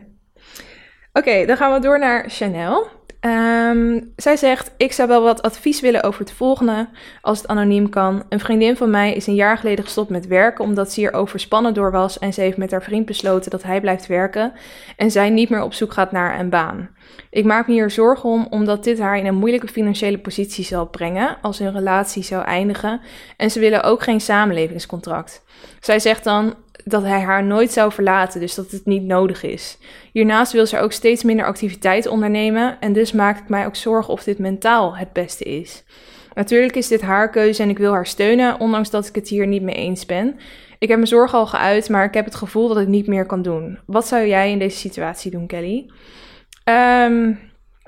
Oké, 1.12 1.46
dan 1.46 1.56
gaan 1.56 1.72
we 1.72 1.80
door 1.80 1.98
naar 1.98 2.30
Chanel. 2.30 2.97
Um, 3.28 4.12
zij 4.16 4.36
zegt: 4.36 4.70
Ik 4.76 4.92
zou 4.92 5.08
wel 5.08 5.22
wat 5.22 5.42
advies 5.42 5.80
willen 5.80 6.02
over 6.02 6.20
het 6.20 6.32
volgende, 6.32 6.88
als 7.20 7.38
het 7.38 7.48
anoniem 7.48 7.88
kan. 7.88 8.22
Een 8.28 8.40
vriendin 8.40 8.76
van 8.76 8.90
mij 8.90 9.14
is 9.14 9.26
een 9.26 9.34
jaar 9.34 9.58
geleden 9.58 9.84
gestopt 9.84 10.10
met 10.10 10.26
werken 10.26 10.64
omdat 10.64 10.92
ze 10.92 11.00
hier 11.00 11.12
overspannen 11.12 11.74
door 11.74 11.90
was 11.90 12.18
en 12.18 12.32
ze 12.32 12.40
heeft 12.40 12.56
met 12.56 12.70
haar 12.70 12.82
vriend 12.82 13.06
besloten 13.06 13.50
dat 13.50 13.62
hij 13.62 13.80
blijft 13.80 14.06
werken 14.06 14.52
en 14.96 15.10
zij 15.10 15.30
niet 15.30 15.48
meer 15.48 15.62
op 15.62 15.72
zoek 15.72 15.92
gaat 15.92 16.12
naar 16.12 16.40
een 16.40 16.50
baan. 16.50 16.88
Ik 17.30 17.44
maak 17.44 17.66
me 17.66 17.72
hier 17.72 17.90
zorgen 17.90 18.28
om, 18.28 18.46
omdat 18.50 18.84
dit 18.84 18.98
haar 18.98 19.18
in 19.18 19.26
een 19.26 19.34
moeilijke 19.34 19.68
financiële 19.68 20.18
positie 20.18 20.64
zal 20.64 20.86
brengen 20.86 21.36
als 21.42 21.58
hun 21.58 21.72
relatie 21.72 22.22
zou 22.22 22.44
eindigen 22.44 23.00
en 23.36 23.50
ze 23.50 23.60
willen 23.60 23.82
ook 23.82 24.02
geen 24.02 24.20
samenlevingscontract. 24.20 25.42
Zij 25.80 25.98
zegt 25.98 26.24
dan: 26.24 26.54
dat 26.88 27.02
hij 27.02 27.20
haar 27.20 27.44
nooit 27.44 27.72
zou 27.72 27.92
verlaten, 27.92 28.40
dus 28.40 28.54
dat 28.54 28.70
het 28.70 28.86
niet 28.86 29.02
nodig 29.02 29.42
is. 29.42 29.78
Hiernaast 30.12 30.52
wil 30.52 30.66
ze 30.66 30.78
ook 30.78 30.92
steeds 30.92 31.22
minder 31.22 31.46
activiteit 31.46 32.06
ondernemen 32.06 32.76
en 32.80 32.92
dus 32.92 33.12
maak 33.12 33.38
ik 33.38 33.48
mij 33.48 33.66
ook 33.66 33.76
zorgen 33.76 34.12
of 34.12 34.22
dit 34.22 34.38
mentaal 34.38 34.96
het 34.96 35.12
beste 35.12 35.44
is. 35.44 35.84
Natuurlijk 36.34 36.76
is 36.76 36.88
dit 36.88 37.00
haar 37.00 37.30
keuze 37.30 37.62
en 37.62 37.68
ik 37.68 37.78
wil 37.78 37.92
haar 37.92 38.06
steunen, 38.06 38.60
ondanks 38.60 38.90
dat 38.90 39.06
ik 39.06 39.14
het 39.14 39.28
hier 39.28 39.46
niet 39.46 39.62
mee 39.62 39.74
eens 39.74 40.06
ben. 40.06 40.36
Ik 40.78 40.88
heb 40.88 40.96
mijn 40.96 41.08
zorgen 41.08 41.38
al 41.38 41.46
geuit, 41.46 41.88
maar 41.88 42.04
ik 42.04 42.14
heb 42.14 42.24
het 42.24 42.34
gevoel 42.34 42.68
dat 42.68 42.78
ik 42.78 42.88
niet 42.88 43.06
meer 43.06 43.26
kan 43.26 43.42
doen. 43.42 43.78
Wat 43.86 44.06
zou 44.06 44.26
jij 44.26 44.50
in 44.50 44.58
deze 44.58 44.76
situatie 44.76 45.30
doen, 45.30 45.46
Kelly? 45.46 45.90
Um, 46.64 47.38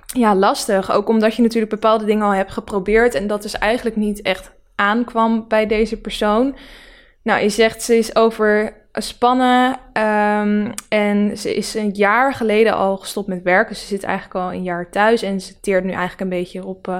ja, 0.06 0.34
lastig. 0.34 0.92
Ook 0.92 1.08
omdat 1.08 1.34
je 1.34 1.42
natuurlijk 1.42 1.72
bepaalde 1.72 2.04
dingen 2.04 2.24
al 2.24 2.34
hebt 2.34 2.52
geprobeerd 2.52 3.14
en 3.14 3.26
dat 3.26 3.42
dus 3.42 3.58
eigenlijk 3.58 3.96
niet 3.96 4.22
echt 4.22 4.52
aankwam 4.74 5.44
bij 5.48 5.66
deze 5.66 6.00
persoon. 6.00 6.56
Nou, 7.22 7.42
je 7.42 7.48
zegt 7.48 7.82
ze 7.82 7.96
is 7.96 8.16
over 8.16 8.76
spannen. 8.92 9.76
Um, 9.92 10.72
en 10.88 11.38
ze 11.38 11.54
is 11.54 11.74
een 11.74 11.90
jaar 11.90 12.34
geleden 12.34 12.74
al 12.74 12.96
gestopt 12.96 13.28
met 13.28 13.42
werken. 13.42 13.76
Ze 13.76 13.86
zit 13.86 14.02
eigenlijk 14.02 14.34
al 14.34 14.52
een 14.52 14.62
jaar 14.62 14.90
thuis 14.90 15.22
en 15.22 15.40
ze 15.40 15.60
teert 15.60 15.84
nu 15.84 15.90
eigenlijk 15.90 16.20
een 16.20 16.38
beetje 16.38 16.64
op 16.64 16.88
uh, 16.88 16.98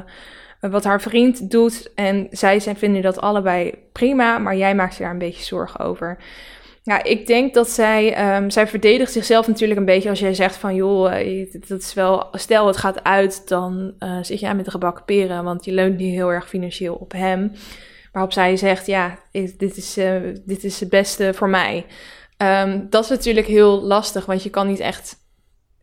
wat 0.61 0.85
haar 0.85 1.00
vriend 1.00 1.50
doet. 1.50 1.90
En 1.94 2.26
zij 2.31 2.61
zijn, 2.61 2.76
vinden 2.76 3.03
dat 3.03 3.20
allebei 3.20 3.74
prima, 3.92 4.38
maar 4.38 4.57
jij 4.57 4.74
maakt 4.74 4.94
zich 4.94 5.03
daar 5.03 5.12
een 5.12 5.18
beetje 5.18 5.44
zorgen 5.44 5.81
over. 5.81 6.18
Ja, 6.83 7.05
ik 7.05 7.26
denk 7.26 7.55
dat 7.55 7.70
zij, 7.70 8.37
um, 8.37 8.50
zij 8.50 8.66
verdedigt 8.66 9.12
zichzelf 9.12 9.46
natuurlijk 9.46 9.81
een 9.81 9.87
beetje 9.87 10.09
als 10.09 10.20
jij 10.20 10.35
zegt 10.35 10.57
van 10.57 10.74
joh, 10.74 11.24
uh, 11.24 11.53
dat 11.68 11.81
is 11.81 11.94
wel, 11.94 12.29
stel 12.33 12.66
het 12.66 12.76
gaat 12.76 13.05
uit, 13.05 13.48
dan 13.48 13.92
uh, 13.98 14.18
zit 14.22 14.40
jij 14.40 14.55
met 14.55 14.64
de 14.64 14.70
gebakken 14.70 15.05
peren, 15.05 15.44
want 15.44 15.64
je 15.64 15.72
leunt 15.72 15.96
niet 15.96 16.14
heel 16.14 16.33
erg 16.33 16.48
financieel 16.48 16.94
op 16.94 17.12
hem. 17.12 17.53
Waarop 18.12 18.33
zij 18.33 18.57
zegt, 18.57 18.87
ja, 18.87 19.18
dit 19.33 19.77
is, 19.77 19.99
uh, 19.99 20.12
dit 20.44 20.64
is 20.64 20.81
het 20.81 20.88
beste 20.88 21.35
voor 21.35 21.49
mij. 21.49 21.87
Um, 22.37 22.87
dat 22.90 23.05
is 23.05 23.11
natuurlijk 23.11 23.46
heel 23.46 23.83
lastig, 23.83 24.27
want 24.27 24.42
je 24.42 24.51
kan 24.51 24.66
niet 24.66 24.81
echt 24.81 25.16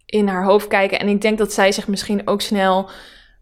in 0.05 0.27
haar 0.27 0.43
hoofd 0.43 0.67
kijken. 0.67 0.99
En 0.99 1.07
ik 1.07 1.21
denk 1.21 1.37
dat 1.37 1.53
zij 1.53 1.71
zich 1.71 1.87
misschien 1.87 2.27
ook 2.27 2.41
snel 2.41 2.89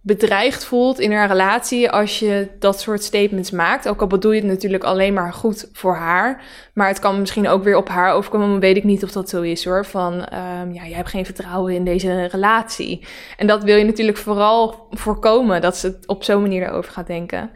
bedreigd 0.02 0.65
voelt 0.65 1.00
in 1.00 1.12
haar 1.12 1.28
relatie 1.28 1.89
als 1.91 2.19
je 2.19 2.50
dat 2.60 2.80
soort 2.80 3.04
statements 3.04 3.52
maakt. 3.52 3.88
Ook 3.88 4.02
al 4.02 4.08
bedoel 4.08 4.32
je 4.32 4.41
het 4.41 4.50
natuurlijk 4.50 4.84
alleen 4.84 5.13
maar 5.13 5.34
goed 5.34 5.69
voor 5.71 5.95
haar. 5.95 6.43
Maar 6.74 6.88
het 6.88 7.00
kan 7.00 7.19
misschien 7.19 7.48
ook 7.48 7.63
weer 7.63 7.76
op 7.76 7.89
haar 7.89 8.13
overkomen. 8.13 8.60
Weet 8.60 8.78
ik 8.78 8.84
niet 8.84 9.04
of 9.04 9.12
dat 9.12 9.30
zo 9.30 9.41
is 9.41 9.65
hoor. 9.65 9.86
Van 9.86 10.13
um, 10.13 10.74
ja, 10.74 10.86
jij 10.86 10.95
hebt 10.95 11.10
geen 11.10 11.26
vertrouwen 11.26 11.74
in 11.74 11.86
deze 11.86 12.26
relatie. 12.26 13.08
En 13.38 13.48
dat 13.48 13.63
wil 13.63 13.76
je 13.78 13.86
natuurlijk 13.86 14.17
vooral 14.17 14.88
voorkomen. 14.89 15.62
Dat 15.62 15.78
ze 15.78 16.00
op 16.06 16.24
zo'n 16.24 16.41
manier 16.41 16.63
erover 16.63 16.91
gaat 16.91 17.08
denken. 17.08 17.52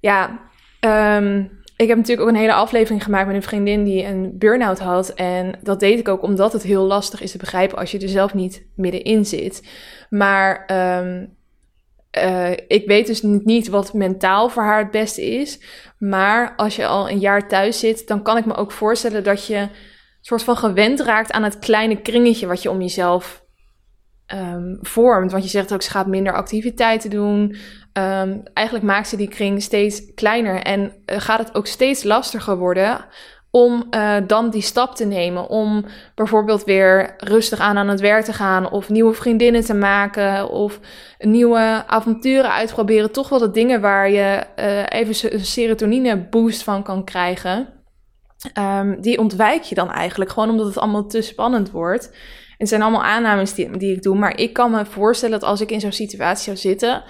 Ja, 0.00 0.40
um, 0.80 1.58
ik 1.76 1.88
heb 1.88 1.96
natuurlijk 1.96 2.28
ook 2.28 2.34
een 2.34 2.40
hele 2.40 2.52
aflevering 2.52 3.04
gemaakt 3.04 3.26
met 3.26 3.36
een 3.36 3.42
vriendin 3.42 3.84
die 3.84 4.04
een 4.04 4.38
burn-out 4.38 4.78
had. 4.78 5.08
En 5.08 5.58
dat 5.62 5.80
deed 5.80 5.98
ik 5.98 6.08
ook 6.08 6.22
omdat 6.22 6.52
het 6.52 6.62
heel 6.62 6.84
lastig 6.84 7.20
is 7.20 7.30
te 7.30 7.38
begrijpen 7.38 7.78
als 7.78 7.90
je 7.90 7.98
er 7.98 8.08
zelf 8.08 8.34
niet 8.34 8.66
middenin 8.76 9.24
zit. 9.24 9.68
Maar 10.10 10.70
um, 11.02 11.36
uh, 12.18 12.50
ik 12.50 12.86
weet 12.86 13.06
dus 13.06 13.22
niet 13.22 13.68
wat 13.68 13.94
mentaal 13.94 14.48
voor 14.48 14.62
haar 14.62 14.78
het 14.78 14.90
beste 14.90 15.26
is. 15.26 15.60
Maar 15.98 16.54
als 16.56 16.76
je 16.76 16.86
al 16.86 17.10
een 17.10 17.18
jaar 17.18 17.48
thuis 17.48 17.78
zit, 17.78 18.06
dan 18.06 18.22
kan 18.22 18.36
ik 18.36 18.46
me 18.46 18.54
ook 18.54 18.72
voorstellen 18.72 19.24
dat 19.24 19.46
je 19.46 19.68
soort 20.20 20.42
van 20.42 20.56
gewend 20.56 21.00
raakt 21.00 21.32
aan 21.32 21.42
het 21.42 21.58
kleine 21.58 22.00
kringetje 22.00 22.46
wat 22.46 22.62
je 22.62 22.70
om 22.70 22.80
jezelf 22.80 23.44
um, 24.34 24.78
vormt. 24.80 25.32
Want 25.32 25.44
je 25.44 25.50
zegt 25.50 25.72
ook, 25.72 25.82
ze 25.82 25.90
gaat 25.90 26.06
minder 26.06 26.32
activiteiten 26.32 27.10
doen. 27.10 27.56
Um, 27.92 28.42
eigenlijk 28.54 28.86
maakt 28.86 29.08
ze 29.08 29.16
die 29.16 29.28
kring 29.28 29.62
steeds 29.62 30.14
kleiner. 30.14 30.62
En 30.62 30.80
uh, 30.80 31.20
gaat 31.20 31.38
het 31.38 31.54
ook 31.54 31.66
steeds 31.66 32.04
lastiger 32.04 32.56
worden 32.56 33.04
om 33.50 33.86
uh, 33.90 34.16
dan 34.26 34.50
die 34.50 34.62
stap 34.62 34.94
te 34.94 35.04
nemen. 35.04 35.48
Om 35.48 35.84
bijvoorbeeld 36.14 36.64
weer 36.64 37.14
rustig 37.16 37.58
aan 37.58 37.78
aan 37.78 37.88
het 37.88 38.00
werk 38.00 38.24
te 38.24 38.32
gaan. 38.32 38.70
Of 38.70 38.88
nieuwe 38.88 39.14
vriendinnen 39.14 39.64
te 39.64 39.74
maken. 39.74 40.50
Of 40.50 40.80
nieuwe 41.18 41.84
avonturen 41.86 42.52
uitproberen. 42.52 43.12
Toch 43.12 43.28
wel 43.28 43.38
de 43.38 43.50
dingen 43.50 43.80
waar 43.80 44.10
je 44.10 44.44
uh, 44.58 45.00
even 45.00 45.34
een 45.34 45.44
serotonine 45.44 46.28
boost 46.28 46.62
van 46.62 46.82
kan 46.82 47.04
krijgen. 47.04 47.68
Um, 48.58 49.00
die 49.00 49.18
ontwijk 49.18 49.62
je 49.62 49.74
dan 49.74 49.90
eigenlijk. 49.90 50.30
Gewoon 50.30 50.50
omdat 50.50 50.66
het 50.66 50.78
allemaal 50.78 51.06
te 51.06 51.22
spannend 51.22 51.70
wordt. 51.70 52.12
Het 52.58 52.68
zijn 52.68 52.82
allemaal 52.82 53.04
aannames 53.04 53.54
die, 53.54 53.76
die 53.76 53.94
ik 53.94 54.02
doe. 54.02 54.16
Maar 54.16 54.38
ik 54.38 54.52
kan 54.52 54.70
me 54.70 54.84
voorstellen 54.84 55.40
dat 55.40 55.48
als 55.48 55.60
ik 55.60 55.70
in 55.70 55.80
zo'n 55.80 55.92
situatie 55.92 56.44
zou 56.44 56.56
zitten. 56.56 57.02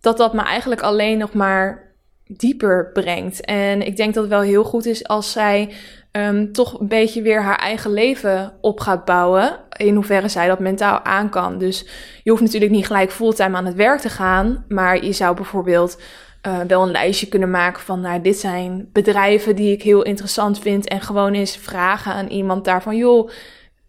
Dat 0.00 0.16
dat 0.16 0.34
me 0.34 0.42
eigenlijk 0.42 0.80
alleen 0.80 1.18
nog 1.18 1.32
maar 1.32 1.94
dieper 2.26 2.90
brengt. 2.92 3.44
En 3.44 3.86
ik 3.86 3.96
denk 3.96 4.14
dat 4.14 4.22
het 4.22 4.32
wel 4.32 4.42
heel 4.42 4.64
goed 4.64 4.86
is 4.86 5.06
als 5.06 5.32
zij 5.32 5.72
um, 6.12 6.52
toch 6.52 6.80
een 6.80 6.88
beetje 6.88 7.22
weer 7.22 7.42
haar 7.42 7.58
eigen 7.58 7.92
leven 7.92 8.52
op 8.60 8.80
gaat 8.80 9.04
bouwen. 9.04 9.58
In 9.76 9.94
hoeverre 9.94 10.28
zij 10.28 10.46
dat 10.46 10.58
mentaal 10.58 11.04
aan 11.04 11.28
kan. 11.28 11.58
Dus 11.58 11.86
je 12.22 12.30
hoeft 12.30 12.42
natuurlijk 12.42 12.72
niet 12.72 12.86
gelijk 12.86 13.10
fulltime 13.10 13.56
aan 13.56 13.66
het 13.66 13.74
werk 13.74 14.00
te 14.00 14.08
gaan. 14.08 14.64
Maar 14.68 15.04
je 15.04 15.12
zou 15.12 15.36
bijvoorbeeld 15.36 16.00
uh, 16.46 16.58
wel 16.66 16.82
een 16.82 16.90
lijstje 16.90 17.28
kunnen 17.28 17.50
maken 17.50 17.82
van, 17.82 18.00
nou, 18.00 18.20
dit 18.20 18.38
zijn 18.38 18.88
bedrijven 18.92 19.56
die 19.56 19.72
ik 19.72 19.82
heel 19.82 20.02
interessant 20.02 20.58
vind. 20.58 20.88
En 20.88 21.00
gewoon 21.00 21.32
eens 21.32 21.56
vragen 21.56 22.12
aan 22.12 22.26
iemand 22.26 22.64
daarvan, 22.64 22.96
joh, 22.96 23.30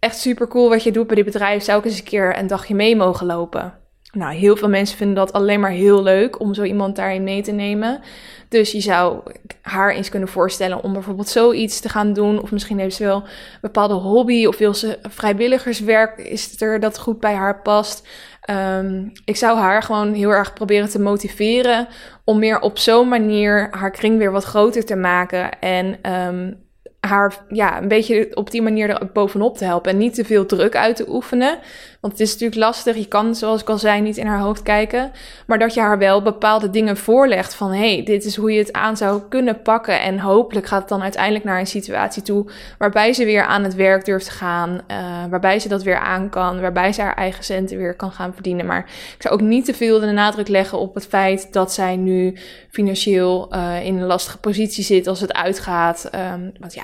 echt 0.01 0.17
super 0.17 0.47
cool 0.47 0.69
wat 0.69 0.83
je 0.83 0.91
doet 0.91 1.07
bij 1.07 1.15
die 1.15 1.25
bedrijf. 1.25 1.63
Zou 1.63 1.79
ik 1.79 1.85
eens 1.85 1.97
een 1.97 2.03
keer 2.03 2.37
een 2.37 2.47
dagje 2.47 2.75
mee 2.75 2.95
mogen 2.95 3.25
lopen? 3.25 3.73
Nou, 4.11 4.33
heel 4.35 4.55
veel 4.55 4.69
mensen 4.69 4.97
vinden 4.97 5.15
dat 5.15 5.33
alleen 5.33 5.59
maar 5.59 5.71
heel 5.71 6.03
leuk 6.03 6.39
om 6.39 6.53
zo 6.53 6.63
iemand 6.63 6.95
daarin 6.95 7.23
mee 7.23 7.41
te 7.41 7.51
nemen. 7.51 8.01
Dus 8.49 8.71
je 8.71 8.81
zou 8.81 9.19
haar 9.61 9.93
eens 9.93 10.09
kunnen 10.09 10.29
voorstellen 10.29 10.83
om 10.83 10.93
bijvoorbeeld 10.93 11.29
zoiets 11.29 11.79
te 11.79 11.89
gaan 11.89 12.13
doen. 12.13 12.41
Of 12.41 12.51
misschien 12.51 12.79
heeft 12.79 12.95
ze 12.95 13.03
wel 13.03 13.15
een 13.15 13.59
bepaalde 13.61 13.93
hobby 13.93 14.45
of 14.45 14.57
wil 14.57 14.73
vrijwilligerswerk. 15.01 16.17
Is 16.17 16.61
er 16.61 16.79
dat 16.79 16.99
goed 16.99 17.19
bij 17.19 17.33
haar 17.33 17.61
past? 17.61 18.07
Um, 18.49 19.11
ik 19.25 19.35
zou 19.35 19.57
haar 19.57 19.83
gewoon 19.83 20.13
heel 20.13 20.29
erg 20.29 20.53
proberen 20.53 20.89
te 20.89 20.99
motiveren 20.99 21.87
om 22.23 22.39
meer 22.39 22.59
op 22.59 22.77
zo'n 22.77 23.07
manier 23.07 23.67
haar 23.71 23.91
kring 23.91 24.17
weer 24.17 24.31
wat 24.31 24.43
groter 24.43 24.85
te 24.85 24.95
maken. 24.95 25.59
En 25.59 26.13
um, 26.13 26.69
haar 27.07 27.37
ja, 27.49 27.81
een 27.81 27.87
beetje 27.87 28.31
op 28.33 28.51
die 28.51 28.61
manier 28.61 28.89
er 28.89 29.09
bovenop 29.13 29.57
te 29.57 29.65
helpen. 29.65 29.91
En 29.91 29.97
niet 29.97 30.13
te 30.13 30.25
veel 30.25 30.45
druk 30.45 30.75
uit 30.75 30.95
te 30.95 31.09
oefenen. 31.09 31.59
Want 32.01 32.13
het 32.13 32.21
is 32.21 32.31
natuurlijk 32.31 32.61
lastig. 32.61 32.95
Je 32.95 33.07
kan, 33.07 33.35
zoals 33.35 33.61
ik 33.61 33.69
al 33.69 33.77
zei, 33.77 34.01
niet 34.01 34.17
in 34.17 34.27
haar 34.27 34.39
hoofd 34.39 34.61
kijken. 34.61 35.11
Maar 35.47 35.59
dat 35.59 35.73
je 35.73 35.79
haar 35.79 35.97
wel 35.97 36.21
bepaalde 36.21 36.69
dingen 36.69 36.97
voorlegt. 36.97 37.53
Van 37.53 37.71
hé, 37.71 37.93
hey, 37.93 38.03
dit 38.03 38.25
is 38.25 38.35
hoe 38.35 38.51
je 38.51 38.59
het 38.59 38.73
aan 38.73 38.97
zou 38.97 39.21
kunnen 39.29 39.61
pakken. 39.61 40.01
En 40.01 40.19
hopelijk 40.19 40.67
gaat 40.67 40.79
het 40.79 40.89
dan 40.89 41.01
uiteindelijk 41.01 41.43
naar 41.43 41.59
een 41.59 41.67
situatie 41.67 42.21
toe. 42.21 42.51
Waarbij 42.77 43.13
ze 43.13 43.25
weer 43.25 43.43
aan 43.43 43.63
het 43.63 43.75
werk 43.75 44.05
durft 44.05 44.25
te 44.25 44.31
gaan. 44.31 44.81
Uh, 44.87 44.97
waarbij 45.29 45.59
ze 45.59 45.67
dat 45.67 45.83
weer 45.83 45.99
aan 45.99 46.29
kan. 46.29 46.61
Waarbij 46.61 46.93
ze 46.93 47.01
haar 47.01 47.15
eigen 47.15 47.43
centen 47.43 47.77
weer 47.77 47.95
kan 47.95 48.11
gaan 48.11 48.33
verdienen. 48.33 48.65
Maar 48.65 48.85
ik 49.15 49.21
zou 49.21 49.33
ook 49.33 49.41
niet 49.41 49.65
te 49.65 49.73
veel 49.73 49.99
de 49.99 50.11
nadruk 50.11 50.47
leggen 50.47 50.79
op 50.79 50.95
het 50.95 51.07
feit 51.07 51.53
dat 51.53 51.73
zij 51.73 51.95
nu 51.95 52.37
financieel 52.69 53.55
uh, 53.55 53.85
in 53.85 53.97
een 53.97 54.05
lastige 54.05 54.37
positie 54.37 54.83
zit 54.83 55.07
als 55.07 55.19
het 55.19 55.33
uitgaat. 55.33 56.09
Um, 56.33 56.51
want 56.59 56.73
ja, 56.73 56.83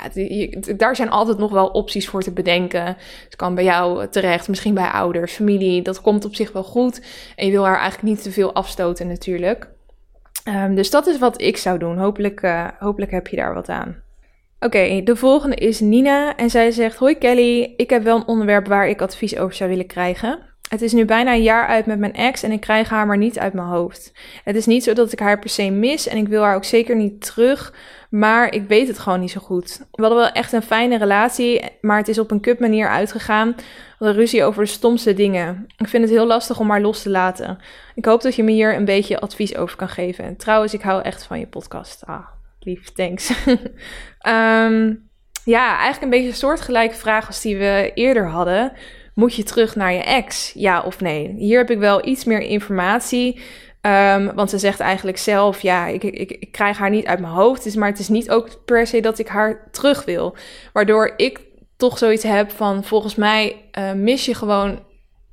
daar 0.76 0.96
zijn 0.96 1.10
altijd 1.10 1.38
nog 1.38 1.52
wel 1.52 1.68
opties 1.68 2.08
voor 2.08 2.22
te 2.22 2.32
bedenken. 2.32 2.98
Het 3.24 3.36
kan 3.36 3.56
bij 3.56 3.64
jou 3.64 4.08
terecht, 4.08 4.48
misschien 4.48 4.74
bij 4.74 4.84
ouders, 4.84 5.06
familie. 5.28 5.82
Dat 5.82 6.02
komt 6.02 6.26
op 6.26 6.36
zich 6.36 6.52
wel 6.52 6.64
goed. 6.64 7.02
En 7.36 7.46
je 7.46 7.52
wil 7.52 7.66
haar 7.66 7.80
eigenlijk 7.80 8.04
niet 8.04 8.24
te 8.24 8.32
veel 8.32 8.54
afstoten 8.54 9.08
natuurlijk. 9.08 9.70
Um, 10.48 10.76
dus 10.76 10.90
dat 10.90 11.08
is 11.08 11.18
wat 11.18 11.42
ik 11.42 11.58
zou 11.58 11.80
doen. 11.80 11.98
Hopelijk, 11.98 12.42
uh, 12.42 12.68
hopelijk 12.80 13.12
heb 13.12 13.28
je 13.28 13.36
daar 13.36 13.54
wat 13.54 13.70
aan. 13.70 13.96
Oké, 14.60 15.02
de 15.04 15.16
volgende 15.16 15.56
is 15.56 15.80
Nina. 15.80 16.36
En 16.36 16.50
zij 16.50 16.72
zegt: 16.72 16.98
Hoi 16.98 17.18
Kelly, 17.18 17.74
ik 17.78 17.90
heb 17.90 18.04
wel 18.04 18.16
een 18.16 18.28
onderwerp 18.28 18.68
waar 18.68 18.88
ik 18.90 19.02
advies 19.02 19.38
over 19.38 19.56
zou 19.56 19.70
willen 19.70 19.88
krijgen. 19.88 20.40
Het 20.70 20.82
is 20.82 20.94
nu 20.94 21.06
bijna 21.06 21.34
een 21.34 21.44
jaar 21.44 21.68
uit 21.68 21.86
met 21.86 22.00
mijn 22.00 22.14
ex 22.14 22.44
en 22.44 22.52
ik 22.52 22.60
krijg 22.60 22.90
haar 22.90 23.08
maar 23.08 23.18
niet 23.18 23.40
uit 23.40 23.54
mijn 23.54 23.68
hoofd. 23.68 24.12
Het 24.44 24.56
is 24.56 24.66
niet 24.66 24.84
zo 24.84 24.94
dat 24.94 25.12
ik 25.12 25.20
haar 25.20 25.40
per 25.40 25.50
se 25.50 25.70
mis 25.70 26.08
en 26.08 26.18
ik 26.18 26.28
wil 26.28 26.44
haar 26.44 26.56
ook 26.56 26.64
zeker 26.64 26.96
niet 26.96 27.22
terug, 27.22 27.74
maar 28.10 28.54
ik 28.54 28.68
weet 28.68 28.88
het 28.88 29.00
gewoon 29.00 29.20
niet 29.20 29.32
zo 29.32 29.40
goed. 29.40 29.78
We 29.92 30.02
hadden 30.02 30.20
wel 30.20 30.32
echt 30.32 30.52
een 30.52 30.62
fijne 30.62 30.98
relatie, 30.98 31.62
maar 31.82 31.98
het 31.98 32.08
is 32.08 32.20
op 32.20 32.32
een 32.32 32.40
kut 32.40 32.60
manier 32.60 32.88
uitgegaan. 32.88 33.56
We 34.00 34.12
ruzie 34.12 34.44
over 34.44 34.64
de 34.64 34.70
stomste 34.70 35.14
dingen. 35.14 35.66
Ik 35.78 35.88
vind 35.88 36.04
het 36.04 36.12
heel 36.12 36.28
lastig 36.28 36.60
om 36.60 36.70
haar 36.70 36.82
los 36.82 37.02
te 37.02 37.10
laten. 37.10 37.58
Ik 37.96 38.06
hoop 38.06 38.22
dat 38.22 38.36
je 38.36 38.44
me 38.44 38.52
hier 38.52 38.76
een 38.76 38.86
beetje 38.86 39.20
advies 39.20 39.56
over 39.56 39.78
kan 39.78 39.90
geven. 39.90 40.24
En 40.24 40.38
trouwens, 40.38 40.74
ik 40.74 40.82
hou 40.82 41.02
echt 41.02 41.24
van 41.24 41.40
je 41.40 41.48
podcast. 41.48 42.06
Ah, 42.06 42.28
lief, 42.60 42.92
thanks. 42.92 43.46
um, 44.28 45.10
ja, 45.56 45.70
eigenlijk 45.70 46.02
een 46.02 46.10
beetje 46.10 46.28
een 46.28 46.34
soortgelijke 46.34 46.96
vraag 46.96 47.28
als 47.28 47.42
die 47.42 47.58
we 47.58 47.92
eerder 47.94 48.28
hadden. 48.28 48.74
Moet 49.18 49.36
je 49.36 49.44
terug 49.44 49.76
naar 49.76 49.94
je 49.94 50.04
ex? 50.04 50.52
Ja 50.54 50.82
of 50.82 51.00
nee? 51.00 51.36
Hier 51.38 51.58
heb 51.58 51.70
ik 51.70 51.80
wel 51.80 52.08
iets 52.08 52.24
meer 52.24 52.42
informatie. 52.42 53.40
Um, 53.82 54.34
want 54.36 54.50
ze 54.50 54.58
zegt 54.58 54.80
eigenlijk 54.80 55.18
zelf: 55.18 55.62
ja, 55.62 55.88
ik, 55.88 56.04
ik, 56.04 56.32
ik 56.32 56.52
krijg 56.52 56.78
haar 56.78 56.90
niet 56.90 57.06
uit 57.06 57.20
mijn 57.20 57.34
hoofd. 57.34 57.64
Dus, 57.64 57.76
maar 57.76 57.90
het 57.90 58.00
is 58.00 58.08
niet 58.08 58.30
ook 58.30 58.66
per 58.66 58.88
se 58.88 59.00
dat 59.00 59.20
ik 59.20 59.28
haar 59.28 59.70
terug 59.72 60.06
wil. 60.06 60.36
Waardoor 60.74 61.14
ik 61.16 61.40
toch 61.78 61.98
zoiets 61.98 62.24
heb 62.24 62.52
van: 62.52 62.84
volgens 62.84 63.16
mij 63.16 63.70
uh, 63.80 63.92
mis 63.92 64.26
je 64.26 64.34
gewoon 64.34 64.80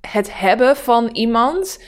het 0.00 0.38
hebben 0.38 0.76
van 0.76 1.08
iemand. 1.12 1.82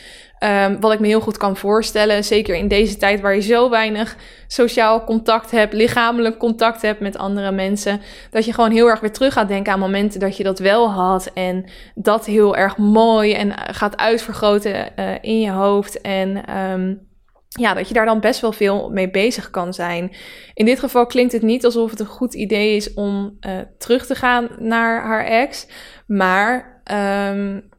Um, 0.45 0.81
wat 0.81 0.93
ik 0.93 1.01
me 1.01 1.07
heel 1.07 1.21
goed 1.21 1.37
kan 1.37 1.57
voorstellen, 1.57 2.25
zeker 2.25 2.55
in 2.55 2.69
deze 2.69 2.97
tijd 2.97 3.21
waar 3.21 3.35
je 3.35 3.41
zo 3.41 3.71
weinig 3.71 4.17
sociaal 4.47 5.05
contact 5.05 5.51
hebt, 5.51 5.73
lichamelijk 5.73 6.39
contact 6.39 6.83
hebt 6.83 7.01
met 7.01 7.19
andere 7.19 7.53
mensen, 7.53 8.01
dat 8.31 8.45
je 8.45 8.53
gewoon 8.53 8.71
heel 8.71 8.87
erg 8.89 9.01
weer 9.01 9.13
terug 9.13 9.33
gaat 9.33 9.49
denken 9.49 9.73
aan 9.73 9.79
momenten 9.79 10.21
dat 10.21 10.37
je 10.37 10.43
dat 10.43 10.59
wel 10.59 10.91
had 10.91 11.31
en 11.35 11.71
dat 11.95 12.27
heel 12.27 12.57
erg 12.57 12.77
mooi 12.77 13.33
en 13.33 13.53
gaat 13.75 13.97
uitvergroten 13.97 14.93
uh, 14.97 15.15
in 15.21 15.41
je 15.41 15.51
hoofd 15.51 16.01
en 16.01 16.59
um, 16.59 17.09
ja, 17.49 17.75
dat 17.75 17.89
je 17.89 17.95
daar 17.95 18.07
dan 18.07 18.21
best 18.21 18.41
wel 18.41 18.53
veel 18.53 18.91
mee 18.91 19.11
bezig 19.11 19.51
kan 19.51 19.75
zijn. 19.75 20.13
In 20.55 20.65
dit 20.65 20.79
geval 20.79 21.07
klinkt 21.07 21.33
het 21.33 21.43
niet 21.43 21.65
alsof 21.65 21.91
het 21.91 22.01
een 22.01 22.07
goed 22.07 22.35
idee 22.35 22.77
is 22.77 22.95
om 22.95 23.37
uh, 23.41 23.53
terug 23.79 24.07
te 24.07 24.15
gaan 24.15 24.49
naar 24.59 25.03
haar 25.03 25.25
ex, 25.25 25.67
maar 26.07 26.83
um, 27.31 27.75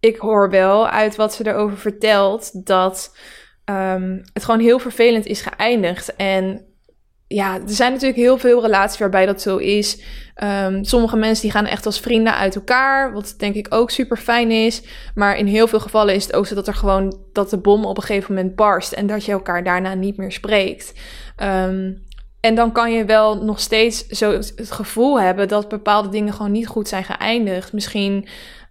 ik 0.00 0.16
hoor 0.16 0.50
wel 0.50 0.88
uit 0.88 1.16
wat 1.16 1.34
ze 1.34 1.46
erover 1.46 1.76
vertelt 1.76 2.66
dat 2.66 3.16
um, 3.64 4.22
het 4.32 4.44
gewoon 4.44 4.60
heel 4.60 4.78
vervelend 4.78 5.26
is 5.26 5.40
geëindigd. 5.40 6.16
En 6.16 6.64
ja, 7.26 7.54
er 7.54 7.62
zijn 7.66 7.92
natuurlijk 7.92 8.20
heel 8.20 8.38
veel 8.38 8.62
relaties 8.62 8.98
waarbij 8.98 9.26
dat 9.26 9.42
zo 9.42 9.56
is. 9.56 10.02
Um, 10.44 10.84
sommige 10.84 11.16
mensen 11.16 11.42
die 11.42 11.52
gaan 11.52 11.66
echt 11.66 11.86
als 11.86 12.00
vrienden 12.00 12.34
uit 12.34 12.54
elkaar, 12.54 13.12
wat 13.12 13.34
denk 13.38 13.54
ik 13.54 13.66
ook 13.74 13.90
super 13.90 14.16
fijn 14.16 14.50
is. 14.50 14.82
Maar 15.14 15.36
in 15.36 15.46
heel 15.46 15.66
veel 15.66 15.80
gevallen 15.80 16.14
is 16.14 16.24
het 16.26 16.34
ook 16.34 16.46
zo 16.46 16.54
dat 16.54 16.68
er 16.68 16.74
gewoon 16.74 17.18
dat 17.32 17.50
de 17.50 17.58
bom 17.58 17.84
op 17.84 17.96
een 17.96 18.02
gegeven 18.02 18.34
moment 18.34 18.54
barst 18.54 18.92
en 18.92 19.06
dat 19.06 19.24
je 19.24 19.32
elkaar 19.32 19.64
daarna 19.64 19.94
niet 19.94 20.16
meer 20.16 20.32
spreekt. 20.32 20.92
Um, 21.42 22.02
en 22.40 22.54
dan 22.54 22.72
kan 22.72 22.92
je 22.92 23.04
wel 23.04 23.42
nog 23.44 23.60
steeds 23.60 24.06
zo 24.06 24.32
het 24.32 24.70
gevoel 24.70 25.20
hebben 25.20 25.48
dat 25.48 25.68
bepaalde 25.68 26.08
dingen 26.08 26.32
gewoon 26.32 26.52
niet 26.52 26.66
goed 26.66 26.88
zijn 26.88 27.04
geëindigd. 27.04 27.72
Misschien 27.72 28.26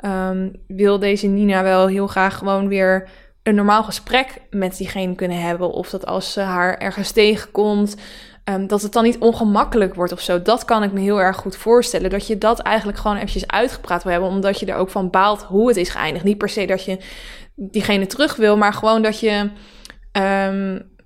um, 0.06 0.52
wil 0.68 1.00
deze 1.00 1.28
Nina 1.28 1.64
wel 1.64 1.88
heel 1.88 2.08
graag 2.08 2.38
gewoon 2.38 2.68
weer 2.68 3.10
een 3.44 3.56
normaal 3.56 3.84
gesprek 3.84 4.42
met 4.50 4.78
diegene 4.78 5.16
kunnen 5.16 5.42
hebben. 5.42 5.72
Of 5.72 5.90
dat 5.90 6.06
als 6.06 6.34
ze 6.34 6.42
haar 6.42 6.78
ergens 6.78 7.12
tegenkomt, 7.12 7.96
ehm, 8.44 8.68
dat 8.68 8.82
het 8.82 8.94
dan 8.94 9.04
niet 9.04 9.20
ongemakkelijk 9.20 9.96
wordt 9.96 10.12
of 10.12 10.22
zo. 10.22 10.42
Dat 10.42 10.66
kan 10.66 10.84
ik 10.84 10.92
me 10.92 11.00
heel 11.00 11.22
erg 11.22 11.38
goed 11.38 11.56
voorstellen. 11.56 12.10
Dat 12.10 12.28
je 12.28 12.38
dat 12.38 12.60
eigenlijk 12.60 12.98
gewoon 12.98 13.18
eventjes 13.18 13.48
uitgepraat 13.48 14.04
wil 14.04 14.12
hebben, 14.12 14.30
omdat 14.30 14.60
je 14.60 14.66
er 14.66 14.76
ook 14.76 14.90
van 14.90 15.10
baalt 15.10 15.44
hoe 15.44 15.68
het 15.68 15.78
is 15.78 15.90
geëindigd. 15.90 16.26
Niet 16.26 16.38
per 16.38 16.50
se 16.50 16.66
dat 16.66 16.86
je 16.86 16.98
diegene 17.56 18.06
terug 18.06 18.36
wil, 18.36 18.58
maar 18.58 18.74
gewoon 18.74 19.02
dat 19.02 19.20
je 19.20 19.50
um, 20.12 20.98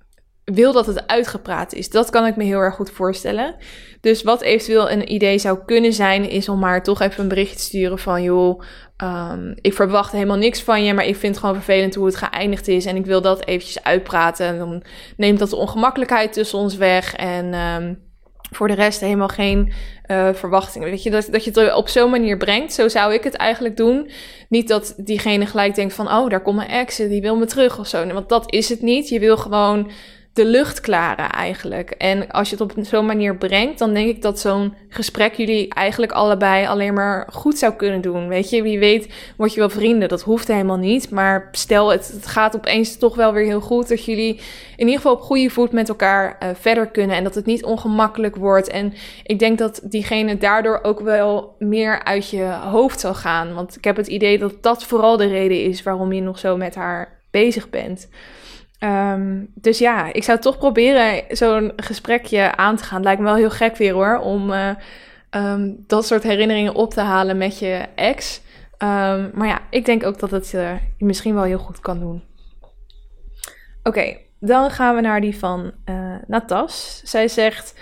wil 0.44 0.72
dat 0.72 0.86
het 0.86 1.06
uitgepraat 1.06 1.72
is. 1.72 1.90
Dat 1.90 2.10
kan 2.10 2.26
ik 2.26 2.36
me 2.36 2.44
heel 2.44 2.58
erg 2.58 2.74
goed 2.74 2.90
voorstellen. 2.90 3.54
Dus 4.00 4.22
wat 4.22 4.42
eventueel 4.42 4.90
een 4.90 5.12
idee 5.12 5.38
zou 5.38 5.58
kunnen 5.66 5.92
zijn, 5.92 6.30
is 6.30 6.48
om 6.48 6.58
maar 6.58 6.82
toch 6.82 7.00
even 7.00 7.22
een 7.22 7.28
berichtje 7.28 7.56
te 7.56 7.62
sturen 7.62 7.98
van 7.98 8.22
joh, 8.22 8.62
um, 9.02 9.54
ik 9.60 9.72
verwacht 9.72 10.12
helemaal 10.12 10.36
niks 10.36 10.62
van 10.62 10.84
je, 10.84 10.94
maar 10.94 11.06
ik 11.06 11.16
vind 11.16 11.34
het 11.34 11.44
gewoon 11.44 11.62
vervelend 11.62 11.94
hoe 11.94 12.06
het 12.06 12.16
geëindigd 12.16 12.68
is 12.68 12.86
en 12.86 12.96
ik 12.96 13.06
wil 13.06 13.20
dat 13.20 13.46
eventjes 13.46 13.82
uitpraten. 13.82 14.46
En 14.46 14.58
dan 14.58 14.82
neemt 15.16 15.38
dat 15.38 15.50
de 15.50 15.56
ongemakkelijkheid 15.56 16.32
tussen 16.32 16.58
ons 16.58 16.76
weg 16.76 17.14
en 17.14 17.54
um, 17.54 18.02
voor 18.50 18.68
de 18.68 18.74
rest 18.74 19.00
helemaal 19.00 19.28
geen 19.28 19.72
uh, 20.06 20.28
verwachtingen. 20.32 20.90
Weet 20.90 21.02
je, 21.02 21.10
dat, 21.10 21.28
dat 21.30 21.44
je 21.44 21.50
het 21.50 21.74
op 21.74 21.88
zo'n 21.88 22.10
manier 22.10 22.36
brengt. 22.36 22.72
Zo 22.72 22.88
zou 22.88 23.14
ik 23.14 23.24
het 23.24 23.34
eigenlijk 23.34 23.76
doen. 23.76 24.10
Niet 24.48 24.68
dat 24.68 24.94
diegene 24.96 25.46
gelijk 25.46 25.74
denkt 25.74 25.94
van, 25.94 26.12
oh, 26.12 26.28
daar 26.28 26.42
komt 26.42 26.56
mijn 26.56 26.70
ex, 26.70 26.96
die 26.96 27.20
wil 27.20 27.36
me 27.36 27.44
terug 27.44 27.78
of 27.78 27.86
zo. 27.86 28.06
Want 28.06 28.28
dat 28.28 28.52
is 28.52 28.68
het 28.68 28.82
niet. 28.82 29.08
Je 29.08 29.18
wil 29.18 29.36
gewoon 29.36 29.90
de 30.34 30.44
lucht 30.44 30.80
klaren 30.80 31.30
eigenlijk. 31.30 31.90
En 31.90 32.30
als 32.30 32.50
je 32.50 32.56
het 32.56 32.76
op 32.76 32.84
zo'n 32.84 33.06
manier 33.06 33.36
brengt, 33.36 33.78
dan 33.78 33.94
denk 33.94 34.08
ik 34.08 34.22
dat 34.22 34.40
zo'n 34.40 34.74
gesprek 34.88 35.34
jullie 35.34 35.68
eigenlijk 35.68 36.12
allebei 36.12 36.66
alleen 36.66 36.94
maar 36.94 37.28
goed 37.32 37.58
zou 37.58 37.72
kunnen 37.72 38.00
doen. 38.00 38.28
Weet 38.28 38.50
je, 38.50 38.62
wie 38.62 38.78
weet 38.78 39.08
word 39.36 39.54
je 39.54 39.60
wel 39.60 39.68
vrienden. 39.68 40.08
Dat 40.08 40.22
hoeft 40.22 40.48
helemaal 40.48 40.76
niet. 40.76 41.10
Maar 41.10 41.48
stel 41.52 41.90
het, 41.90 42.18
gaat 42.22 42.56
opeens 42.56 42.96
toch 42.96 43.14
wel 43.14 43.32
weer 43.32 43.44
heel 43.44 43.60
goed 43.60 43.88
dat 43.88 44.04
jullie 44.04 44.40
in 44.76 44.86
ieder 44.86 44.94
geval 44.94 45.12
op 45.12 45.20
goede 45.20 45.50
voet 45.50 45.72
met 45.72 45.88
elkaar 45.88 46.38
uh, 46.42 46.48
verder 46.54 46.86
kunnen. 46.86 47.16
En 47.16 47.24
dat 47.24 47.34
het 47.34 47.46
niet 47.46 47.64
ongemakkelijk 47.64 48.36
wordt. 48.36 48.68
En 48.68 48.92
ik 49.22 49.38
denk 49.38 49.58
dat 49.58 49.80
diegene 49.82 50.38
daardoor 50.38 50.80
ook 50.82 51.00
wel 51.00 51.54
meer 51.58 52.04
uit 52.04 52.30
je 52.30 52.44
hoofd 52.44 53.00
zal 53.00 53.14
gaan. 53.14 53.54
Want 53.54 53.76
ik 53.76 53.84
heb 53.84 53.96
het 53.96 54.06
idee 54.06 54.38
dat 54.38 54.62
dat 54.62 54.84
vooral 54.84 55.16
de 55.16 55.26
reden 55.26 55.62
is 55.62 55.82
waarom 55.82 56.12
je 56.12 56.20
nog 56.20 56.38
zo 56.38 56.56
met 56.56 56.74
haar 56.74 57.22
bezig 57.30 57.70
bent. 57.70 58.08
Um, 58.84 59.50
dus 59.54 59.78
ja, 59.78 60.12
ik 60.12 60.24
zou 60.24 60.38
toch 60.38 60.58
proberen 60.58 61.36
zo'n 61.36 61.72
gesprekje 61.76 62.56
aan 62.56 62.76
te 62.76 62.84
gaan. 62.84 63.02
Lijkt 63.02 63.20
me 63.20 63.26
wel 63.26 63.36
heel 63.36 63.50
gek 63.50 63.76
weer 63.76 63.92
hoor, 63.92 64.18
om 64.18 64.50
uh, 64.50 64.70
um, 65.30 65.84
dat 65.86 66.06
soort 66.06 66.22
herinneringen 66.22 66.74
op 66.74 66.90
te 66.90 67.00
halen 67.00 67.36
met 67.36 67.58
je 67.58 67.86
ex. 67.94 68.40
Um, 68.78 69.30
maar 69.34 69.46
ja, 69.46 69.60
ik 69.70 69.84
denk 69.84 70.04
ook 70.06 70.18
dat 70.18 70.30
het 70.30 70.50
je 70.50 70.78
misschien 70.98 71.34
wel 71.34 71.42
heel 71.42 71.58
goed 71.58 71.80
kan 71.80 71.98
doen. 71.98 72.22
Oké, 73.82 74.16
dan 74.40 74.70
gaan 74.70 74.94
we 74.94 75.00
naar 75.00 75.20
die 75.20 75.38
van 75.38 75.72
uh, 75.84 76.16
Natas. 76.26 77.00
Zij 77.04 77.28
zegt: 77.28 77.74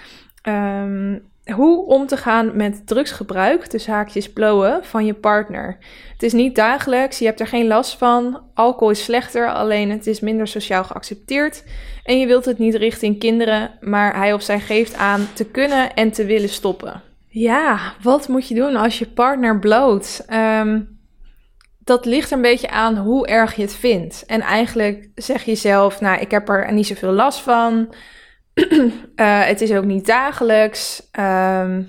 hoe 1.45 1.87
om 1.87 2.07
te 2.07 2.17
gaan 2.17 2.57
met 2.57 2.87
drugsgebruik, 2.87 3.71
dus 3.71 3.87
haakjes 3.87 4.33
blowen, 4.33 4.85
van 4.85 5.05
je 5.05 5.15
partner. 5.15 5.79
Het 6.13 6.23
is 6.23 6.33
niet 6.33 6.55
dagelijks, 6.55 7.19
je 7.19 7.25
hebt 7.25 7.41
er 7.41 7.47
geen 7.47 7.67
last 7.67 7.97
van. 7.99 8.41
Alcohol 8.55 8.91
is 8.91 9.05
slechter, 9.05 9.53
alleen 9.53 9.91
het 9.91 10.07
is 10.07 10.21
minder 10.21 10.47
sociaal 10.47 10.85
geaccepteerd. 10.85 11.65
En 12.05 12.19
je 12.19 12.27
wilt 12.27 12.45
het 12.45 12.59
niet 12.59 12.75
richting 12.75 13.19
kinderen, 13.19 13.71
maar 13.81 14.17
hij 14.17 14.33
of 14.33 14.43
zij 14.43 14.61
geeft 14.61 14.95
aan 14.95 15.29
te 15.35 15.45
kunnen 15.45 15.95
en 15.95 16.13
te 16.13 16.25
willen 16.25 16.49
stoppen. 16.49 17.03
Ja, 17.29 17.95
wat 18.03 18.29
moet 18.29 18.49
je 18.49 18.55
doen 18.55 18.77
als 18.77 18.99
je 18.99 19.07
partner 19.07 19.59
bloot? 19.59 20.25
Um, 20.33 21.01
dat 21.85 22.05
ligt 22.05 22.31
een 22.31 22.43
beetje 22.43 22.71
aan 22.71 22.97
hoe 22.97 23.27
erg 23.27 23.55
je 23.55 23.63
het 23.63 23.75
vindt. 23.75 24.25
En 24.27 24.41
eigenlijk 24.41 25.09
zeg 25.15 25.45
je 25.45 25.55
zelf, 25.55 26.01
nou, 26.01 26.21
ik 26.21 26.31
heb 26.31 26.49
er 26.49 26.73
niet 26.73 26.87
zoveel 26.87 27.13
last 27.13 27.41
van. 27.41 27.95
Uh, 28.55 28.91
het 29.53 29.61
is 29.61 29.73
ook 29.73 29.85
niet 29.85 30.07
dagelijks. 30.07 31.09
Um, 31.19 31.89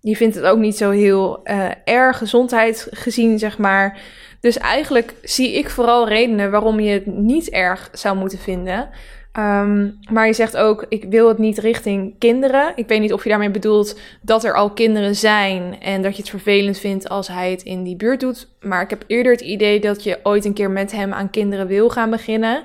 je 0.00 0.16
vindt 0.16 0.34
het 0.34 0.44
ook 0.44 0.58
niet 0.58 0.76
zo 0.76 0.90
heel 0.90 1.40
uh, 1.44 1.70
erg 1.84 2.18
gezondheid 2.18 2.88
gezien, 2.90 3.38
zeg 3.38 3.58
maar. 3.58 3.98
Dus 4.40 4.58
eigenlijk 4.58 5.14
zie 5.22 5.52
ik 5.52 5.70
vooral 5.70 6.08
redenen 6.08 6.50
waarom 6.50 6.80
je 6.80 6.90
het 6.90 7.06
niet 7.06 7.50
erg 7.50 7.88
zou 7.92 8.16
moeten 8.16 8.38
vinden. 8.38 8.90
Um, 9.38 9.98
maar 10.10 10.26
je 10.26 10.32
zegt 10.32 10.56
ook, 10.56 10.86
ik 10.88 11.04
wil 11.04 11.28
het 11.28 11.38
niet 11.38 11.58
richting 11.58 12.18
kinderen. 12.18 12.72
Ik 12.76 12.88
weet 12.88 13.00
niet 13.00 13.12
of 13.12 13.22
je 13.22 13.28
daarmee 13.28 13.50
bedoelt 13.50 13.98
dat 14.22 14.44
er 14.44 14.54
al 14.54 14.70
kinderen 14.70 15.16
zijn 15.16 15.80
en 15.80 16.02
dat 16.02 16.16
je 16.16 16.20
het 16.20 16.30
vervelend 16.30 16.78
vindt 16.78 17.08
als 17.08 17.28
hij 17.28 17.50
het 17.50 17.62
in 17.62 17.82
die 17.82 17.96
buurt 17.96 18.20
doet. 18.20 18.48
Maar 18.60 18.82
ik 18.82 18.90
heb 18.90 19.04
eerder 19.06 19.32
het 19.32 19.40
idee 19.40 19.80
dat 19.80 20.02
je 20.02 20.20
ooit 20.22 20.44
een 20.44 20.52
keer 20.52 20.70
met 20.70 20.92
hem 20.92 21.12
aan 21.12 21.30
kinderen 21.30 21.66
wil 21.66 21.90
gaan 21.90 22.10
beginnen. 22.10 22.62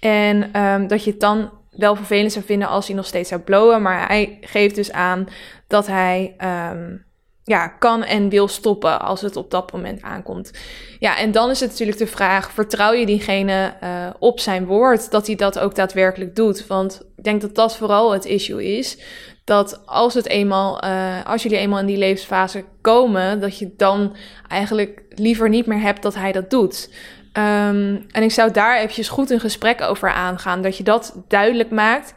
En 0.00 0.62
um, 0.62 0.86
dat 0.86 1.04
je 1.04 1.10
het 1.10 1.20
dan 1.20 1.50
wel 1.78 1.96
vervelend 1.96 2.32
zou 2.32 2.44
vinden 2.44 2.68
als 2.68 2.86
hij 2.86 2.96
nog 2.96 3.06
steeds 3.06 3.28
zou 3.28 3.40
blowen. 3.40 3.82
Maar 3.82 4.06
hij 4.06 4.38
geeft 4.40 4.74
dus 4.74 4.92
aan 4.92 5.28
dat 5.66 5.86
hij 5.86 6.36
um, 6.72 7.06
ja, 7.44 7.68
kan 7.68 8.04
en 8.04 8.28
wil 8.28 8.48
stoppen 8.48 9.00
als 9.00 9.20
het 9.20 9.36
op 9.36 9.50
dat 9.50 9.72
moment 9.72 10.02
aankomt. 10.02 10.50
Ja, 10.98 11.18
en 11.18 11.32
dan 11.32 11.50
is 11.50 11.60
het 11.60 11.70
natuurlijk 11.70 11.98
de 11.98 12.06
vraag: 12.06 12.50
vertrouw 12.50 12.92
je 12.92 13.06
diegene 13.06 13.74
uh, 13.82 14.06
op 14.18 14.40
zijn 14.40 14.66
woord 14.66 15.10
dat 15.10 15.26
hij 15.26 15.36
dat 15.36 15.58
ook 15.58 15.74
daadwerkelijk 15.74 16.36
doet? 16.36 16.66
Want 16.66 17.02
ik 17.16 17.24
denk 17.24 17.40
dat 17.40 17.54
dat 17.54 17.76
vooral 17.76 18.12
het 18.12 18.24
issue 18.24 18.76
is. 18.78 18.98
Dat 19.44 19.82
als 19.86 20.14
het 20.14 20.28
eenmaal, 20.28 20.84
uh, 20.84 21.24
als 21.24 21.42
jullie 21.42 21.58
eenmaal 21.58 21.78
in 21.78 21.86
die 21.86 21.96
levensfase 21.96 22.64
komen, 22.80 23.40
dat 23.40 23.58
je 23.58 23.72
dan 23.76 24.16
eigenlijk 24.48 25.02
liever 25.08 25.48
niet 25.48 25.66
meer 25.66 25.80
hebt 25.80 26.02
dat 26.02 26.14
hij 26.14 26.32
dat 26.32 26.50
doet. 26.50 26.90
Um, 27.38 28.04
en 28.10 28.22
ik 28.22 28.30
zou 28.30 28.50
daar 28.50 28.76
eventjes 28.76 29.08
goed 29.08 29.30
een 29.30 29.40
gesprek 29.40 29.80
over 29.80 30.10
aangaan. 30.10 30.62
Dat 30.62 30.76
je 30.76 30.84
dat 30.84 31.22
duidelijk 31.28 31.70
maakt. 31.70 32.14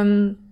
Um, 0.00 0.44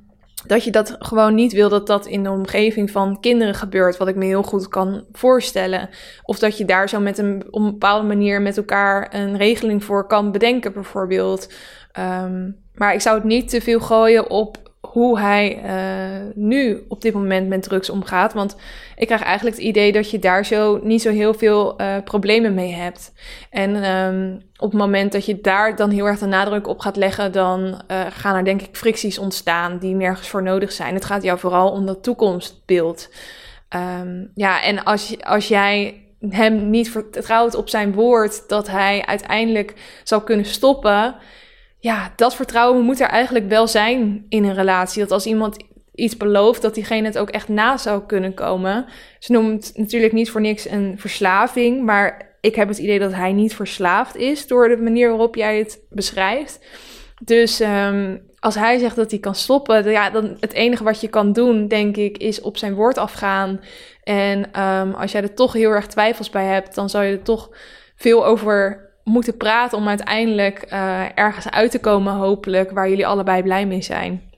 dat 0.46 0.64
je 0.64 0.70
dat 0.70 0.96
gewoon 0.98 1.34
niet 1.34 1.52
wil 1.52 1.68
dat 1.68 1.86
dat 1.86 2.06
in 2.06 2.22
de 2.22 2.30
omgeving 2.30 2.90
van 2.90 3.20
kinderen 3.20 3.54
gebeurt, 3.54 3.96
wat 3.96 4.08
ik 4.08 4.16
me 4.16 4.24
heel 4.24 4.42
goed 4.42 4.68
kan 4.68 5.04
voorstellen. 5.12 5.88
Of 6.22 6.38
dat 6.38 6.58
je 6.58 6.64
daar 6.64 6.88
zo 6.88 7.00
met 7.00 7.18
een, 7.18 7.44
op 7.50 7.60
een 7.60 7.70
bepaalde 7.70 8.06
manier 8.06 8.42
met 8.42 8.56
elkaar 8.56 9.14
een 9.14 9.36
regeling 9.36 9.84
voor 9.84 10.06
kan 10.06 10.32
bedenken, 10.32 10.72
bijvoorbeeld. 10.72 11.52
Um, 11.98 12.56
maar 12.74 12.94
ik 12.94 13.00
zou 13.00 13.16
het 13.16 13.24
niet 13.24 13.48
te 13.48 13.60
veel 13.60 13.80
gooien 13.80 14.30
op 14.30 14.73
hoe 14.94 15.18
hij 15.18 15.62
uh, 15.64 16.32
nu 16.34 16.84
op 16.88 17.02
dit 17.02 17.14
moment 17.14 17.48
met 17.48 17.62
drugs 17.62 17.90
omgaat. 17.90 18.32
Want 18.32 18.56
ik 18.96 19.06
krijg 19.06 19.22
eigenlijk 19.22 19.56
het 19.56 19.64
idee 19.64 19.92
dat 19.92 20.10
je 20.10 20.18
daar 20.18 20.44
zo 20.44 20.80
niet 20.82 21.02
zo 21.02 21.10
heel 21.10 21.34
veel 21.34 21.80
uh, 21.80 21.96
problemen 22.04 22.54
mee 22.54 22.72
hebt. 22.72 23.12
En 23.50 23.90
um, 23.90 24.42
op 24.56 24.70
het 24.70 24.80
moment 24.80 25.12
dat 25.12 25.26
je 25.26 25.40
daar 25.40 25.76
dan 25.76 25.90
heel 25.90 26.06
erg 26.06 26.18
de 26.18 26.26
nadruk 26.26 26.66
op 26.66 26.78
gaat 26.78 26.96
leggen, 26.96 27.32
dan 27.32 27.60
uh, 27.60 28.00
gaan 28.10 28.36
er 28.36 28.44
denk 28.44 28.62
ik 28.62 28.76
fricties 28.76 29.18
ontstaan 29.18 29.78
die 29.78 29.94
nergens 29.94 30.28
voor 30.28 30.42
nodig 30.42 30.72
zijn. 30.72 30.94
Het 30.94 31.04
gaat 31.04 31.22
jou 31.22 31.38
vooral 31.38 31.70
om 31.70 31.86
dat 31.86 32.02
toekomstbeeld. 32.02 33.08
Um, 34.00 34.30
ja, 34.34 34.62
en 34.62 34.84
als, 34.84 35.16
als 35.22 35.48
jij 35.48 36.02
hem 36.28 36.70
niet 36.70 36.90
vertrouwt 36.90 37.54
op 37.54 37.68
zijn 37.68 37.92
woord 37.92 38.48
dat 38.48 38.68
hij 38.68 39.02
uiteindelijk 39.06 39.74
zal 40.04 40.20
kunnen 40.20 40.46
stoppen 40.46 41.14
ja, 41.84 42.12
dat 42.16 42.34
vertrouwen 42.34 42.84
moet 42.84 43.00
er 43.00 43.08
eigenlijk 43.08 43.48
wel 43.48 43.66
zijn 43.66 44.26
in 44.28 44.44
een 44.44 44.54
relatie. 44.54 45.02
Dat 45.02 45.10
als 45.10 45.26
iemand 45.26 45.56
iets 45.94 46.16
belooft, 46.16 46.62
dat 46.62 46.74
diegene 46.74 47.06
het 47.06 47.18
ook 47.18 47.30
echt 47.30 47.48
na 47.48 47.76
zou 47.76 48.02
kunnen 48.06 48.34
komen. 48.34 48.86
Ze 49.18 49.32
noemt 49.32 49.72
natuurlijk 49.74 50.12
niet 50.12 50.30
voor 50.30 50.40
niks 50.40 50.68
een 50.68 50.94
verslaving, 50.98 51.82
maar 51.82 52.36
ik 52.40 52.54
heb 52.54 52.68
het 52.68 52.78
idee 52.78 52.98
dat 52.98 53.12
hij 53.12 53.32
niet 53.32 53.54
verslaafd 53.54 54.16
is 54.16 54.46
door 54.46 54.68
de 54.68 54.76
manier 54.76 55.08
waarop 55.08 55.34
jij 55.34 55.58
het 55.58 55.80
beschrijft. 55.90 56.64
Dus 57.24 57.60
um, 57.60 58.30
als 58.38 58.54
hij 58.54 58.78
zegt 58.78 58.96
dat 58.96 59.10
hij 59.10 59.20
kan 59.20 59.34
stoppen, 59.34 59.90
ja, 59.90 60.10
dan 60.10 60.36
het 60.40 60.52
enige 60.52 60.84
wat 60.84 61.00
je 61.00 61.08
kan 61.08 61.32
doen, 61.32 61.68
denk 61.68 61.96
ik, 61.96 62.18
is 62.18 62.40
op 62.40 62.56
zijn 62.56 62.74
woord 62.74 62.98
afgaan. 62.98 63.60
En 64.02 64.60
um, 64.62 64.94
als 64.94 65.12
jij 65.12 65.22
er 65.22 65.34
toch 65.34 65.52
heel 65.52 65.70
erg 65.70 65.86
twijfels 65.86 66.30
bij 66.30 66.46
hebt, 66.46 66.74
dan 66.74 66.90
zou 66.90 67.04
je 67.04 67.12
er 67.12 67.22
toch 67.22 67.50
veel 67.96 68.26
over 68.26 68.84
moeten 69.04 69.36
praten 69.36 69.78
om 69.78 69.88
uiteindelijk 69.88 70.72
uh, 70.72 71.18
ergens 71.18 71.50
uit 71.50 71.70
te 71.70 71.80
komen, 71.80 72.12
hopelijk, 72.12 72.70
waar 72.70 72.88
jullie 72.88 73.06
allebei 73.06 73.42
blij 73.42 73.66
mee 73.66 73.82
zijn. 73.82 74.32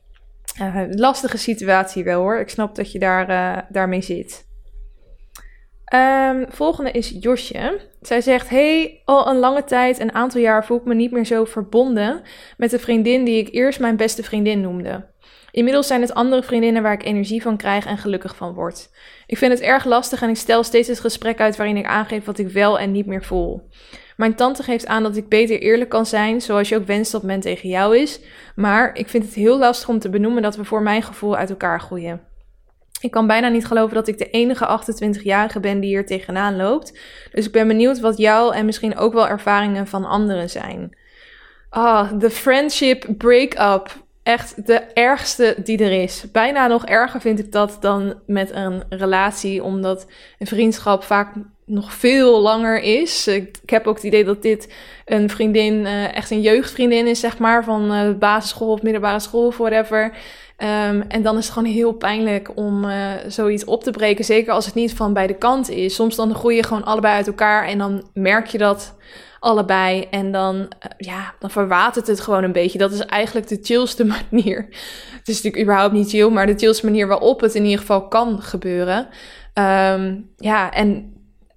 Uh, 0.60 0.82
lastige 0.90 1.36
situatie 1.36 2.04
wel 2.04 2.20
hoor. 2.20 2.38
Ik 2.38 2.48
snap 2.48 2.74
dat 2.74 2.92
je 2.92 2.98
daar, 2.98 3.30
uh, 3.30 3.62
daarmee 3.68 4.02
zit. 4.02 4.44
Um, 5.94 6.46
volgende 6.48 6.90
is 6.90 7.16
Josje. 7.20 7.80
Zij 8.00 8.20
zegt: 8.20 8.48
Hey, 8.48 9.02
al 9.04 9.28
een 9.28 9.38
lange 9.38 9.64
tijd, 9.64 10.00
een 10.00 10.14
aantal 10.14 10.40
jaar, 10.40 10.64
voel 10.64 10.78
ik 10.78 10.84
me 10.84 10.94
niet 10.94 11.10
meer 11.10 11.24
zo 11.26 11.44
verbonden 11.44 12.22
met 12.56 12.70
de 12.70 12.78
vriendin 12.78 13.24
die 13.24 13.38
ik 13.38 13.54
eerst 13.54 13.80
mijn 13.80 13.96
beste 13.96 14.22
vriendin 14.22 14.60
noemde. 14.60 15.06
Inmiddels 15.50 15.86
zijn 15.86 16.00
het 16.00 16.14
andere 16.14 16.42
vriendinnen 16.42 16.82
waar 16.82 16.92
ik 16.92 17.04
energie 17.04 17.42
van 17.42 17.56
krijg 17.56 17.86
en 17.86 17.98
gelukkig 17.98 18.36
van 18.36 18.54
word. 18.54 18.90
Ik 19.26 19.38
vind 19.38 19.52
het 19.52 19.60
erg 19.60 19.84
lastig 19.84 20.22
en 20.22 20.28
ik 20.28 20.36
stel 20.36 20.62
steeds 20.62 20.88
het 20.88 21.00
gesprek 21.00 21.40
uit 21.40 21.56
waarin 21.56 21.76
ik 21.76 21.86
aangeef 21.86 22.24
wat 22.24 22.38
ik 22.38 22.48
wel 22.48 22.78
en 22.78 22.92
niet 22.92 23.06
meer 23.06 23.24
voel. 23.24 23.68
Mijn 24.16 24.34
tante 24.34 24.62
geeft 24.62 24.86
aan 24.86 25.02
dat 25.02 25.16
ik 25.16 25.28
beter 25.28 25.60
eerlijk 25.60 25.90
kan 25.90 26.06
zijn, 26.06 26.40
zoals 26.40 26.68
je 26.68 26.76
ook 26.76 26.86
wenst 26.86 27.12
dat 27.12 27.22
men 27.22 27.40
tegen 27.40 27.68
jou 27.68 27.96
is. 27.96 28.20
Maar 28.54 28.94
ik 28.94 29.08
vind 29.08 29.24
het 29.24 29.34
heel 29.34 29.58
lastig 29.58 29.88
om 29.88 29.98
te 29.98 30.08
benoemen 30.08 30.42
dat 30.42 30.56
we 30.56 30.64
voor 30.64 30.82
mijn 30.82 31.02
gevoel 31.02 31.36
uit 31.36 31.50
elkaar 31.50 31.80
groeien. 31.80 32.20
Ik 33.00 33.10
kan 33.10 33.26
bijna 33.26 33.48
niet 33.48 33.66
geloven 33.66 33.94
dat 33.94 34.08
ik 34.08 34.18
de 34.18 34.30
enige 34.30 34.80
28-jarige 34.80 35.60
ben 35.60 35.80
die 35.80 35.90
hier 35.90 36.06
tegenaan 36.06 36.56
loopt. 36.56 36.98
Dus 37.32 37.46
ik 37.46 37.52
ben 37.52 37.68
benieuwd 37.68 38.00
wat 38.00 38.16
jouw 38.16 38.50
en 38.50 38.66
misschien 38.66 38.96
ook 38.96 39.12
wel 39.12 39.28
ervaringen 39.28 39.86
van 39.86 40.04
anderen 40.04 40.50
zijn. 40.50 40.96
Ah, 41.68 42.18
de 42.18 42.30
friendship 42.30 43.06
break-up. 43.18 44.04
echt 44.22 44.66
de 44.66 44.80
ergste 44.80 45.56
die 45.62 45.78
er 45.78 46.02
is. 46.02 46.24
Bijna 46.32 46.66
nog 46.66 46.86
erger 46.86 47.20
vind 47.20 47.38
ik 47.38 47.52
dat 47.52 47.76
dan 47.80 48.20
met 48.26 48.50
een 48.50 48.82
relatie, 48.88 49.62
omdat 49.62 50.06
een 50.38 50.46
vriendschap 50.46 51.02
vaak 51.02 51.34
nog 51.66 51.92
veel 51.92 52.40
langer 52.40 52.82
is. 52.82 53.26
Ik, 53.26 53.56
heb 53.66 53.86
ook 53.86 53.94
het 53.94 54.04
idee 54.04 54.24
dat 54.24 54.42
dit 54.42 54.72
een 55.04 55.30
vriendin, 55.30 55.74
uh, 55.74 56.16
echt 56.16 56.30
een 56.30 56.40
jeugdvriendin 56.40 57.06
is, 57.06 57.20
zeg 57.20 57.38
maar, 57.38 57.64
van 57.64 57.92
uh, 57.92 58.14
basisschool 58.18 58.72
of 58.72 58.82
middelbare 58.82 59.20
school 59.20 59.46
of 59.46 59.56
whatever. 59.56 60.04
Um, 60.58 61.02
en 61.08 61.22
dan 61.22 61.36
is 61.36 61.44
het 61.44 61.52
gewoon 61.52 61.72
heel 61.72 61.92
pijnlijk 61.92 62.50
om 62.54 62.84
uh, 62.84 63.10
zoiets 63.26 63.64
op 63.64 63.82
te 63.82 63.90
breken. 63.90 64.24
Zeker 64.24 64.52
als 64.52 64.66
het 64.66 64.74
niet 64.74 64.94
van 64.94 65.12
beide 65.12 65.34
kanten 65.34 65.74
is. 65.74 65.94
Soms 65.94 66.16
dan 66.16 66.34
groei 66.34 66.56
je 66.56 66.62
gewoon 66.62 66.84
allebei 66.84 67.14
uit 67.14 67.26
elkaar 67.26 67.66
en 67.66 67.78
dan 67.78 68.08
merk 68.14 68.46
je 68.46 68.58
dat 68.58 68.96
allebei. 69.40 70.06
En 70.10 70.32
dan, 70.32 70.68
ja, 70.98 71.34
dan 71.38 71.50
verwatert 71.50 72.06
het 72.06 72.20
gewoon 72.20 72.44
een 72.44 72.52
beetje. 72.52 72.78
Dat 72.78 72.92
is 72.92 73.00
eigenlijk 73.00 73.48
de 73.48 73.58
chillste 73.62 74.04
manier. 74.30 74.66
Het 75.18 75.28
is 75.28 75.34
natuurlijk 75.34 75.62
überhaupt 75.62 75.92
niet 75.92 76.08
chill, 76.08 76.28
maar 76.28 76.46
de 76.46 76.58
chillste 76.58 76.84
manier 76.84 77.06
waarop 77.06 77.40
het 77.40 77.54
in 77.54 77.64
ieder 77.64 77.78
geval 77.78 78.08
kan 78.08 78.42
gebeuren. 78.42 79.08
Um, 79.54 80.30
ja, 80.36 80.72
en 80.72 81.15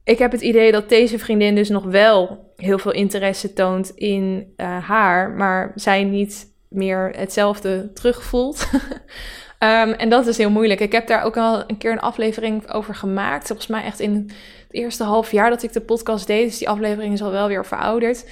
ik 0.09 0.19
heb 0.19 0.31
het 0.31 0.41
idee 0.41 0.71
dat 0.71 0.89
deze 0.89 1.19
vriendin 1.19 1.55
dus 1.55 1.69
nog 1.69 1.83
wel 1.83 2.51
heel 2.55 2.79
veel 2.79 2.91
interesse 2.91 3.53
toont 3.53 3.89
in 3.89 4.53
uh, 4.57 4.87
haar, 4.87 5.29
maar 5.29 5.71
zij 5.75 6.03
niet 6.03 6.53
meer 6.67 7.13
hetzelfde 7.17 7.93
terugvoelt. 7.93 8.67
um, 9.59 9.93
en 10.03 10.09
dat 10.09 10.27
is 10.27 10.37
heel 10.37 10.49
moeilijk. 10.49 10.79
Ik 10.79 10.91
heb 10.91 11.07
daar 11.07 11.23
ook 11.23 11.37
al 11.37 11.63
een 11.67 11.77
keer 11.77 11.91
een 11.91 11.99
aflevering 11.99 12.71
over 12.71 12.95
gemaakt. 12.95 13.47
Volgens 13.47 13.67
mij 13.67 13.83
echt 13.83 13.99
in 13.99 14.13
het 14.13 14.71
eerste 14.71 15.03
half 15.03 15.31
jaar 15.31 15.49
dat 15.49 15.63
ik 15.63 15.73
de 15.73 15.81
podcast 15.81 16.27
deed. 16.27 16.47
Dus 16.47 16.57
die 16.57 16.69
aflevering 16.69 17.13
is 17.13 17.21
al 17.21 17.31
wel 17.31 17.47
weer 17.47 17.65
verouderd. 17.65 18.29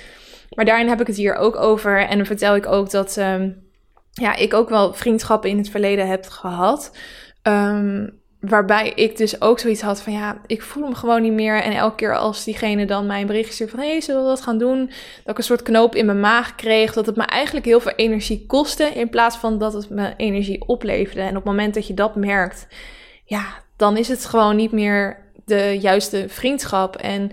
Maar 0.49 0.65
daarin 0.65 0.89
heb 0.89 1.01
ik 1.01 1.07
het 1.07 1.15
hier 1.15 1.36
ook 1.36 1.55
over. 1.55 2.07
En 2.07 2.17
dan 2.17 2.25
vertel 2.25 2.55
ik 2.55 2.65
ook 2.65 2.91
dat 2.91 3.17
um, 3.17 3.69
ja, 4.11 4.36
ik 4.36 4.53
ook 4.53 4.69
wel 4.69 4.93
vriendschappen 4.93 5.49
in 5.49 5.57
het 5.57 5.69
verleden 5.69 6.07
heb 6.07 6.25
gehad. 6.25 6.97
Um, 7.43 8.21
waarbij 8.48 8.91
ik 8.95 9.18
dus 9.18 9.41
ook 9.41 9.60
zoiets 9.60 9.82
had 9.82 10.02
van 10.02 10.14
ja, 10.14 10.38
ik 10.45 10.62
voel 10.62 10.84
hem 10.84 10.95
gewoon 10.95 11.22
niet 11.22 11.34
meer. 11.34 11.62
En 11.62 11.72
elke 11.72 11.95
keer 11.95 12.18
als 12.18 12.43
diegene 12.43 12.86
dan 12.86 13.06
mij 13.06 13.22
een 13.22 13.45
stuurt 13.45 13.70
van 13.70 13.80
hé, 13.80 14.02
zullen 14.02 14.22
we 14.22 14.28
dat 14.28 14.41
gaan 14.41 14.58
doen? 14.58 14.86
Dat 14.86 15.32
ik 15.32 15.38
een 15.38 15.43
soort 15.43 15.62
knoop 15.62 15.95
in 15.95 16.06
mijn 16.06 16.20
maag 16.20 16.56
kreeg. 16.56 16.93
Dat 16.93 17.06
het 17.06 17.16
me 17.16 17.24
eigenlijk 17.24 17.66
heel 17.66 17.80
veel 17.80 17.95
energie 17.95 18.45
kostte. 18.48 18.84
In 18.84 19.10
plaats 19.10 19.38
van 19.38 19.58
dat 19.58 19.74
het 19.74 19.89
me 19.89 20.14
energie 20.18 20.68
opleverde. 20.68 21.22
En 21.22 21.30
op 21.30 21.36
het 21.36 21.43
moment 21.43 21.74
dat 21.74 21.88
je 21.88 21.93
dat 21.93 22.16
merkt, 22.16 22.68
ja, 23.24 23.45
dan 23.76 23.98
is 23.98 24.08
het 24.08 24.26
gewoon 24.26 24.56
niet 24.56 24.72
meer 24.72 25.26
de 25.45 25.78
juiste 25.82 26.26
vriendschap. 26.28 26.95
En 26.95 27.32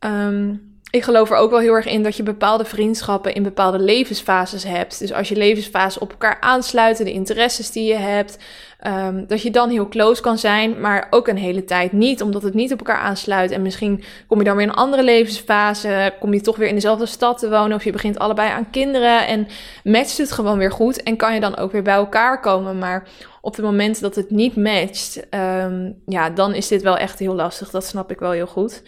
um, 0.00 0.71
ik 0.92 1.04
geloof 1.04 1.30
er 1.30 1.36
ook 1.36 1.50
wel 1.50 1.58
heel 1.58 1.74
erg 1.74 1.86
in 1.86 2.02
dat 2.02 2.16
je 2.16 2.22
bepaalde 2.22 2.64
vriendschappen 2.64 3.34
in 3.34 3.42
bepaalde 3.42 3.78
levensfases 3.78 4.64
hebt. 4.64 4.98
Dus 4.98 5.12
als 5.12 5.28
je 5.28 5.36
levensfase 5.36 6.00
op 6.00 6.10
elkaar 6.10 6.36
aansluiten, 6.40 7.04
de 7.04 7.12
interesses 7.12 7.70
die 7.70 7.84
je 7.84 7.94
hebt, 7.94 8.38
um, 8.86 9.26
dat 9.26 9.42
je 9.42 9.50
dan 9.50 9.70
heel 9.70 9.88
close 9.88 10.22
kan 10.22 10.38
zijn, 10.38 10.80
maar 10.80 11.06
ook 11.10 11.28
een 11.28 11.36
hele 11.36 11.64
tijd 11.64 11.92
niet, 11.92 12.22
omdat 12.22 12.42
het 12.42 12.54
niet 12.54 12.72
op 12.72 12.78
elkaar 12.78 12.96
aansluit. 12.96 13.50
En 13.50 13.62
misschien 13.62 14.04
kom 14.26 14.38
je 14.38 14.44
dan 14.44 14.56
weer 14.56 14.64
in 14.64 14.70
een 14.70 14.76
andere 14.76 15.02
levensfase, 15.02 16.14
kom 16.20 16.34
je 16.34 16.40
toch 16.40 16.56
weer 16.56 16.68
in 16.68 16.74
dezelfde 16.74 17.06
stad 17.06 17.38
te 17.38 17.50
wonen, 17.50 17.76
of 17.76 17.84
je 17.84 17.92
begint 17.92 18.18
allebei 18.18 18.50
aan 18.50 18.70
kinderen 18.70 19.26
en 19.26 19.46
matcht 19.84 20.18
het 20.18 20.32
gewoon 20.32 20.58
weer 20.58 20.72
goed 20.72 21.02
en 21.02 21.16
kan 21.16 21.34
je 21.34 21.40
dan 21.40 21.56
ook 21.56 21.72
weer 21.72 21.82
bij 21.82 21.94
elkaar 21.94 22.40
komen. 22.40 22.78
Maar 22.78 23.08
op 23.40 23.56
het 23.56 23.64
moment 23.64 24.00
dat 24.00 24.14
het 24.14 24.30
niet 24.30 24.56
matcht, 24.56 25.26
um, 25.30 26.02
ja, 26.06 26.30
dan 26.30 26.54
is 26.54 26.68
dit 26.68 26.82
wel 26.82 26.96
echt 26.96 27.18
heel 27.18 27.34
lastig. 27.34 27.70
Dat 27.70 27.84
snap 27.84 28.10
ik 28.10 28.18
wel 28.18 28.30
heel 28.30 28.46
goed. 28.46 28.82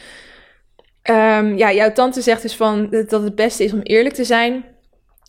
Um, 1.11 1.57
ja, 1.57 1.73
jouw 1.73 1.93
tante 1.93 2.21
zegt 2.21 2.43
dus 2.43 2.57
van 2.57 2.91
dat 2.91 3.23
het 3.23 3.35
beste 3.35 3.65
is 3.65 3.73
om 3.73 3.81
eerlijk 3.81 4.15
te 4.15 4.25
zijn. 4.25 4.65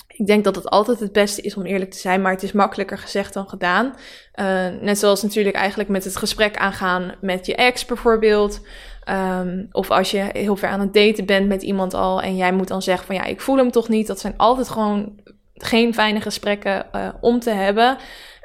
Ik 0.08 0.26
denk 0.26 0.44
dat 0.44 0.56
het 0.56 0.70
altijd 0.70 1.00
het 1.00 1.12
beste 1.12 1.42
is 1.42 1.56
om 1.56 1.66
eerlijk 1.66 1.92
te 1.92 1.98
zijn, 1.98 2.22
maar 2.22 2.32
het 2.32 2.44
is 2.44 2.52
makkelijker 2.52 2.98
gezegd 2.98 3.34
dan 3.34 3.50
gedaan. 3.50 3.96
Uh, 4.36 4.68
net 4.82 5.00
zoals 5.00 5.24
natuurlijk 5.24 5.56
eigenlijk 5.56 5.90
met 5.90 6.04
het 6.04 6.16
gesprek 6.16 6.58
aangaan 6.58 7.16
met 7.22 7.46
je 7.46 7.56
ex 7.56 7.86
bijvoorbeeld. 7.86 8.62
Um, 9.10 9.68
of 9.72 9.92
als 9.92 10.12
je 10.12 10.30
heel 10.32 10.56
ver 10.56 10.70
aan 10.70 10.80
het 10.80 10.94
daten 10.94 11.26
bent 11.26 11.48
met 11.48 11.62
iemand 11.62 11.94
al 11.94 12.22
en 12.22 12.36
jij 12.36 12.52
moet 12.52 12.68
dan 12.68 12.82
zeggen 12.82 13.06
van 13.06 13.16
ja, 13.16 13.24
ik 13.24 13.42
voel 13.42 13.58
hem 13.58 13.72
toch 13.72 13.90
niet. 13.90 14.08
Dat 14.08 14.20
zijn 14.20 14.34
altijd 14.38 14.70
gewoon 14.70 15.20
geen 15.54 15.94
fijne 15.94 16.22
gesprekken 16.22 16.86
uh, 16.96 17.08
om 17.22 17.40
te 17.40 17.52
hebben. 17.52 17.98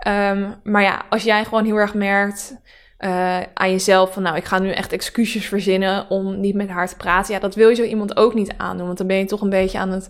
Um, 0.07 0.55
maar 0.63 0.83
ja, 0.83 1.03
als 1.09 1.23
jij 1.23 1.45
gewoon 1.45 1.65
heel 1.65 1.77
erg 1.77 1.95
merkt 1.95 2.57
uh, 3.01 3.41
aan 3.55 3.71
jezelf 3.71 4.13
van 4.13 4.23
nou, 4.23 4.37
ik 4.37 4.45
ga 4.45 4.59
nu 4.59 4.71
echt 4.71 4.93
excuses 4.93 5.47
verzinnen 5.47 6.11
om 6.11 6.41
niet 6.41 6.55
met 6.55 6.69
haar 6.69 6.89
te 6.89 6.97
praten. 6.97 7.35
Ja, 7.35 7.41
dat 7.41 7.55
wil 7.55 7.69
je 7.69 7.75
zo 7.75 7.83
iemand 7.83 8.17
ook 8.17 8.35
niet 8.35 8.55
aandoen, 8.57 8.87
want 8.87 8.99
dan 8.99 9.07
ben 9.07 9.17
je 9.17 9.25
toch 9.25 9.41
een 9.41 9.51
beetje 9.51 9.79
aan 9.79 9.91
het 9.91 10.09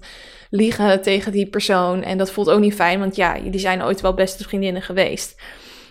liegen 0.51 1.03
tegen 1.03 1.32
die 1.32 1.47
persoon. 1.47 2.03
En 2.03 2.18
dat 2.18 2.30
voelt 2.30 2.51
ook 2.51 2.61
niet 2.61 2.74
fijn, 2.74 2.99
want 2.99 3.16
ja, 3.16 3.38
jullie 3.38 3.61
zijn 3.61 3.82
ooit 3.82 4.01
wel 4.01 4.14
beste 4.14 4.45
vriendinnen 4.45 4.82
geweest. 4.82 5.43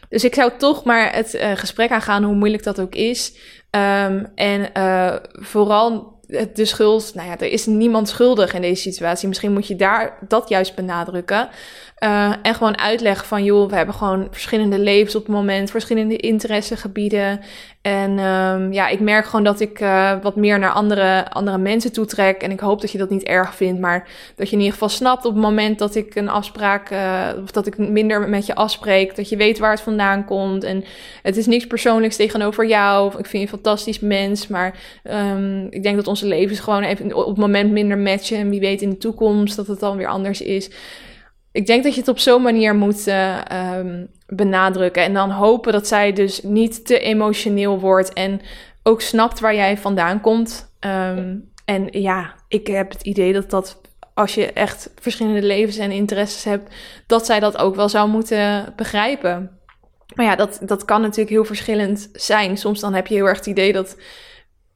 Dus 0.09 0.23
ik 0.23 0.33
zou 0.33 0.51
toch 0.57 0.83
maar 0.83 1.15
het 1.15 1.33
uh, 1.33 1.51
gesprek 1.55 1.91
aangaan, 1.91 2.23
hoe 2.23 2.35
moeilijk 2.35 2.63
dat 2.63 2.81
ook 2.81 2.95
is. 2.95 3.33
Um, 3.71 4.27
en 4.35 4.69
uh, 4.77 5.15
vooral 5.31 6.18
de 6.53 6.65
schuld, 6.65 7.11
nou 7.13 7.27
ja, 7.27 7.37
er 7.37 7.51
is 7.51 7.65
niemand 7.65 8.09
schuldig 8.09 8.53
in 8.53 8.61
deze 8.61 8.81
situatie. 8.81 9.27
Misschien 9.27 9.53
moet 9.53 9.67
je 9.67 9.75
daar 9.75 10.17
dat 10.27 10.49
juist 10.49 10.75
benadrukken. 10.75 11.49
Uh, 12.03 12.33
en 12.41 12.55
gewoon 12.55 12.77
uitleggen 12.77 13.27
van, 13.27 13.43
joh, 13.43 13.69
we 13.69 13.75
hebben 13.75 13.95
gewoon 13.95 14.27
verschillende 14.31 14.79
levens 14.79 15.15
op 15.15 15.25
het 15.25 15.35
moment, 15.35 15.71
verschillende 15.71 16.15
interessegebieden. 16.15 17.39
En 17.81 18.19
um, 18.19 18.73
ja, 18.73 18.87
ik 18.87 18.99
merk 18.99 19.25
gewoon 19.25 19.43
dat 19.43 19.59
ik 19.59 19.81
uh, 19.81 20.13
wat 20.21 20.35
meer 20.35 20.59
naar 20.59 20.71
andere, 20.71 21.31
andere 21.31 21.57
mensen 21.57 21.91
toetrek. 21.91 22.41
En 22.41 22.51
ik 22.51 22.59
hoop 22.59 22.81
dat 22.81 22.91
je 22.91 22.97
dat 22.97 23.09
niet 23.09 23.23
erg 23.23 23.55
vindt, 23.55 23.79
maar 23.79 24.07
dat 24.35 24.47
je 24.47 24.53
in 24.53 24.59
ieder 24.59 24.73
geval 24.73 24.89
snapt 24.89 25.25
op 25.25 25.33
het 25.33 25.41
moment 25.41 25.79
dat 25.79 25.95
ik 25.95 26.15
een 26.15 26.29
afspraak, 26.29 26.91
uh, 26.91 27.27
of 27.43 27.51
dat 27.51 27.67
ik 27.67 27.77
minder 27.77 28.29
met 28.29 28.45
je 28.45 28.55
afspreek, 28.55 29.15
dat 29.15 29.29
je 29.29 29.37
weet 29.37 29.59
waar 29.59 29.71
het 29.71 29.81
vandaan 29.81 30.25
komt. 30.25 30.63
En 30.63 30.83
het 31.21 31.37
is 31.37 31.45
niks 31.45 31.67
persoonlijks 31.67 32.15
tegenover 32.15 32.67
jou. 32.67 33.07
Ik 33.07 33.13
vind 33.13 33.31
je 33.31 33.39
een 33.39 33.47
fantastisch 33.47 33.99
mens, 33.99 34.47
maar 34.47 34.75
um, 35.03 35.67
ik 35.69 35.83
denk 35.83 35.95
dat 35.95 36.07
onze 36.21 36.35
levens 36.35 36.59
gewoon 36.59 36.83
even 36.83 37.13
op 37.13 37.27
het 37.27 37.37
moment 37.37 37.71
minder 37.71 37.97
matchen. 37.97 38.37
En 38.37 38.49
wie 38.49 38.59
weet 38.59 38.81
in 38.81 38.89
de 38.89 38.97
toekomst 38.97 39.55
dat 39.55 39.67
het 39.67 39.79
dan 39.79 39.97
weer 39.97 40.07
anders 40.07 40.41
is 40.41 40.69
ik 41.51 41.65
denk 41.65 41.83
dat 41.83 41.93
je 41.93 41.99
het 41.99 42.09
op 42.09 42.19
zo'n 42.19 42.41
manier 42.41 42.75
moet 42.75 43.07
uh, 43.07 43.41
um, 43.77 44.07
benadrukken. 44.27 45.03
En 45.03 45.13
dan 45.13 45.29
hopen 45.29 45.71
dat 45.71 45.87
zij 45.87 46.13
dus 46.13 46.41
niet 46.41 46.85
te 46.85 46.99
emotioneel 46.99 47.79
wordt. 47.79 48.13
En 48.13 48.41
ook 48.83 49.01
snapt 49.01 49.39
waar 49.39 49.55
jij 49.55 49.77
vandaan 49.77 50.21
komt. 50.21 50.73
Um, 50.79 51.51
en 51.65 51.87
ja, 51.91 52.35
ik 52.47 52.67
heb 52.67 52.91
het 52.91 53.01
idee 53.01 53.33
dat 53.33 53.49
dat 53.49 53.81
als 54.13 54.33
je 54.33 54.53
echt 54.53 54.91
verschillende 54.99 55.41
levens 55.41 55.77
en 55.77 55.91
interesses 55.91 56.43
hebt, 56.43 56.75
dat 57.07 57.25
zij 57.25 57.39
dat 57.39 57.57
ook 57.57 57.75
wel 57.75 57.89
zou 57.89 58.09
moeten 58.09 58.73
begrijpen. 58.75 59.57
Maar 60.15 60.25
ja, 60.25 60.35
dat, 60.35 60.59
dat 60.61 60.85
kan 60.85 61.01
natuurlijk 61.01 61.29
heel 61.29 61.45
verschillend 61.45 62.09
zijn. 62.13 62.57
Soms 62.57 62.79
dan 62.79 62.93
heb 62.93 63.07
je 63.07 63.15
heel 63.15 63.25
erg 63.25 63.37
het 63.37 63.45
idee 63.45 63.73
dat 63.73 63.97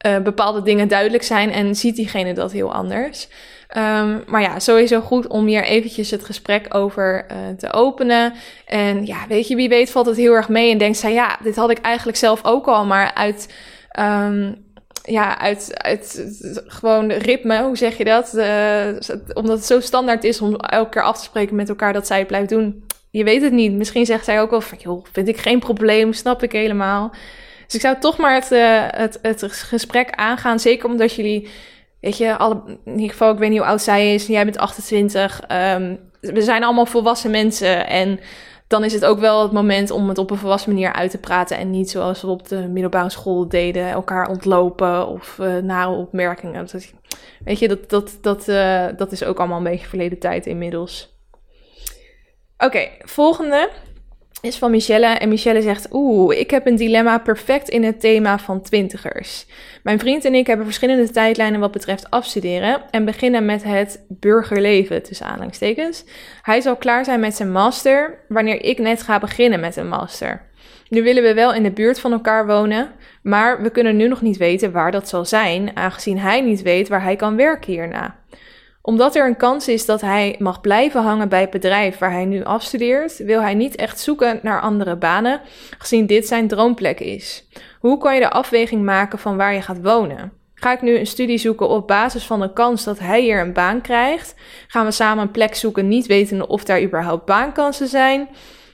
uh, 0.06 0.18
bepaalde 0.18 0.62
dingen 0.62 0.88
duidelijk 0.88 1.22
zijn 1.22 1.50
en 1.50 1.74
ziet 1.74 1.96
diegene 1.96 2.34
dat 2.34 2.52
heel 2.52 2.74
anders. 2.74 3.28
Um, 3.76 4.22
maar 4.26 4.40
ja, 4.40 4.58
sowieso 4.58 5.00
goed 5.00 5.26
om 5.26 5.46
hier 5.46 5.64
eventjes 5.64 6.10
het 6.10 6.24
gesprek 6.24 6.74
over 6.74 7.26
uh, 7.30 7.36
te 7.58 7.72
openen. 7.72 8.32
En 8.66 9.06
ja, 9.06 9.26
weet 9.28 9.48
je, 9.48 9.56
wie 9.56 9.68
weet 9.68 9.90
valt 9.90 10.06
het 10.06 10.16
heel 10.16 10.32
erg 10.32 10.48
mee 10.48 10.70
en 10.70 10.78
denkt 10.78 10.98
zij, 10.98 11.12
ja, 11.12 11.38
dit 11.42 11.56
had 11.56 11.70
ik 11.70 11.78
eigenlijk 11.78 12.18
zelf 12.18 12.44
ook 12.44 12.66
al, 12.66 12.84
maar 12.84 13.14
uit, 13.14 13.54
um, 14.00 14.64
ja, 15.02 15.38
uit, 15.38 15.70
uit 15.72 16.34
gewoon 16.66 17.12
ritme, 17.12 17.62
hoe 17.62 17.76
zeg 17.76 17.96
je 17.96 18.04
dat? 18.04 18.32
Uh, 18.34 18.86
omdat 19.34 19.56
het 19.56 19.64
zo 19.64 19.80
standaard 19.80 20.24
is 20.24 20.40
om 20.40 20.56
elke 20.56 20.90
keer 20.90 21.02
af 21.02 21.18
te 21.18 21.24
spreken 21.24 21.56
met 21.56 21.68
elkaar 21.68 21.92
dat 21.92 22.06
zij 22.06 22.18
het 22.18 22.26
blijft 22.26 22.48
doen. 22.48 22.84
Je 23.10 23.24
weet 23.24 23.42
het 23.42 23.52
niet. 23.52 23.72
Misschien 23.72 24.06
zegt 24.06 24.24
zij 24.24 24.40
ook 24.40 24.50
wel 24.50 24.60
van, 24.60 24.78
joh, 24.80 25.04
vind 25.12 25.28
ik 25.28 25.36
geen 25.36 25.58
probleem, 25.58 26.12
snap 26.12 26.42
ik 26.42 26.52
helemaal. 26.52 27.12
Dus 27.74 27.82
ik 27.82 27.88
zou 27.88 28.00
toch 28.00 28.18
maar 28.18 28.34
het, 28.34 28.52
uh, 28.52 28.82
het, 28.86 29.18
het 29.22 29.52
gesprek 29.52 30.10
aangaan, 30.10 30.60
zeker 30.60 30.88
omdat 30.88 31.14
jullie 31.14 31.48
weet 32.00 32.16
je, 32.16 32.36
alle, 32.36 32.62
in 32.84 32.92
ieder 32.94 33.10
geval, 33.10 33.32
ik 33.32 33.38
weet 33.38 33.50
niet 33.50 33.58
hoe 33.58 33.68
oud 33.68 33.82
zij 33.82 34.14
is, 34.14 34.26
jij 34.26 34.44
bent 34.44 34.58
28. 34.58 35.40
Um, 35.42 35.48
ehm, 35.48 35.96
we 36.20 36.42
zijn 36.42 36.64
allemaal 36.64 36.86
volwassen 36.86 37.30
mensen 37.30 37.86
en 37.86 38.20
dan 38.66 38.84
is 38.84 38.92
het 38.92 39.04
ook 39.04 39.18
wel 39.18 39.42
het 39.42 39.52
moment 39.52 39.90
om 39.90 40.08
het 40.08 40.18
op 40.18 40.30
een 40.30 40.36
volwassen 40.36 40.72
manier 40.72 40.92
uit 40.92 41.10
te 41.10 41.18
praten 41.18 41.56
en 41.56 41.70
niet 41.70 41.90
zoals 41.90 42.22
we 42.22 42.26
op 42.26 42.48
de 42.48 42.68
middelbare 42.68 43.10
school 43.10 43.48
deden, 43.48 43.88
elkaar 43.88 44.28
ontlopen 44.28 45.06
of 45.06 45.38
uh, 45.40 45.56
nare 45.56 45.90
opmerkingen. 45.90 46.66
weet 47.44 47.58
je, 47.58 47.68
dat, 47.68 47.90
dat, 47.90 48.18
dat, 48.20 48.48
uh, 48.48 48.86
dat 48.96 49.12
is 49.12 49.24
ook 49.24 49.38
allemaal 49.38 49.58
een 49.58 49.64
beetje 49.64 49.86
verleden 49.86 50.18
tijd 50.18 50.46
inmiddels. 50.46 51.18
Oké, 52.58 52.88
volgende 52.98 53.70
is 54.44 54.56
van 54.56 54.70
Michelle. 54.70 55.06
En 55.06 55.28
Michelle 55.28 55.62
zegt: 55.62 55.88
Oeh, 55.90 56.38
ik 56.38 56.50
heb 56.50 56.66
een 56.66 56.76
dilemma 56.76 57.18
perfect 57.18 57.68
in 57.68 57.84
het 57.84 58.00
thema 58.00 58.38
van 58.38 58.62
twintigers. 58.62 59.46
Mijn 59.82 59.98
vriend 59.98 60.24
en 60.24 60.34
ik 60.34 60.46
hebben 60.46 60.66
verschillende 60.66 61.10
tijdlijnen 61.10 61.60
wat 61.60 61.72
betreft 61.72 62.10
afstuderen 62.10 62.82
en 62.90 63.04
beginnen 63.04 63.44
met 63.44 63.64
het 63.64 64.04
burgerleven, 64.08 65.02
tussen 65.02 65.26
aanhalingstekens. 65.26 66.04
Hij 66.42 66.60
zal 66.60 66.76
klaar 66.76 67.04
zijn 67.04 67.20
met 67.20 67.34
zijn 67.34 67.52
master 67.52 68.18
wanneer 68.28 68.62
ik 68.62 68.78
net 68.78 69.02
ga 69.02 69.18
beginnen 69.18 69.60
met 69.60 69.76
een 69.76 69.88
master. 69.88 70.52
Nu 70.88 71.02
willen 71.02 71.22
we 71.22 71.34
wel 71.34 71.54
in 71.54 71.62
de 71.62 71.70
buurt 71.70 72.00
van 72.00 72.12
elkaar 72.12 72.46
wonen, 72.46 72.90
maar 73.22 73.62
we 73.62 73.70
kunnen 73.70 73.96
nu 73.96 74.08
nog 74.08 74.22
niet 74.22 74.36
weten 74.36 74.72
waar 74.72 74.90
dat 74.90 75.08
zal 75.08 75.24
zijn, 75.24 75.76
aangezien 75.76 76.18
hij 76.18 76.40
niet 76.40 76.62
weet 76.62 76.88
waar 76.88 77.02
hij 77.02 77.16
kan 77.16 77.36
werken 77.36 77.72
hierna. 77.72 78.16
Omdat 78.86 79.14
er 79.14 79.26
een 79.26 79.36
kans 79.36 79.68
is 79.68 79.86
dat 79.86 80.00
hij 80.00 80.36
mag 80.38 80.60
blijven 80.60 81.02
hangen 81.02 81.28
bij 81.28 81.40
het 81.40 81.50
bedrijf 81.50 81.98
waar 81.98 82.12
hij 82.12 82.24
nu 82.24 82.44
afstudeert, 82.44 83.16
wil 83.16 83.40
hij 83.40 83.54
niet 83.54 83.76
echt 83.76 84.00
zoeken 84.00 84.38
naar 84.42 84.60
andere 84.60 84.96
banen, 84.96 85.40
gezien 85.78 86.06
dit 86.06 86.26
zijn 86.26 86.48
droomplek 86.48 87.00
is. 87.00 87.48
Hoe 87.80 87.98
kan 87.98 88.14
je 88.14 88.20
de 88.20 88.30
afweging 88.30 88.82
maken 88.82 89.18
van 89.18 89.36
waar 89.36 89.54
je 89.54 89.62
gaat 89.62 89.82
wonen? 89.82 90.32
Ga 90.54 90.72
ik 90.72 90.82
nu 90.82 90.98
een 90.98 91.06
studie 91.06 91.38
zoeken 91.38 91.68
op 91.68 91.86
basis 91.86 92.24
van 92.24 92.40
de 92.40 92.52
kans 92.52 92.84
dat 92.84 92.98
hij 92.98 93.20
hier 93.20 93.40
een 93.40 93.52
baan 93.52 93.80
krijgt? 93.80 94.34
Gaan 94.66 94.84
we 94.84 94.90
samen 94.90 95.24
een 95.24 95.30
plek 95.30 95.54
zoeken, 95.54 95.88
niet 95.88 96.06
wetende 96.06 96.46
of 96.46 96.64
daar 96.64 96.82
überhaupt 96.82 97.24
baankansen 97.24 97.88
zijn? 97.88 98.28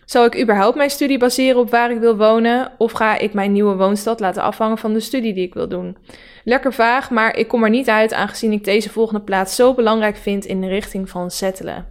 Zal 0.04 0.24
ik 0.24 0.40
überhaupt 0.40 0.76
mijn 0.76 0.90
studie 0.90 1.18
baseren 1.18 1.61
op 1.61 1.70
waar 1.70 1.90
ik 1.90 1.98
wil 1.98 2.16
wonen? 2.16 2.72
Of 2.78 2.92
ga 2.92 3.18
ik 3.18 3.32
mijn 3.32 3.52
nieuwe 3.52 3.76
woonstad 3.76 4.20
laten 4.20 4.42
afhangen 4.42 4.78
van 4.78 4.92
de 4.92 5.00
studie 5.00 5.34
die 5.34 5.46
ik 5.46 5.54
wil 5.54 5.68
doen? 5.68 5.96
Lekker 6.45 6.72
vaag, 6.72 7.11
maar 7.11 7.36
ik 7.36 7.49
kom 7.49 7.64
er 7.64 7.70
niet 7.70 7.88
uit 7.88 8.12
aangezien 8.12 8.53
ik 8.53 8.64
deze 8.64 8.91
volgende 8.91 9.20
plaats 9.20 9.57
zo 9.57 9.74
belangrijk 9.74 10.16
vind 10.16 10.45
in 10.45 10.61
de 10.61 10.68
richting 10.68 11.11
van 11.11 11.30
settelen. 11.30 11.86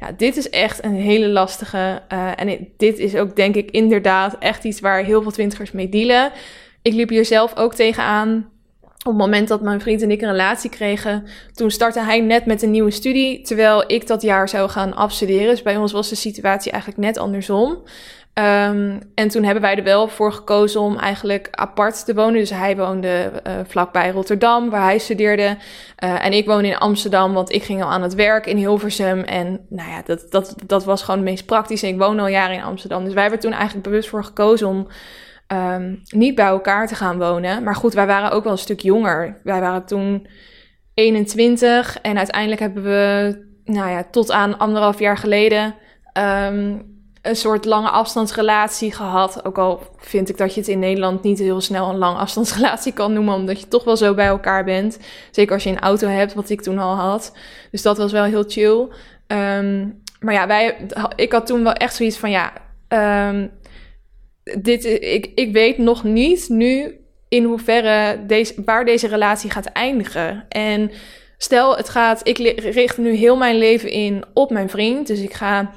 Ja, 0.00 0.12
dit 0.12 0.36
is 0.36 0.50
echt 0.50 0.84
een 0.84 0.94
hele 0.94 1.28
lastige. 1.28 2.02
Uh, 2.12 2.30
en 2.36 2.68
dit 2.76 2.98
is 2.98 3.16
ook, 3.16 3.36
denk 3.36 3.54
ik, 3.54 3.70
inderdaad 3.70 4.36
echt 4.38 4.64
iets 4.64 4.80
waar 4.80 5.04
heel 5.04 5.22
veel 5.22 5.30
twintigers 5.30 5.72
mee 5.72 5.88
dealen. 5.88 6.32
Ik 6.82 6.92
liep 6.92 7.08
hier 7.08 7.24
zelf 7.24 7.56
ook 7.56 7.74
tegenaan 7.74 8.50
op 8.98 9.14
het 9.14 9.22
moment 9.22 9.48
dat 9.48 9.62
mijn 9.62 9.80
vriend 9.80 10.02
en 10.02 10.10
ik 10.10 10.20
een 10.20 10.30
relatie 10.30 10.70
kregen, 10.70 11.26
toen 11.54 11.70
startte 11.70 12.00
hij 12.00 12.20
net 12.20 12.46
met 12.46 12.62
een 12.62 12.70
nieuwe 12.70 12.90
studie, 12.90 13.40
terwijl 13.40 13.84
ik 13.86 14.06
dat 14.06 14.22
jaar 14.22 14.48
zou 14.48 14.68
gaan 14.68 14.94
afstuderen. 14.94 15.48
Dus 15.48 15.62
bij 15.62 15.76
ons 15.76 15.92
was 15.92 16.08
de 16.08 16.14
situatie 16.14 16.72
eigenlijk 16.72 17.02
net 17.02 17.16
andersom. 17.16 17.82
Um, 18.38 18.98
en 19.14 19.28
toen 19.28 19.44
hebben 19.44 19.62
wij 19.62 19.76
er 19.76 19.82
wel 19.82 20.08
voor 20.08 20.32
gekozen 20.32 20.80
om 20.80 20.96
eigenlijk 20.96 21.48
apart 21.50 22.04
te 22.04 22.14
wonen. 22.14 22.40
Dus 22.40 22.50
hij 22.50 22.76
woonde 22.76 23.32
uh, 23.46 23.52
vlakbij 23.66 24.10
Rotterdam, 24.10 24.70
waar 24.70 24.82
hij 24.82 24.98
studeerde. 24.98 25.56
Uh, 26.04 26.24
en 26.24 26.32
ik 26.32 26.46
woonde 26.46 26.68
in 26.68 26.78
Amsterdam, 26.78 27.32
want 27.32 27.52
ik 27.52 27.62
ging 27.62 27.82
al 27.82 27.90
aan 27.90 28.02
het 28.02 28.14
werk 28.14 28.46
in 28.46 28.56
Hilversum. 28.56 29.20
En 29.20 29.66
nou 29.68 29.90
ja, 29.90 30.02
dat, 30.04 30.26
dat, 30.30 30.54
dat 30.66 30.84
was 30.84 31.02
gewoon 31.02 31.20
het 31.20 31.28
meest 31.28 31.46
praktisch. 31.46 31.82
En 31.82 31.88
ik 31.88 31.98
woon 31.98 32.18
al 32.18 32.26
jaren 32.26 32.56
in 32.56 32.62
Amsterdam. 32.62 33.04
Dus 33.04 33.12
wij 33.12 33.22
hebben 33.22 33.40
toen 33.40 33.52
eigenlijk 33.52 33.84
bewust 33.84 34.08
voor 34.08 34.24
gekozen 34.24 34.66
om 34.68 34.86
um, 35.52 36.02
niet 36.08 36.34
bij 36.34 36.46
elkaar 36.46 36.86
te 36.86 36.94
gaan 36.94 37.18
wonen. 37.18 37.62
Maar 37.62 37.74
goed, 37.74 37.94
wij 37.94 38.06
waren 38.06 38.30
ook 38.30 38.44
wel 38.44 38.52
een 38.52 38.58
stuk 38.58 38.80
jonger. 38.80 39.40
Wij 39.44 39.60
waren 39.60 39.84
toen 39.84 40.26
21 40.94 41.98
en 42.00 42.16
uiteindelijk 42.16 42.60
hebben 42.60 42.82
we, 42.82 43.36
nou 43.64 43.90
ja, 43.90 44.04
tot 44.10 44.30
aan 44.30 44.58
anderhalf 44.58 44.98
jaar 44.98 45.16
geleden 45.16 45.74
um, 46.48 46.96
een 47.22 47.36
soort 47.36 47.64
lange 47.64 47.88
afstandsrelatie 47.88 48.92
gehad. 48.92 49.44
Ook 49.44 49.58
al 49.58 49.82
vind 49.96 50.28
ik 50.28 50.36
dat 50.36 50.54
je 50.54 50.60
het 50.60 50.68
in 50.68 50.78
Nederland 50.78 51.22
niet 51.22 51.38
heel 51.38 51.60
snel 51.60 51.88
een 51.88 51.98
lange 51.98 52.18
afstandsrelatie 52.18 52.92
kan 52.92 53.12
noemen, 53.12 53.34
omdat 53.34 53.60
je 53.60 53.68
toch 53.68 53.84
wel 53.84 53.96
zo 53.96 54.14
bij 54.14 54.26
elkaar 54.26 54.64
bent. 54.64 54.98
Zeker 55.30 55.54
als 55.54 55.62
je 55.62 55.70
een 55.70 55.80
auto 55.80 56.06
hebt, 56.06 56.34
wat 56.34 56.50
ik 56.50 56.60
toen 56.60 56.78
al 56.78 56.94
had. 56.94 57.36
Dus 57.70 57.82
dat 57.82 57.98
was 57.98 58.12
wel 58.12 58.24
heel 58.24 58.44
chill. 58.46 58.88
Um, 59.26 60.02
maar 60.20 60.34
ja, 60.34 60.46
wij, 60.46 60.86
ik 61.16 61.32
had 61.32 61.46
toen 61.46 61.62
wel 61.62 61.72
echt 61.72 61.94
zoiets 61.94 62.18
van 62.18 62.30
ja. 62.30 62.52
Um, 63.28 63.50
dit, 64.58 64.84
ik, 64.84 65.30
ik 65.34 65.52
weet 65.52 65.78
nog 65.78 66.04
niet 66.04 66.48
nu 66.48 67.00
in 67.28 67.44
hoeverre 67.44 68.26
deze, 68.26 68.62
waar 68.64 68.84
deze 68.84 69.08
relatie 69.08 69.50
gaat 69.50 69.66
eindigen. 69.66 70.46
En 70.48 70.90
stel, 71.38 71.76
het 71.76 71.88
gaat, 71.88 72.20
ik 72.28 72.38
richt 72.58 72.98
nu 72.98 73.14
heel 73.14 73.36
mijn 73.36 73.56
leven 73.56 73.90
in 73.90 74.24
op 74.34 74.50
mijn 74.50 74.70
vriend. 74.70 75.06
Dus 75.06 75.20
ik 75.20 75.34
ga 75.34 75.70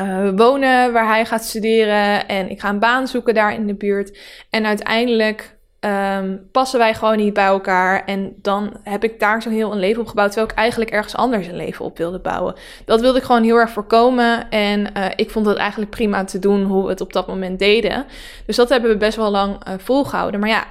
uh, 0.00 0.28
wonen 0.36 0.92
waar 0.92 1.06
hij 1.06 1.24
gaat 1.24 1.44
studeren 1.44 2.28
en 2.28 2.50
ik 2.50 2.60
ga 2.60 2.68
een 2.68 2.78
baan 2.78 3.08
zoeken 3.08 3.34
daar 3.34 3.54
in 3.54 3.66
de 3.66 3.74
buurt. 3.74 4.18
En 4.50 4.66
uiteindelijk 4.66 5.56
um, 5.80 6.48
passen 6.52 6.78
wij 6.78 6.94
gewoon 6.94 7.16
niet 7.16 7.34
bij 7.34 7.44
elkaar. 7.44 8.04
En 8.04 8.34
dan 8.42 8.76
heb 8.82 9.04
ik 9.04 9.20
daar 9.20 9.42
zo 9.42 9.50
heel 9.50 9.72
een 9.72 9.78
leven 9.78 10.00
op 10.00 10.08
gebouwd, 10.08 10.32
terwijl 10.32 10.50
ik 10.50 10.58
eigenlijk 10.58 10.90
ergens 10.90 11.16
anders 11.16 11.46
een 11.46 11.56
leven 11.56 11.84
op 11.84 11.98
wilde 11.98 12.18
bouwen. 12.18 12.54
Dat 12.84 13.00
wilde 13.00 13.18
ik 13.18 13.24
gewoon 13.24 13.42
heel 13.42 13.56
erg 13.56 13.70
voorkomen. 13.70 14.50
En 14.50 14.80
uh, 14.80 15.06
ik 15.16 15.30
vond 15.30 15.46
het 15.46 15.56
eigenlijk 15.56 15.90
prima 15.90 16.24
te 16.24 16.38
doen 16.38 16.64
hoe 16.64 16.82
we 16.82 16.88
het 16.88 17.00
op 17.00 17.12
dat 17.12 17.26
moment 17.26 17.58
deden. 17.58 18.06
Dus 18.46 18.56
dat 18.56 18.68
hebben 18.68 18.90
we 18.90 18.96
best 18.96 19.16
wel 19.16 19.30
lang 19.30 19.68
uh, 19.68 19.74
volgehouden. 19.78 20.40
Maar 20.40 20.48
ja, 20.48 20.64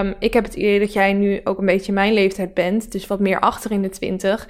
um, 0.00 0.14
ik 0.18 0.32
heb 0.32 0.44
het 0.44 0.54
idee 0.54 0.78
dat 0.78 0.92
jij 0.92 1.12
nu 1.12 1.40
ook 1.44 1.58
een 1.58 1.66
beetje 1.66 1.92
mijn 1.92 2.12
leeftijd 2.12 2.54
bent, 2.54 2.92
dus 2.92 3.06
wat 3.06 3.20
meer 3.20 3.40
achter 3.40 3.70
in 3.70 3.82
de 3.82 3.88
twintig. 3.88 4.48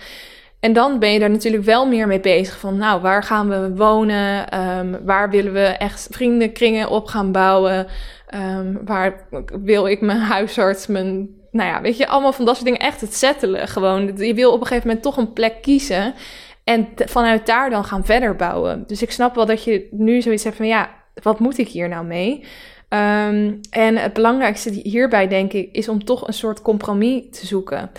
En 0.61 0.73
dan 0.73 0.99
ben 0.99 1.13
je 1.13 1.19
daar 1.19 1.31
natuurlijk 1.31 1.65
wel 1.65 1.87
meer 1.87 2.07
mee 2.07 2.21
bezig 2.21 2.59
van, 2.59 2.77
nou, 2.77 3.01
waar 3.01 3.23
gaan 3.23 3.49
we 3.49 3.75
wonen? 3.75 4.59
Um, 4.79 5.05
waar 5.05 5.31
willen 5.31 5.53
we 5.53 5.65
echt 5.65 6.09
vriendenkringen 6.11 6.89
op 6.89 7.07
gaan 7.07 7.33
bouwen? 7.33 7.87
Um, 8.35 8.81
waar 8.85 9.27
wil 9.63 9.87
ik 9.87 10.01
mijn 10.01 10.19
huisarts, 10.19 10.87
mijn, 10.87 11.29
nou 11.51 11.69
ja, 11.69 11.81
weet 11.81 11.97
je, 11.97 12.07
allemaal 12.07 12.33
van 12.33 12.45
dat 12.45 12.55
soort 12.55 12.67
dingen 12.67 12.81
echt 12.81 13.01
het 13.01 13.15
settelen. 13.15 13.69
Gewoon, 13.69 14.17
je 14.17 14.35
wil 14.35 14.53
op 14.53 14.61
een 14.61 14.67
gegeven 14.67 14.87
moment 14.87 15.05
toch 15.05 15.17
een 15.17 15.33
plek 15.33 15.63
kiezen 15.63 16.15
en 16.65 16.89
vanuit 16.95 17.47
daar 17.47 17.71
dan 17.71 17.85
gaan 17.85 18.05
verder 18.05 18.37
bouwen. 18.37 18.85
Dus 18.87 19.03
ik 19.03 19.11
snap 19.11 19.35
wel 19.35 19.47
dat 19.47 19.65
je 19.65 19.89
nu 19.91 20.23
zoiets 20.23 20.45
hebt 20.45 20.57
van, 20.57 20.67
ja, 20.67 20.91
wat 21.23 21.39
moet 21.39 21.59
ik 21.59 21.69
hier 21.69 21.89
nou 21.89 22.05
mee? 22.05 22.45
Um, 22.89 23.61
en 23.71 23.97
het 23.97 24.13
belangrijkste 24.13 24.71
hierbij, 24.71 25.29
denk 25.29 25.53
ik, 25.53 25.69
is 25.73 25.89
om 25.89 26.05
toch 26.05 26.27
een 26.27 26.33
soort 26.33 26.63
compromis 26.63 27.23
te 27.31 27.47
zoeken. 27.47 27.91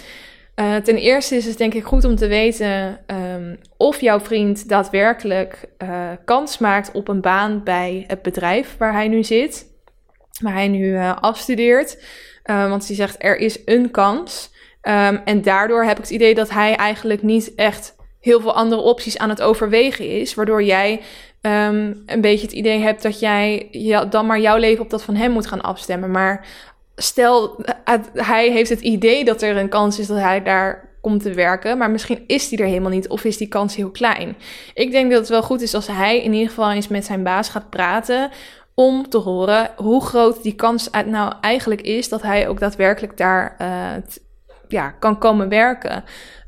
Uh, 0.60 0.76
ten 0.76 0.98
eerste 0.98 1.36
is 1.36 1.46
het 1.46 1.58
denk 1.58 1.74
ik 1.74 1.84
goed 1.84 2.04
om 2.04 2.16
te 2.16 2.28
weten 2.28 3.00
um, 3.08 3.60
of 3.78 4.02
jouw 4.02 4.20
vriend 4.20 4.70
daadwerkelijk 4.70 5.70
uh, 5.84 6.10
kans 6.26 6.58
maakt 6.58 6.92
op 6.92 7.08
een 7.08 7.22
baan 7.22 7.64
bij 7.64 8.04
het 8.08 8.22
bedrijf 8.22 8.76
waar 8.78 8.94
hij 8.94 9.08
nu 9.08 9.24
zit 9.24 9.68
waar 10.42 10.54
hij 10.54 10.68
nu 10.68 10.86
uh, 10.86 11.16
afstudeert. 11.16 12.04
Want 12.44 12.88
hij 12.88 12.96
zegt 12.96 13.16
er 13.20 13.38
is 13.38 13.60
een 13.66 13.92
kans. 13.92 14.52
Um, 14.82 15.22
en 15.26 15.42
daardoor 15.42 15.84
heb 15.84 15.98
ik 15.98 16.04
het 16.04 16.12
idee 16.12 16.36
dat 16.36 16.50
hij 16.50 16.76
eigenlijk 16.76 17.24
niet 17.24 17.56
echt 17.56 17.96
heel 18.20 18.42
veel 18.42 18.56
andere 18.56 18.82
opties 18.82 19.18
aan 19.18 19.30
het 19.30 19.42
overwegen 19.42 20.10
is. 20.10 20.34
Waardoor 20.34 20.64
jij 20.64 21.02
um, 21.42 22.04
een 22.06 22.22
beetje 22.22 22.46
het 22.46 22.56
idee 22.56 22.80
hebt 22.80 23.02
dat 23.02 23.20
jij 23.20 23.70
dan 24.10 24.26
maar 24.26 24.40
jouw 24.40 24.58
leven 24.58 24.84
op 24.84 24.90
dat 24.90 25.04
van 25.04 25.16
hem 25.16 25.32
moet 25.32 25.48
gaan 25.48 25.62
afstemmen. 25.62 26.12
Maar 26.12 26.48
stel, 27.00 27.64
hij 28.14 28.52
heeft 28.52 28.70
het 28.70 28.82
idee 28.82 29.26
dat 29.26 29.42
er 29.42 29.58
een 29.58 29.70
kans 29.70 30.00
is 30.00 30.08
dat 30.08 30.18
hij 30.18 30.44
daar 30.44 30.90
komt 31.02 31.22
te 31.22 31.34
werken, 31.34 31.78
maar 31.78 31.92
misschien 31.92 32.24
is 32.28 32.50
die 32.50 32.60
er 32.60 32.66
helemaal 32.66 32.92
niet 32.92 33.08
of 33.08 33.24
is 33.24 33.38
die 33.38 33.48
kans 33.48 33.76
heel 33.76 33.90
klein. 33.90 34.36
Ik 34.74 34.92
denk 34.92 35.12
dat 35.12 35.20
het 35.20 35.30
wel 35.30 35.44
goed 35.44 35.62
is 35.62 35.74
als 35.74 35.88
hij 35.88 36.24
in 36.24 36.34
ieder 36.34 36.50
geval 36.50 36.72
eens 36.72 36.88
met 36.88 37.06
zijn 37.06 37.24
baas 37.24 37.50
gaat 37.50 37.70
praten 37.70 38.30
om 38.74 39.10
te 39.10 39.18
horen 39.18 39.70
hoe 39.76 40.04
groot 40.04 40.44
die 40.44 40.56
kans 40.56 40.90
nou 41.06 41.34
eigenlijk 41.42 41.82
is 41.82 42.10
dat 42.10 42.22
hij 42.22 42.48
ook 42.48 42.60
daadwerkelijk 42.60 43.18
daar 43.18 43.56
uh, 43.62 43.68
ja, 44.68 44.90
kan 44.90 45.18
komen 45.18 45.50
werken. 45.50 46.04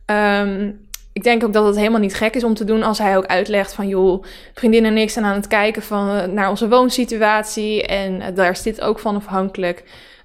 Um, 0.06 0.90
ik 1.14 1.24
denk 1.24 1.44
ook 1.44 1.54
dat 1.54 1.66
het 1.66 1.76
helemaal 1.76 2.00
niet 2.00 2.16
gek 2.16 2.36
is 2.36 2.44
om 2.44 2.54
te 2.54 2.64
doen 2.64 2.84
als 2.84 2.98
hij 2.98 3.18
ook 3.18 3.26
uitlegt 3.26 3.74
van 3.74 3.88
joh, 3.88 4.24
vriendinnen 4.54 4.92
en 4.92 4.98
ik 4.98 5.10
zijn 5.10 5.26
aan 5.26 5.36
het 5.36 5.48
kijken 5.48 5.82
van, 5.82 6.16
uh, 6.16 6.24
naar 6.24 6.50
onze 6.50 6.70
woonsituatie 6.70 7.86
en 7.86 8.16
uh, 8.16 8.26
daar 8.34 8.52
is 8.52 8.62
dit 8.62 8.82
ook 8.82 9.00
van 9.00 9.16
afhankelijk. 9.16 9.84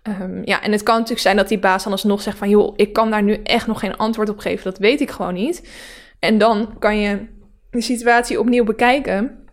Um, 0.08 0.42
ja, 0.44 0.62
en 0.62 0.72
het 0.72 0.82
kan 0.82 0.94
natuurlijk 0.94 1.22
zijn 1.22 1.36
dat 1.36 1.48
die 1.48 1.58
baas 1.58 1.82
dan 1.82 1.92
alsnog 1.92 2.22
zegt 2.22 2.38
van 2.38 2.48
joh, 2.48 2.72
ik 2.76 2.92
kan 2.92 3.10
daar 3.10 3.22
nu 3.22 3.34
echt 3.42 3.66
nog 3.66 3.80
geen 3.80 3.96
antwoord 3.96 4.28
op 4.28 4.38
geven, 4.38 4.64
dat 4.64 4.78
weet 4.78 5.00
ik 5.00 5.10
gewoon 5.10 5.34
niet. 5.34 5.68
En 6.18 6.38
dan 6.38 6.78
kan 6.78 6.98
je 6.98 7.26
de 7.70 7.80
situatie 7.80 8.40
opnieuw 8.40 8.64
bekijken. 8.64 9.44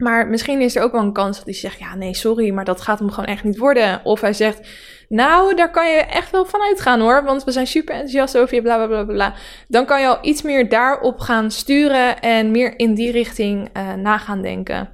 Maar 0.00 0.28
misschien 0.28 0.60
is 0.60 0.76
er 0.76 0.82
ook 0.82 0.92
wel 0.92 1.00
een 1.00 1.12
kans 1.12 1.36
dat 1.36 1.44
hij 1.44 1.54
zegt: 1.54 1.78
Ja, 1.78 1.94
nee, 1.94 2.14
sorry, 2.14 2.50
maar 2.50 2.64
dat 2.64 2.80
gaat 2.80 2.98
hem 2.98 3.10
gewoon 3.10 3.28
echt 3.28 3.44
niet 3.44 3.58
worden. 3.58 4.00
Of 4.04 4.20
hij 4.20 4.32
zegt: 4.32 4.68
Nou, 5.08 5.54
daar 5.54 5.70
kan 5.70 5.90
je 5.90 5.96
echt 5.96 6.30
wel 6.30 6.44
van 6.44 6.60
uitgaan 6.60 7.00
hoor, 7.00 7.24
want 7.24 7.44
we 7.44 7.50
zijn 7.50 7.66
super 7.66 7.94
enthousiast 7.94 8.38
over 8.38 8.54
je, 8.54 8.62
bla 8.62 8.86
bla 8.86 8.86
bla 8.86 9.14
bla. 9.14 9.34
Dan 9.68 9.84
kan 9.84 10.00
je 10.00 10.06
al 10.06 10.18
iets 10.22 10.42
meer 10.42 10.68
daarop 10.68 11.20
gaan 11.20 11.50
sturen 11.50 12.20
en 12.20 12.50
meer 12.50 12.78
in 12.78 12.94
die 12.94 13.10
richting 13.10 13.68
uh, 13.76 13.94
na 13.94 14.18
gaan 14.18 14.42
denken. 14.42 14.88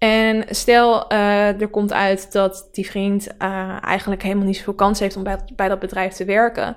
En 0.00 0.44
stel, 0.48 1.12
uh, 1.12 1.60
er 1.60 1.68
komt 1.68 1.92
uit 1.92 2.32
dat 2.32 2.68
die 2.72 2.86
vriend 2.86 3.28
uh, 3.38 3.84
eigenlijk 3.84 4.22
helemaal 4.22 4.46
niet 4.46 4.56
zoveel 4.56 4.74
kans 4.74 5.00
heeft 5.00 5.16
om 5.16 5.22
bij, 5.22 5.38
bij 5.56 5.68
dat 5.68 5.78
bedrijf 5.78 6.12
te 6.12 6.24
werken 6.24 6.76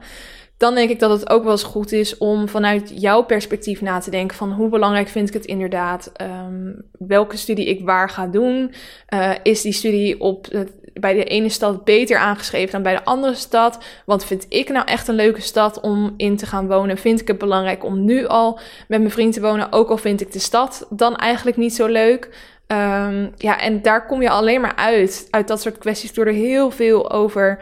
dan 0.63 0.76
denk 0.76 0.89
ik 0.89 0.99
dat 0.99 1.19
het 1.19 1.30
ook 1.30 1.43
wel 1.43 1.51
eens 1.51 1.63
goed 1.63 1.91
is 1.91 2.17
om 2.17 2.49
vanuit 2.49 2.91
jouw 2.95 3.24
perspectief 3.24 3.82
na 3.82 3.99
te 3.99 4.09
denken 4.09 4.38
van 4.38 4.51
hoe 4.51 4.69
belangrijk 4.69 5.07
vind 5.07 5.28
ik 5.28 5.34
het 5.34 5.45
inderdaad, 5.45 6.11
um, 6.21 6.86
welke 6.91 7.38
studie 7.38 7.65
ik 7.65 7.86
waar 7.86 8.09
ga 8.09 8.28
doen. 8.28 8.74
Uh, 9.13 9.32
is 9.43 9.61
die 9.61 9.74
studie 9.74 10.19
op 10.19 10.47
bij 10.93 11.13
de 11.13 11.24
ene 11.24 11.49
stad 11.49 11.84
beter 11.84 12.17
aangeschreven 12.17 12.71
dan 12.71 12.84
bij 12.84 12.93
de 12.93 13.03
andere 13.03 13.36
stad? 13.36 13.84
Want 14.05 14.26
vind 14.26 14.45
ik 14.49 14.69
nou 14.69 14.86
echt 14.88 15.07
een 15.07 15.15
leuke 15.15 15.41
stad 15.41 15.80
om 15.80 16.13
in 16.17 16.38
te 16.38 16.45
gaan 16.45 16.67
wonen? 16.67 16.97
Vind 16.97 17.21
ik 17.21 17.28
het 17.28 17.38
belangrijk 17.38 17.84
om 17.84 18.05
nu 18.05 18.26
al 18.26 18.59
met 18.88 18.99
mijn 18.99 19.11
vriend 19.11 19.34
te 19.34 19.41
wonen, 19.41 19.71
ook 19.71 19.89
al 19.89 19.97
vind 19.97 20.21
ik 20.21 20.32
de 20.32 20.39
stad 20.39 20.88
dan 20.89 21.15
eigenlijk 21.15 21.57
niet 21.57 21.76
zo 21.76 21.88
leuk? 21.88 22.30
Um, 22.74 23.32
ja, 23.38 23.59
en 23.59 23.82
daar 23.82 24.05
kom 24.05 24.21
je 24.21 24.30
alleen 24.30 24.61
maar 24.61 24.76
uit, 24.76 25.28
uit 25.30 25.47
dat 25.47 25.61
soort 25.61 25.78
kwesties, 25.78 26.13
door 26.13 26.26
er 26.26 26.34
heel 26.34 26.71
veel 26.71 27.11
over 27.11 27.59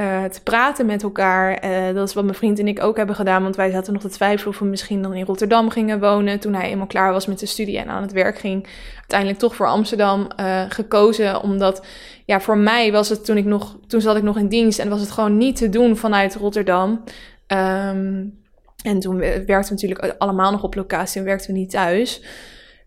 uh, 0.00 0.24
te 0.24 0.42
praten 0.42 0.86
met 0.86 1.02
elkaar. 1.02 1.64
Uh, 1.64 1.94
dat 1.94 2.08
is 2.08 2.14
wat 2.14 2.24
mijn 2.24 2.36
vriend 2.36 2.58
en 2.58 2.68
ik 2.68 2.82
ook 2.82 2.96
hebben 2.96 3.14
gedaan. 3.14 3.42
Want 3.42 3.56
wij 3.56 3.70
zaten 3.70 3.92
nog 3.92 4.02
te 4.02 4.08
twijfelen 4.08 4.52
of 4.52 4.58
we 4.58 4.64
misschien 4.64 5.02
dan 5.02 5.14
in 5.14 5.24
Rotterdam 5.24 5.70
gingen 5.70 6.00
wonen. 6.00 6.40
Toen 6.40 6.54
hij 6.54 6.70
eenmaal 6.70 6.86
klaar 6.86 7.12
was 7.12 7.26
met 7.26 7.38
de 7.38 7.46
studie 7.46 7.78
en 7.78 7.88
aan 7.88 8.02
het 8.02 8.12
werk 8.12 8.38
ging. 8.38 8.66
Uiteindelijk 8.98 9.38
toch 9.38 9.54
voor 9.54 9.66
Amsterdam 9.66 10.28
uh, 10.40 10.62
gekozen. 10.68 11.42
Omdat 11.42 11.86
ja, 12.24 12.40
voor 12.40 12.58
mij 12.58 12.92
was 12.92 13.08
het 13.08 13.24
toen 13.24 13.36
ik 13.36 13.44
nog. 13.44 13.76
Toen 13.86 14.00
zat 14.00 14.16
ik 14.16 14.22
nog 14.22 14.38
in 14.38 14.48
dienst. 14.48 14.78
En 14.78 14.88
was 14.88 15.00
het 15.00 15.10
gewoon 15.10 15.36
niet 15.36 15.56
te 15.56 15.68
doen 15.68 15.96
vanuit 15.96 16.34
Rotterdam. 16.34 17.04
Um, 17.46 18.38
En 18.82 19.00
toen 19.00 19.18
werkten 19.18 19.46
we 19.46 19.70
natuurlijk 19.70 20.14
allemaal 20.18 20.50
nog 20.50 20.62
op 20.62 20.74
locatie 20.74 21.20
en 21.20 21.26
werkten 21.26 21.52
we 21.52 21.58
niet 21.58 21.70
thuis. 21.70 22.22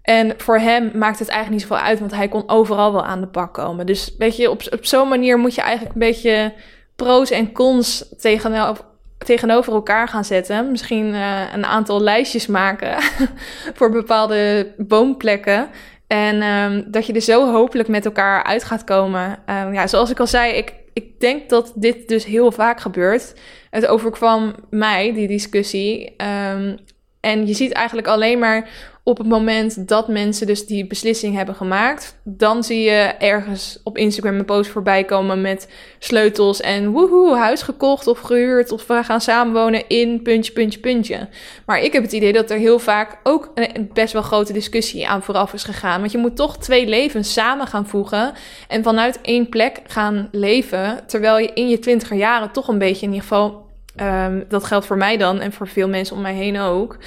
En 0.03 0.33
voor 0.37 0.57
hem 0.57 0.91
maakt 0.93 1.19
het 1.19 1.27
eigenlijk 1.27 1.61
niet 1.61 1.69
zoveel 1.69 1.85
uit, 1.85 1.99
want 1.99 2.15
hij 2.15 2.27
kon 2.27 2.49
overal 2.49 2.91
wel 2.91 3.05
aan 3.05 3.21
de 3.21 3.27
bak 3.27 3.53
komen. 3.53 3.85
Dus 3.85 4.15
weet 4.17 4.37
je, 4.37 4.49
op, 4.49 4.61
op 4.69 4.85
zo'n 4.85 5.07
manier 5.07 5.37
moet 5.37 5.55
je 5.55 5.61
eigenlijk 5.61 5.93
een 5.93 5.99
beetje 5.99 6.53
pro's 6.95 7.31
en 7.31 7.51
cons 7.51 8.05
tegenover, 8.19 8.85
tegenover 9.17 9.73
elkaar 9.73 10.07
gaan 10.07 10.25
zetten. 10.25 10.71
Misschien 10.71 11.07
uh, 11.07 11.41
een 11.53 11.65
aantal 11.65 12.01
lijstjes 12.01 12.47
maken 12.47 12.97
voor 13.77 13.91
bepaalde 13.91 14.71
woonplekken. 14.87 15.69
En 16.07 16.41
um, 16.43 16.85
dat 16.91 17.05
je 17.05 17.13
er 17.13 17.21
zo 17.21 17.51
hopelijk 17.51 17.89
met 17.89 18.05
elkaar 18.05 18.43
uit 18.43 18.63
gaat 18.63 18.83
komen. 18.83 19.39
Um, 19.49 19.73
ja, 19.73 19.87
zoals 19.87 20.09
ik 20.09 20.19
al 20.19 20.27
zei, 20.27 20.53
ik, 20.53 20.73
ik 20.93 21.19
denk 21.19 21.49
dat 21.49 21.71
dit 21.75 22.07
dus 22.07 22.25
heel 22.25 22.51
vaak 22.51 22.79
gebeurt. 22.79 23.33
Het 23.69 23.87
overkwam 23.87 24.55
mij, 24.69 25.13
die 25.13 25.27
discussie. 25.27 26.15
Um, 26.51 26.77
en 27.23 27.47
je 27.47 27.53
ziet 27.53 27.71
eigenlijk 27.71 28.07
alleen 28.07 28.39
maar 28.39 28.69
op 29.05 29.17
het 29.17 29.27
moment 29.27 29.87
dat 29.87 30.07
mensen 30.07 30.47
dus 30.47 30.65
die 30.65 30.87
beslissing 30.87 31.35
hebben 31.35 31.55
gemaakt, 31.55 32.19
dan 32.23 32.63
zie 32.63 32.81
je 32.81 33.15
ergens 33.19 33.79
op 33.83 33.97
Instagram 33.97 34.35
een 34.35 34.45
post 34.45 34.71
voorbij 34.71 35.03
komen 35.03 35.41
met 35.41 35.67
sleutels 35.99 36.61
en 36.61 36.91
woehoe, 36.91 37.37
huis 37.37 37.61
gekocht 37.61 38.07
of 38.07 38.19
gehuurd 38.19 38.71
of 38.71 38.87
we 38.87 39.03
gaan 39.03 39.21
samenwonen 39.21 39.87
in 39.87 40.21
puntje, 40.21 40.51
puntje, 40.53 40.79
puntje. 40.79 41.27
Maar 41.65 41.81
ik 41.81 41.93
heb 41.93 42.03
het 42.03 42.11
idee 42.11 42.33
dat 42.33 42.51
er 42.51 42.57
heel 42.57 42.79
vaak 42.79 43.19
ook 43.23 43.51
een 43.55 43.89
best 43.93 44.13
wel 44.13 44.21
grote 44.21 44.53
discussie 44.53 45.07
aan 45.07 45.23
vooraf 45.23 45.53
is 45.53 45.63
gegaan. 45.63 45.99
Want 45.99 46.11
je 46.11 46.17
moet 46.17 46.35
toch 46.35 46.57
twee 46.57 46.87
levens 46.87 47.33
samen 47.33 47.67
gaan 47.67 47.87
voegen 47.87 48.33
en 48.67 48.83
vanuit 48.83 49.19
één 49.21 49.49
plek 49.49 49.79
gaan 49.87 50.27
leven, 50.31 51.03
terwijl 51.07 51.37
je 51.37 51.51
in 51.53 51.69
je 51.69 51.79
twintiger 51.79 52.17
jaren 52.17 52.51
toch 52.51 52.67
een 52.67 52.77
beetje 52.77 53.05
in 53.05 53.13
ieder 53.13 53.27
geval, 53.27 53.62
um, 54.01 54.45
dat 54.47 54.63
geldt 54.63 54.85
voor 54.85 54.97
mij 54.97 55.17
dan 55.17 55.39
en 55.39 55.53
voor 55.53 55.67
veel 55.67 55.89
mensen 55.89 56.15
om 56.15 56.21
mij 56.21 56.33
heen 56.33 56.59
ook 56.59 56.97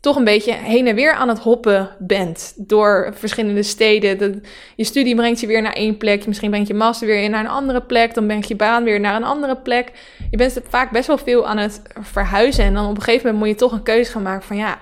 toch 0.00 0.16
een 0.16 0.24
beetje 0.24 0.52
heen 0.52 0.86
en 0.86 0.94
weer 0.94 1.12
aan 1.12 1.28
het 1.28 1.38
hoppen 1.38 1.90
bent 1.98 2.54
door 2.56 3.12
verschillende 3.14 3.62
steden. 3.62 4.18
De, 4.18 4.40
je 4.76 4.84
studie 4.84 5.14
brengt 5.14 5.40
je 5.40 5.46
weer 5.46 5.62
naar 5.62 5.72
één 5.72 5.96
plek, 5.96 6.26
misschien 6.26 6.50
brengt 6.50 6.68
je 6.68 6.74
master 6.74 7.06
weer 7.06 7.30
naar 7.30 7.40
een 7.40 7.50
andere 7.50 7.82
plek, 7.82 8.14
dan 8.14 8.26
brengt 8.26 8.48
je 8.48 8.56
baan 8.56 8.84
weer 8.84 9.00
naar 9.00 9.16
een 9.16 9.24
andere 9.24 9.56
plek. 9.56 9.92
Je 10.30 10.36
bent 10.36 10.60
vaak 10.68 10.90
best 10.90 11.06
wel 11.06 11.18
veel 11.18 11.46
aan 11.46 11.56
het 11.56 11.82
verhuizen 12.00 12.64
en 12.64 12.74
dan 12.74 12.88
op 12.88 12.96
een 12.96 13.02
gegeven 13.02 13.26
moment 13.26 13.44
moet 13.44 13.54
je 13.54 13.64
toch 13.64 13.72
een 13.72 13.82
keuze 13.82 14.10
gaan 14.10 14.22
maken 14.22 14.46
van 14.46 14.56
ja, 14.56 14.78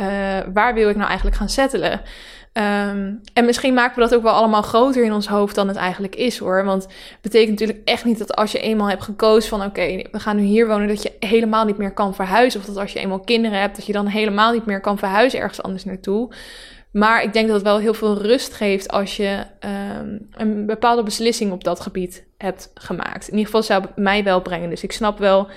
uh, 0.00 0.06
waar 0.52 0.74
wil 0.74 0.88
ik 0.88 0.96
nou 0.96 1.08
eigenlijk 1.08 1.36
gaan 1.36 1.48
settelen? 1.48 2.00
Um, 2.58 3.20
en 3.32 3.44
misschien 3.44 3.74
maken 3.74 3.94
we 3.94 4.00
dat 4.00 4.14
ook 4.14 4.22
wel 4.22 4.32
allemaal 4.32 4.62
groter 4.62 5.04
in 5.04 5.12
ons 5.12 5.28
hoofd 5.28 5.54
dan 5.54 5.68
het 5.68 5.76
eigenlijk 5.76 6.14
is 6.14 6.38
hoor. 6.38 6.64
Want 6.64 6.82
het 6.82 7.20
betekent 7.20 7.50
natuurlijk 7.50 7.88
echt 7.88 8.04
niet 8.04 8.18
dat 8.18 8.36
als 8.36 8.52
je 8.52 8.58
eenmaal 8.58 8.88
hebt 8.88 9.02
gekozen 9.02 9.48
van 9.48 9.64
oké, 9.64 10.02
we 10.10 10.20
gaan 10.20 10.36
nu 10.36 10.42
hier 10.42 10.66
wonen, 10.66 10.88
dat 10.88 11.02
je 11.02 11.12
helemaal 11.20 11.64
niet 11.64 11.76
meer 11.76 11.92
kan 11.92 12.14
verhuizen. 12.14 12.60
Of 12.60 12.66
dat 12.66 12.76
als 12.76 12.92
je 12.92 12.98
eenmaal 12.98 13.20
kinderen 13.20 13.60
hebt, 13.60 13.76
dat 13.76 13.86
je 13.86 13.92
dan 13.92 14.06
helemaal 14.06 14.52
niet 14.52 14.66
meer 14.66 14.80
kan 14.80 14.98
verhuizen 14.98 15.40
ergens 15.40 15.62
anders 15.62 15.84
naartoe. 15.84 16.32
Maar 16.90 17.22
ik 17.22 17.32
denk 17.32 17.46
dat 17.46 17.56
het 17.56 17.64
wel 17.64 17.78
heel 17.78 17.94
veel 17.94 18.22
rust 18.22 18.52
geeft 18.52 18.88
als 18.88 19.16
je 19.16 19.44
um, 20.00 20.28
een 20.32 20.66
bepaalde 20.66 21.02
beslissing 21.02 21.52
op 21.52 21.64
dat 21.64 21.80
gebied 21.80 22.24
hebt 22.38 22.70
gemaakt. 22.74 23.24
In 23.24 23.32
ieder 23.32 23.46
geval 23.46 23.62
zou 23.62 23.82
het 23.82 23.96
mij 23.96 24.24
wel 24.24 24.42
brengen. 24.42 24.70
Dus 24.70 24.82
ik 24.82 24.92
snap 24.92 25.18
wel 25.18 25.48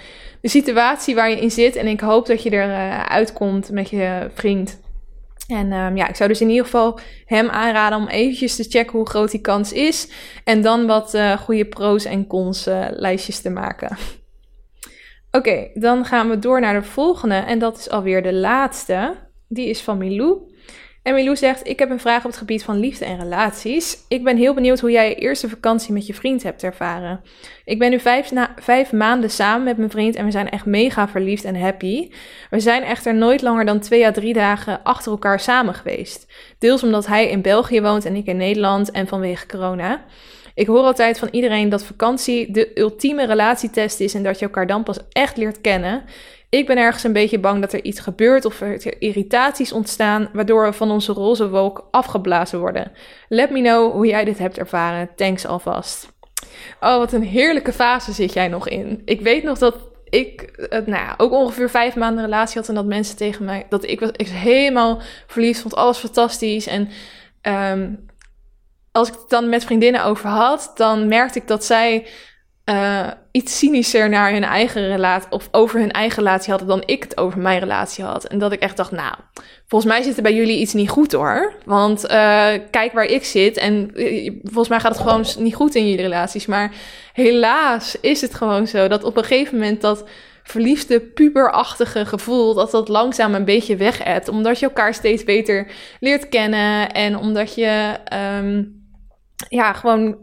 de 0.42 0.50
situatie 0.50 1.16
waar 1.16 1.30
je 1.30 1.42
in 1.42 1.52
zit. 1.52 1.76
En 1.76 1.88
ik 1.88 2.00
hoop 2.00 2.26
dat 2.26 2.44
je 2.44 2.52
eruit 2.52 2.94
uh, 2.94 3.06
uitkomt 3.06 3.72
met 3.72 3.90
je 3.90 4.30
vriend 4.34 4.80
en 5.48 5.72
um, 5.72 5.96
ja, 5.96 6.08
ik 6.08 6.16
zou 6.16 6.30
dus 6.30 6.42
in 6.42 6.50
ieder 6.50 6.66
geval 6.66 7.00
hem 7.26 7.50
aanraden 7.50 7.98
om 7.98 8.08
eventjes 8.08 8.56
te 8.56 8.64
checken 8.64 8.98
hoe 8.98 9.10
groot 9.10 9.32
die 9.32 9.42
kans 9.42 9.74
is. 9.74 10.12
En 10.44 10.62
dan 10.62 10.86
wat 10.86 11.14
uh, 11.14 11.38
goede 11.38 11.66
pro's 11.66 12.06
en 12.06 12.28
cons 12.28 12.68
uh, 12.68 12.86
lijstjes 12.90 13.40
te 13.40 13.50
maken. 13.50 13.98
Oké, 15.32 15.70
dan 15.74 16.06
gaan 16.06 16.30
we 16.30 16.40
door 16.40 16.60
naar 16.60 16.74
de 16.74 16.88
volgende. 16.88 17.36
En 17.36 17.60
dat 17.60 17.78
is 17.78 17.90
alweer 17.90 18.24
de 18.24 18.34
laatste. 18.34 19.16
Die 19.48 19.70
is 19.70 19.82
van 19.82 19.98
Milou. 19.98 20.47
En 21.08 21.14
Milou 21.14 21.36
zegt: 21.36 21.68
Ik 21.68 21.80
heb 21.80 21.90
een 21.90 22.00
vraag 22.00 22.18
op 22.18 22.30
het 22.30 22.38
gebied 22.38 22.64
van 22.64 22.80
liefde 22.80 23.06
en 23.06 23.20
relaties. 23.20 23.98
Ik 24.08 24.24
ben 24.24 24.38
heel 24.38 24.54
benieuwd 24.54 24.80
hoe 24.80 24.92
jij 24.92 25.10
je 25.10 25.16
eerste 25.16 25.50
vakantie 25.50 25.94
met 25.94 26.08
je 26.08 26.14
vriend 26.14 26.44
hebt 26.44 26.64
ervaren. 26.64 27.22
Ik 27.66 27.80
ben 27.80 27.90
nu 27.90 28.00
vijf, 28.00 28.32
vijf, 28.60 28.92
maanden 28.92 29.30
samen 29.30 29.64
met 29.64 29.78
mijn 29.78 29.90
vriend 29.90 30.16
en 30.16 30.26
we 30.26 30.32
zijn 30.32 30.50
echt 30.50 30.66
mega 30.66 31.08
verliefd 31.08 31.44
en 31.44 31.60
happy. 31.60 32.10
We 32.50 32.60
zijn 32.60 32.84
echter 32.84 33.16
nooit 33.16 33.42
langer 33.42 33.66
dan 33.66 33.80
twee 33.80 34.06
à 34.06 34.12
drie 34.12 34.34
dagen 34.34 34.84
achter 34.84 35.12
elkaar 35.12 35.40
samen 35.40 35.74
geweest. 35.74 36.28
Deels 36.60 36.84
omdat 36.84 37.06
hij 37.06 37.30
in 37.30 37.42
België 37.42 37.82
woont 37.82 38.06
en 38.06 38.16
ik 38.16 38.26
in 38.26 38.38
Nederland 38.38 38.92
en 38.92 39.08
vanwege 39.08 39.48
corona. 39.48 40.06
Ik 40.54 40.68
hoor 40.68 40.84
altijd 40.84 41.20
van 41.20 41.28
iedereen 41.32 41.70
dat 41.70 41.84
vakantie 41.84 42.52
de 42.52 42.72
ultieme 42.80 43.26
relatietest 43.26 44.00
is 44.00 44.14
en 44.14 44.24
dat 44.24 44.40
je 44.40 44.46
elkaar 44.46 44.68
dan 44.68 44.84
pas 44.84 44.98
echt 45.12 45.38
leert 45.38 45.62
kennen. 45.62 46.04
Ik 46.50 46.68
ben 46.68 46.78
ergens 46.78 47.04
een 47.04 47.14
beetje 47.14 47.40
bang 47.40 47.62
dat 47.62 47.74
er 47.74 47.84
iets 47.84 48.00
gebeurt 48.00 48.46
of 48.46 48.62
er 48.62 49.02
irritaties 49.02 49.72
ontstaan, 49.72 50.30
waardoor 50.34 50.66
we 50.66 50.74
van 50.74 50.92
onze 50.92 51.14
roze 51.14 51.50
wolk 51.50 51.88
afgeblazen 51.92 52.60
worden. 52.60 52.92
Let 53.30 53.52
me 53.52 53.62
know 53.62 53.92
hoe 53.92 54.06
jij 54.06 54.26
dit 54.26 54.38
hebt 54.38 54.58
ervaren. 54.58 55.10
Thanks 55.16 55.46
alvast. 55.46 56.16
Oh, 56.80 56.98
wat 56.98 57.14
een 57.14 57.24
heerlijke 57.24 57.74
fase 57.74 58.12
zit 58.12 58.34
jij 58.34 58.48
nog 58.48 58.68
in. 58.68 59.02
Ik 59.06 59.22
weet 59.22 59.44
nog 59.44 59.58
dat 59.58 59.76
ik 60.10 60.68
nou 60.70 60.92
ja, 60.92 61.14
ook 61.18 61.32
ongeveer 61.32 61.70
vijf 61.70 61.96
maanden 61.96 62.24
relatie 62.24 62.60
had 62.60 62.70
en 62.70 62.76
dat 62.76 62.86
mensen 62.86 63.18
tegen 63.18 63.46
mij, 63.46 63.66
dat 63.70 63.84
ik 63.84 64.00
was 64.00 64.10
ik 64.12 64.28
helemaal 64.28 65.02
verliefd, 65.28 65.62
vond 65.62 65.76
alles 65.76 65.98
fantastisch. 65.98 66.68
En 66.68 66.90
um, 67.42 68.06
als 68.92 69.08
ik 69.08 69.14
het 69.14 69.30
dan 69.30 69.50
met 69.50 69.66
vriendinnen 69.66 70.04
over 70.04 70.30
had, 70.30 70.72
dan 70.76 71.08
merkte 71.08 71.40
ik 71.40 71.48
dat 71.48 71.66
zij 71.66 72.08
uh, 72.70 73.08
iets 73.32 73.58
cynischer 73.58 74.10
naar 74.10 74.32
hun 74.32 74.44
eigen 74.44 74.88
relatie 74.88 75.32
of 75.32 75.48
over 75.52 75.80
hun 75.80 75.92
eigen 75.92 76.18
relatie 76.18 76.50
hadden 76.50 76.68
dan 76.68 76.84
ik 76.86 77.04
het 77.04 77.18
over 77.18 77.40
mijn 77.40 77.60
relatie 77.60 78.04
had. 78.04 78.24
En 78.24 78.38
dat 78.38 78.52
ik 78.52 78.60
echt 78.60 78.78
dacht, 78.78 78.92
nou, 78.92 79.14
volgens 79.68 79.92
mij 79.92 80.02
zit 80.02 80.18
er 80.18 80.24
bij 80.24 80.36
jullie 80.36 80.60
iets 80.60 80.74
niet 80.74 80.90
goed 80.90 81.12
hoor. 81.12 81.54
Want 81.66 82.04
uh, 82.04 82.10
kijk 82.72 82.92
waar 82.94 83.06
ik 83.06 83.24
zit 83.24 83.58
en 83.58 83.92
uh, 83.94 84.32
volgens 84.44 84.68
mij 84.68 84.80
gaat 84.80 84.98
het 84.98 85.02
gewoon 85.02 85.26
niet 85.38 85.56
goed 85.56 85.76
in 85.76 85.90
jullie 85.90 86.02
relaties. 86.02 86.46
Maar 86.46 86.74
helaas 87.14 88.00
is 88.00 88.22
het 88.22 88.36
gewoon 88.36 88.68
zo 88.68 88.88
dat 88.88 89.04
op 89.04 89.18
een 89.18 89.24
gegeven 89.24 89.58
moment 89.58 89.82
dat 89.82 90.04
verliefde, 90.44 91.00
puberachtige 91.02 92.06
gevoel, 92.06 92.54
dat 92.54 92.72
dat 92.72 92.88
langzaam 92.88 93.36
een 93.36 93.46
beetje 93.46 93.76
weg. 93.76 94.28
Omdat 94.30 94.60
je 94.60 94.66
elkaar 94.66 94.94
steeds 94.94 95.24
beter 95.24 95.68
leert 96.00 96.30
kennen 96.30 96.92
en 96.92 97.18
omdat 97.18 97.56
je 97.56 97.98
um, 98.40 98.86
ja, 99.50 99.74
gewoon 99.74 100.18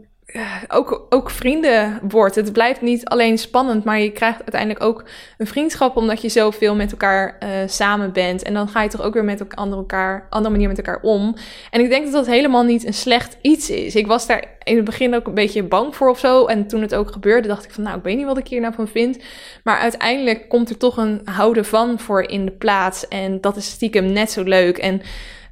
ook, 0.67 1.05
ook 1.09 1.29
vrienden 1.29 1.99
wordt. 2.07 2.35
Het 2.35 2.53
blijft 2.53 2.81
niet 2.81 3.05
alleen 3.05 3.37
spannend, 3.37 3.83
maar 3.83 3.99
je 3.99 4.11
krijgt 4.11 4.39
uiteindelijk 4.39 4.83
ook 4.83 5.05
een 5.37 5.47
vriendschap 5.47 5.95
omdat 5.95 6.21
je 6.21 6.29
zoveel 6.29 6.75
met 6.75 6.91
elkaar 6.91 7.37
uh, 7.43 7.49
samen 7.65 8.11
bent. 8.11 8.43
En 8.43 8.53
dan 8.53 8.67
ga 8.67 8.81
je 8.81 8.89
toch 8.89 9.01
ook 9.01 9.13
weer 9.13 9.23
met 9.23 9.39
elkaar, 9.39 9.57
andere, 9.57 9.81
elkaar, 9.81 10.27
andere 10.29 10.53
manier 10.53 10.67
met 10.67 10.77
elkaar 10.77 10.99
om. 11.01 11.35
En 11.71 11.81
ik 11.81 11.89
denk 11.89 12.03
dat 12.03 12.13
dat 12.13 12.25
helemaal 12.25 12.63
niet 12.63 12.85
een 12.85 12.93
slecht 12.93 13.37
iets 13.41 13.69
is. 13.69 13.95
Ik 13.95 14.07
was 14.07 14.27
daar 14.27 14.43
in 14.63 14.75
het 14.75 14.85
begin 14.85 15.15
ook 15.15 15.27
een 15.27 15.33
beetje 15.33 15.63
bang 15.63 15.95
voor 15.95 16.09
of 16.09 16.19
zo. 16.19 16.45
En 16.45 16.67
toen 16.67 16.81
het 16.81 16.95
ook 16.95 17.11
gebeurde, 17.11 17.47
dacht 17.47 17.65
ik 17.65 17.71
van 17.71 17.83
nou, 17.83 17.97
ik 17.97 18.03
weet 18.03 18.17
niet 18.17 18.25
wat 18.25 18.37
ik 18.37 18.47
hier 18.47 18.61
nou 18.61 18.73
van 18.73 18.87
vind. 18.87 19.19
Maar 19.63 19.77
uiteindelijk 19.77 20.49
komt 20.49 20.69
er 20.69 20.77
toch 20.77 20.97
een 20.97 21.21
houden 21.23 21.65
van 21.65 21.99
voor 21.99 22.21
in 22.21 22.45
de 22.45 22.51
plaats. 22.51 23.07
En 23.07 23.41
dat 23.41 23.55
is 23.55 23.69
stiekem 23.69 24.11
net 24.11 24.31
zo 24.31 24.43
leuk. 24.43 24.77
En 24.77 25.01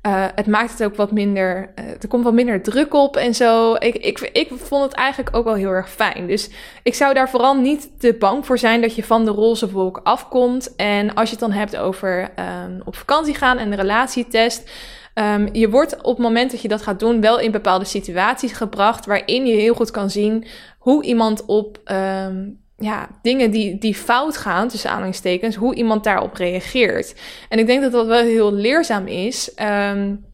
uh, 0.08 0.26
het 0.36 0.48
maakt 0.48 0.72
het 0.72 0.84
ook 0.84 0.96
wat 0.96 1.12
minder. 1.12 1.72
Uh, 1.80 1.86
er 1.86 2.08
komt 2.08 2.24
wat 2.24 2.34
minder 2.34 2.62
druk 2.62 2.94
op 2.94 3.16
en 3.18 3.36
zo. 3.36 3.74
Ik, 3.74 3.96
ik, 3.96 4.20
ik 4.20 4.50
vond 4.56 4.84
het 4.84 4.94
eigenlijk 4.94 5.36
ook 5.36 5.44
wel 5.44 5.54
heel 5.54 5.70
erg 5.70 5.90
fijn. 5.90 6.28
Dus 6.28 6.50
ik 6.84 6.94
zou 6.94 7.14
daar 7.14 7.30
vooral 7.30 7.56
niet 7.56 7.90
te 8.00 8.16
bang 8.20 8.46
voor 8.46 8.58
zijn 8.58 8.82
dat 8.82 8.96
je 8.96 9.04
van 9.04 9.26
de 9.26 9.32
roze 9.32 9.72
wolk 9.72 10.00
afkomt. 10.04 10.76
En 10.76 11.14
als 11.14 11.30
je 11.30 11.36
het 11.36 11.46
dan 11.46 11.52
hebt 11.52 11.78
over 11.78 12.22
um, 12.22 12.82
op 12.86 12.96
vakantie 12.96 13.36
gaan 13.36 13.58
en 13.58 13.70
de 13.70 13.76
relatietest. 13.76 14.72
Um, 15.16 15.50
je 15.52 15.70
wordt 15.70 15.98
op 16.02 16.16
het 16.16 16.26
moment 16.26 16.52
dat 16.52 16.62
je 16.62 16.68
dat 16.68 16.82
gaat 16.82 17.00
doen 17.00 17.22
wel 17.22 17.40
in 17.40 17.52
bepaalde 17.52 17.86
situaties 17.86 18.52
gebracht 18.52 19.06
waarin 19.06 19.46
je 19.46 19.56
heel 19.56 19.74
goed 19.74 19.92
kan 19.92 20.10
zien 20.10 20.46
hoe 20.78 21.04
iemand 21.04 21.46
op 21.46 21.80
um, 21.92 22.63
ja, 22.78 23.10
dingen 23.22 23.52
die, 23.52 23.78
die 23.78 23.96
fout 23.96 24.38
gaan, 24.38 24.68
tussen 24.68 24.90
aanhalingstekens, 24.90 25.56
hoe 25.56 25.76
iemand 25.76 26.04
daarop 26.04 26.36
reageert. 26.36 27.16
En 27.50 27.60
ik 27.60 27.66
denk 27.66 27.82
dat 27.82 27.92
dat 27.92 28.08
wel 28.08 28.22
heel 28.24 28.54
leerzaam 28.54 29.08
is. 29.08 29.52
Um, 29.62 30.26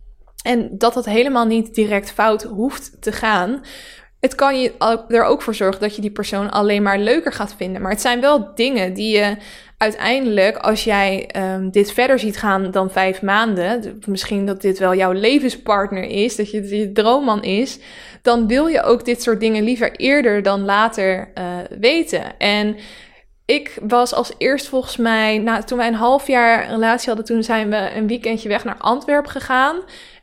en 0.43 0.77
dat 0.77 0.93
dat 0.93 1.05
helemaal 1.05 1.45
niet 1.45 1.75
direct 1.75 2.11
fout 2.11 2.43
hoeft 2.43 3.01
te 3.01 3.11
gaan. 3.11 3.61
Het 4.19 4.35
kan 4.35 4.61
je 4.61 4.73
er 5.07 5.23
ook 5.23 5.41
voor 5.41 5.55
zorgen 5.55 5.81
dat 5.81 5.95
je 5.95 6.01
die 6.01 6.11
persoon 6.11 6.51
alleen 6.51 6.83
maar 6.83 6.99
leuker 6.99 7.33
gaat 7.33 7.55
vinden. 7.57 7.81
Maar 7.81 7.91
het 7.91 8.01
zijn 8.01 8.21
wel 8.21 8.51
dingen 8.55 8.93
die 8.93 9.17
je 9.17 9.35
uiteindelijk, 9.77 10.57
als 10.57 10.83
jij 10.83 11.29
um, 11.53 11.71
dit 11.71 11.91
verder 11.91 12.19
ziet 12.19 12.37
gaan 12.37 12.71
dan 12.71 12.91
vijf 12.91 13.21
maanden, 13.21 13.99
misschien 14.05 14.45
dat 14.45 14.61
dit 14.61 14.79
wel 14.79 14.95
jouw 14.95 15.11
levenspartner 15.11 16.03
is, 16.03 16.35
dat 16.35 16.51
je 16.51 16.77
je 16.77 16.91
droomman 16.91 17.43
is, 17.43 17.79
dan 18.21 18.47
wil 18.47 18.67
je 18.67 18.83
ook 18.83 19.05
dit 19.05 19.21
soort 19.21 19.39
dingen 19.39 19.63
liever 19.63 19.95
eerder 19.95 20.43
dan 20.43 20.65
later 20.65 21.31
uh, 21.37 21.43
weten. 21.79 22.37
En 22.37 22.75
ik 23.45 23.77
was 23.81 24.13
als 24.13 24.33
eerst 24.37 24.67
volgens 24.67 24.97
mij, 24.97 25.37
nou, 25.37 25.63
toen 25.63 25.77
wij 25.77 25.87
een 25.87 25.93
half 25.93 26.27
jaar 26.27 26.69
relatie 26.69 27.07
hadden, 27.07 27.25
toen 27.25 27.43
zijn 27.43 27.69
we 27.69 27.91
een 27.95 28.07
weekendje 28.07 28.49
weg 28.49 28.63
naar 28.63 28.77
Antwerpen 28.77 29.31
gegaan. 29.31 29.75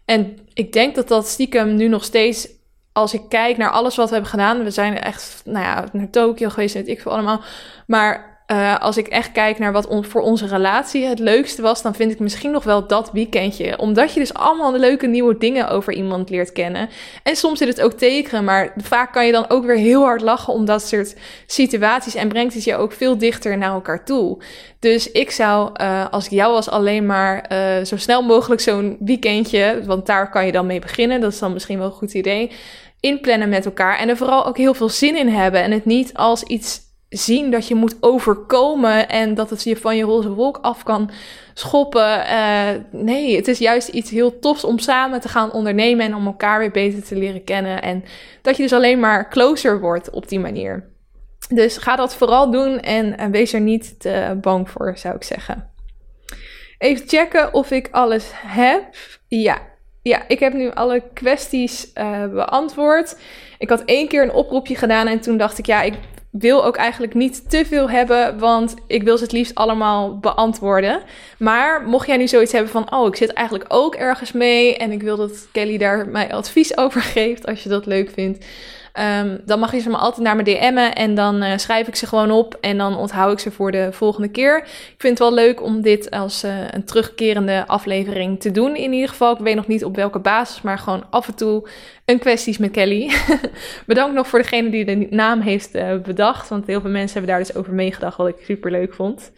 En 0.04 0.38
ik 0.54 0.72
denk 0.72 0.94
dat 0.94 1.08
dat 1.08 1.28
stiekem 1.28 1.74
nu 1.74 1.88
nog 1.88 2.04
steeds, 2.04 2.48
als 2.96 3.14
ik 3.14 3.22
kijk 3.28 3.56
naar 3.56 3.70
alles 3.70 3.96
wat 3.96 4.08
we 4.08 4.12
hebben 4.12 4.30
gedaan, 4.30 4.64
we 4.64 4.70
zijn 4.70 5.00
echt, 5.00 5.42
nou 5.44 5.64
ja, 5.64 5.84
naar 5.92 6.10
Tokio 6.10 6.48
geweest, 6.48 6.74
ik 6.74 7.00
veel 7.00 7.12
allemaal. 7.12 7.40
Maar 7.86 8.36
uh, 8.46 8.78
als 8.78 8.96
ik 8.96 9.06
echt 9.06 9.32
kijk 9.32 9.58
naar 9.58 9.72
wat 9.72 9.86
voor 10.00 10.20
onze 10.20 10.46
relatie 10.46 11.04
het 11.04 11.18
leukste 11.18 11.62
was, 11.62 11.82
dan 11.82 11.94
vind 11.94 12.12
ik 12.12 12.18
misschien 12.18 12.50
nog 12.50 12.64
wel 12.64 12.86
dat 12.86 13.10
weekendje. 13.12 13.78
Omdat 13.78 14.12
je 14.12 14.20
dus 14.20 14.34
allemaal 14.34 14.76
leuke 14.76 15.06
nieuwe 15.06 15.38
dingen 15.38 15.68
over 15.68 15.92
iemand 15.92 16.30
leert 16.30 16.52
kennen. 16.52 16.88
En 17.22 17.36
soms 17.36 17.58
zit 17.58 17.68
het 17.68 17.80
ook 17.80 17.92
tegen, 17.92 18.44
maar 18.44 18.72
vaak 18.76 19.12
kan 19.12 19.26
je 19.26 19.32
dan 19.32 19.50
ook 19.50 19.64
weer 19.64 19.76
heel 19.76 20.02
hard 20.02 20.20
lachen 20.20 20.52
om 20.52 20.64
dat 20.64 20.82
soort 20.82 21.16
situaties. 21.46 22.14
En 22.14 22.28
brengt 22.28 22.54
het 22.54 22.64
je 22.64 22.76
ook 22.76 22.92
veel 22.92 23.18
dichter 23.18 23.58
naar 23.58 23.72
elkaar 23.72 24.04
toe. 24.04 24.38
Dus 24.80 25.10
ik 25.10 25.30
zou, 25.30 25.70
uh, 25.80 26.06
als 26.10 26.24
ik 26.24 26.30
jou 26.30 26.52
was, 26.52 26.70
alleen 26.70 27.06
maar 27.06 27.50
uh, 27.52 27.84
zo 27.84 27.96
snel 27.96 28.22
mogelijk 28.22 28.60
zo'n 28.60 28.96
weekendje, 29.00 29.82
want 29.84 30.06
daar 30.06 30.30
kan 30.30 30.46
je 30.46 30.52
dan 30.52 30.66
mee 30.66 30.80
beginnen. 30.80 31.20
Dat 31.20 31.32
is 31.32 31.38
dan 31.38 31.52
misschien 31.52 31.78
wel 31.78 31.86
een 31.86 31.92
goed 31.92 32.14
idee. 32.14 32.50
Inplannen 33.06 33.48
met 33.48 33.64
elkaar 33.64 33.98
en 33.98 34.08
er 34.08 34.16
vooral 34.16 34.46
ook 34.46 34.56
heel 34.56 34.74
veel 34.74 34.88
zin 34.88 35.16
in 35.16 35.28
hebben. 35.28 35.62
En 35.62 35.70
het 35.70 35.84
niet 35.84 36.14
als 36.14 36.42
iets 36.42 36.80
zien 37.08 37.50
dat 37.50 37.68
je 37.68 37.74
moet 37.74 37.96
overkomen 38.00 39.08
en 39.08 39.34
dat 39.34 39.50
het 39.50 39.62
je 39.62 39.76
van 39.76 39.96
je 39.96 40.02
roze 40.02 40.30
wolk 40.30 40.58
af 40.62 40.82
kan 40.82 41.10
schoppen. 41.54 42.18
Uh, 42.18 42.68
nee, 42.90 43.36
het 43.36 43.48
is 43.48 43.58
juist 43.58 43.88
iets 43.88 44.10
heel 44.10 44.38
tofs 44.38 44.64
om 44.64 44.78
samen 44.78 45.20
te 45.20 45.28
gaan 45.28 45.52
ondernemen 45.52 46.06
en 46.06 46.14
om 46.14 46.26
elkaar 46.26 46.58
weer 46.58 46.70
beter 46.70 47.04
te 47.04 47.16
leren 47.16 47.44
kennen. 47.44 47.82
En 47.82 48.04
dat 48.42 48.56
je 48.56 48.62
dus 48.62 48.72
alleen 48.72 49.00
maar 49.00 49.30
closer 49.30 49.80
wordt 49.80 50.10
op 50.10 50.28
die 50.28 50.40
manier. 50.40 50.88
Dus 51.48 51.76
ga 51.76 51.96
dat 51.96 52.16
vooral 52.16 52.50
doen 52.50 52.80
en, 52.80 53.18
en 53.18 53.30
wees 53.30 53.52
er 53.52 53.60
niet 53.60 54.00
te 54.00 54.38
bang 54.40 54.70
voor, 54.70 54.98
zou 54.98 55.14
ik 55.14 55.24
zeggen. 55.24 55.70
Even 56.78 57.08
checken 57.08 57.54
of 57.54 57.70
ik 57.70 57.88
alles 57.90 58.30
heb. 58.34 58.84
Ja, 59.28 59.58
ja, 60.08 60.24
ik 60.28 60.40
heb 60.40 60.52
nu 60.52 60.70
alle 60.70 61.02
kwesties 61.12 61.90
uh, 61.94 62.26
beantwoord. 62.26 63.16
Ik 63.58 63.68
had 63.68 63.82
één 63.84 64.08
keer 64.08 64.22
een 64.22 64.32
oproepje 64.32 64.74
gedaan 64.74 65.06
en 65.06 65.20
toen 65.20 65.36
dacht 65.36 65.58
ik, 65.58 65.66
ja, 65.66 65.82
ik 65.82 65.94
wil 66.30 66.64
ook 66.64 66.76
eigenlijk 66.76 67.14
niet 67.14 67.50
te 67.50 67.64
veel 67.64 67.90
hebben, 67.90 68.38
want 68.38 68.74
ik 68.86 69.02
wil 69.02 69.16
ze 69.16 69.22
het 69.22 69.32
liefst 69.32 69.54
allemaal 69.54 70.18
beantwoorden. 70.18 71.00
Maar 71.38 71.82
mocht 71.82 72.06
jij 72.06 72.16
nu 72.16 72.28
zoiets 72.28 72.52
hebben 72.52 72.70
van, 72.70 72.92
oh, 72.92 73.06
ik 73.06 73.16
zit 73.16 73.32
eigenlijk 73.32 73.74
ook 73.74 73.94
ergens 73.94 74.32
mee 74.32 74.76
en 74.76 74.92
ik 74.92 75.02
wil 75.02 75.16
dat 75.16 75.48
Kelly 75.52 75.78
daar 75.78 76.08
mij 76.08 76.32
advies 76.32 76.76
over 76.82 77.00
geeft, 77.00 77.46
als 77.46 77.62
je 77.62 77.68
dat 77.68 77.86
leuk 77.86 78.10
vindt, 78.10 78.44
Um, 79.00 79.40
dan 79.44 79.58
mag 79.58 79.72
je 79.72 79.78
ze 79.78 79.90
me 79.90 79.96
altijd 79.96 80.22
naar 80.22 80.36
me 80.36 80.42
DM'en 80.42 80.94
en 80.94 81.14
dan 81.14 81.42
uh, 81.42 81.52
schrijf 81.56 81.88
ik 81.88 81.96
ze 81.96 82.06
gewoon 82.06 82.30
op 82.30 82.56
en 82.60 82.78
dan 82.78 82.96
onthoud 82.96 83.32
ik 83.32 83.38
ze 83.38 83.50
voor 83.50 83.72
de 83.72 83.88
volgende 83.92 84.28
keer. 84.28 84.56
Ik 84.66 84.94
vind 84.98 85.18
het 85.18 85.28
wel 85.28 85.34
leuk 85.34 85.62
om 85.62 85.80
dit 85.80 86.10
als 86.10 86.44
uh, 86.44 86.54
een 86.70 86.84
terugkerende 86.84 87.66
aflevering 87.66 88.40
te 88.40 88.50
doen 88.50 88.76
in 88.76 88.92
ieder 88.92 89.08
geval. 89.08 89.32
Ik 89.32 89.38
weet 89.38 89.54
nog 89.54 89.66
niet 89.66 89.84
op 89.84 89.96
welke 89.96 90.18
basis, 90.18 90.62
maar 90.62 90.78
gewoon 90.78 91.04
af 91.10 91.28
en 91.28 91.34
toe 91.34 91.68
een 92.04 92.18
kwesties 92.18 92.58
met 92.58 92.70
Kelly. 92.70 93.12
Bedankt 93.86 94.14
nog 94.14 94.28
voor 94.28 94.38
degene 94.38 94.70
die 94.70 94.84
de 94.84 95.06
naam 95.10 95.40
heeft 95.40 95.74
uh, 95.74 95.96
bedacht, 95.96 96.48
want 96.48 96.66
heel 96.66 96.80
veel 96.80 96.90
mensen 96.90 97.18
hebben 97.18 97.30
daar 97.30 97.44
dus 97.44 97.54
over 97.54 97.72
meegedacht, 97.72 98.16
wat 98.16 98.28
ik 98.28 98.36
super 98.44 98.70
leuk 98.70 98.94
vond. 98.94 99.32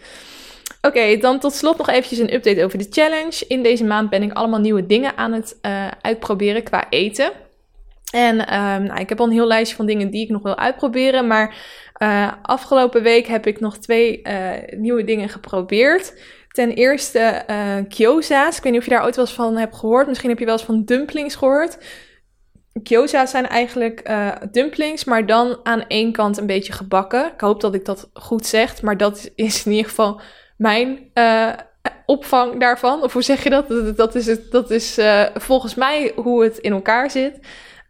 Oké, 0.82 1.16
dan 1.16 1.38
tot 1.38 1.52
slot 1.52 1.78
nog 1.78 1.88
eventjes 1.88 2.18
een 2.18 2.34
update 2.34 2.64
over 2.64 2.78
de 2.78 2.86
challenge. 2.90 3.44
In 3.48 3.62
deze 3.62 3.84
maand 3.84 4.10
ben 4.10 4.22
ik 4.22 4.32
allemaal 4.32 4.60
nieuwe 4.60 4.86
dingen 4.86 5.16
aan 5.16 5.32
het 5.32 5.56
uitproberen 6.00 6.62
qua 6.62 6.86
eten. 6.90 7.32
En 8.10 8.54
um, 8.54 8.82
nou, 8.82 9.00
ik 9.00 9.08
heb 9.08 9.20
al 9.20 9.26
een 9.26 9.32
heel 9.32 9.46
lijstje 9.46 9.76
van 9.76 9.86
dingen 9.86 10.10
die 10.10 10.24
ik 10.24 10.30
nog 10.30 10.42
wil 10.42 10.58
uitproberen. 10.58 11.26
Maar 11.26 11.56
uh, 12.02 12.32
afgelopen 12.42 13.02
week 13.02 13.26
heb 13.26 13.46
ik 13.46 13.60
nog 13.60 13.78
twee 13.78 14.20
uh, 14.22 14.50
nieuwe 14.76 15.04
dingen 15.04 15.28
geprobeerd. 15.28 16.20
Ten 16.48 16.70
eerste 16.70 17.44
uh. 17.50 17.76
Ik 17.76 18.62
weet 18.62 18.72
niet 18.72 18.76
of 18.76 18.84
je 18.84 18.90
daar 18.90 19.04
ooit 19.04 19.16
wel 19.16 19.24
eens 19.24 19.34
van 19.34 19.56
hebt 19.56 19.76
gehoord. 19.76 20.06
Misschien 20.06 20.28
heb 20.28 20.38
je 20.38 20.44
wel 20.44 20.54
eens 20.54 20.64
van 20.64 20.84
dumplings 20.84 21.34
gehoord. 21.34 21.78
Gyoza's 22.82 23.30
zijn 23.30 23.46
eigenlijk 23.48 24.10
dumplings, 24.50 25.04
maar 25.04 25.26
dan 25.26 25.60
aan 25.62 25.84
één 25.86 26.12
kant 26.12 26.36
een 26.38 26.46
beetje 26.46 26.72
gebakken. 26.72 27.32
Ik 27.32 27.40
hoop 27.40 27.60
dat 27.60 27.74
ik 27.74 27.84
dat 27.84 28.10
goed 28.12 28.46
zeg, 28.46 28.82
maar 28.82 28.96
dat 28.96 29.30
is 29.34 29.66
in 29.66 29.72
ieder 29.72 29.88
geval 29.88 30.20
mijn 30.56 31.10
opvang 32.06 32.60
daarvan. 32.60 33.02
Of 33.02 33.12
hoe 33.12 33.22
zeg 33.22 33.42
je 33.42 33.50
dat? 33.50 33.96
Dat 33.96 34.14
is, 34.14 34.26
het, 34.26 34.50
dat 34.50 34.70
is 34.70 34.98
volgens 35.34 35.74
mij 35.74 36.12
hoe 36.16 36.42
het 36.42 36.58
in 36.58 36.72
elkaar 36.72 37.10
zit. 37.10 37.38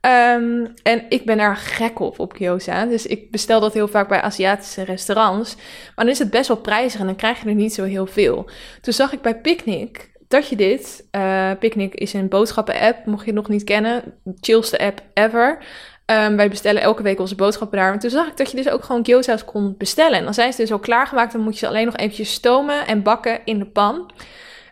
Um, 0.09 0.75
en 0.83 1.05
ik 1.09 1.25
ben 1.25 1.39
er 1.39 1.57
gek 1.57 2.01
op, 2.01 2.19
op 2.19 2.33
gyoza. 2.33 2.85
Dus 2.85 3.07
ik 3.07 3.31
bestel 3.31 3.61
dat 3.61 3.75
heel 3.75 3.89
vaak 3.89 4.09
bij 4.09 4.21
Aziatische 4.21 4.83
restaurants. 4.83 5.55
Maar 5.57 6.05
dan 6.05 6.09
is 6.09 6.19
het 6.19 6.31
best 6.31 6.49
wel 6.49 6.57
prijzig 6.57 7.01
en 7.01 7.07
dan 7.07 7.17
krijg 7.17 7.43
je 7.43 7.49
er 7.49 7.55
niet 7.55 7.75
zo 7.75 7.85
heel 7.85 8.07
veel. 8.07 8.51
Toen 8.81 8.93
zag 8.93 9.13
ik 9.13 9.21
bij 9.21 9.37
Picnic 9.37 10.11
dat 10.29 10.49
je 10.49 10.57
dit... 10.57 11.07
Uh, 11.17 11.51
Picnic 11.59 11.95
is 11.95 12.13
een 12.13 12.29
boodschappen-app, 12.29 13.07
mocht 13.07 13.21
je 13.21 13.27
het 13.27 13.41
nog 13.41 13.49
niet 13.49 13.65
kennen. 13.65 14.03
Chillste 14.41 14.79
app 14.79 15.03
ever. 15.15 15.59
Um, 16.07 16.37
wij 16.37 16.49
bestellen 16.49 16.83
elke 16.83 17.03
week 17.03 17.21
onze 17.21 17.35
boodschappen 17.35 17.79
daar. 17.79 17.93
En 17.93 17.99
toen 17.99 18.11
zag 18.11 18.27
ik 18.27 18.37
dat 18.37 18.51
je 18.51 18.57
dus 18.57 18.69
ook 18.69 18.85
gewoon 18.85 19.05
gyoza's 19.05 19.45
kon 19.45 19.75
bestellen. 19.79 20.19
En 20.19 20.25
dan 20.25 20.35
zijn 20.35 20.53
ze 20.53 20.61
dus 20.61 20.73
al 20.73 20.79
klaargemaakt. 20.79 21.33
Dan 21.33 21.41
moet 21.41 21.53
je 21.53 21.59
ze 21.59 21.69
alleen 21.69 21.85
nog 21.85 21.97
eventjes 21.97 22.33
stomen 22.33 22.87
en 22.87 23.03
bakken 23.03 23.41
in 23.45 23.59
de 23.59 23.67
pan. 23.67 24.11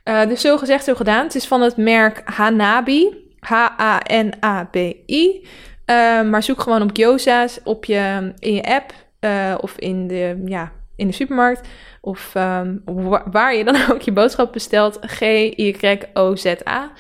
Uh, 0.05 0.27
dus 0.27 0.41
zo 0.41 0.57
gezegd, 0.57 0.85
zo 0.85 0.95
gedaan. 0.95 1.25
Het 1.25 1.35
is 1.35 1.47
van 1.47 1.61
het 1.61 1.77
merk 1.77 2.23
Hanabi. 2.25 3.26
H-A-N-A-B-I. 3.49 5.47
Uh, 5.87 6.23
maar 6.23 6.43
zoek 6.43 6.61
gewoon 6.61 6.83
op 6.83 6.91
gyoza's 6.93 7.61
op 7.65 7.85
je, 7.85 8.33
in 8.39 8.55
je 8.55 8.63
app 8.63 8.93
uh, 9.21 9.55
of 9.61 9.79
in 9.79 10.07
de, 10.07 10.43
ja, 10.45 10.73
in 10.97 11.07
de 11.07 11.13
supermarkt. 11.13 11.69
Of 12.01 12.35
um, 12.35 12.83
waar 13.31 13.55
je 13.55 13.65
dan 13.65 13.77
ook 13.93 14.01
je 14.01 14.13
boodschap 14.13 14.53
bestelt. 14.53 14.99
G-Y-O-Z-A. 15.01 16.93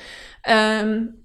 Um, 0.80 1.24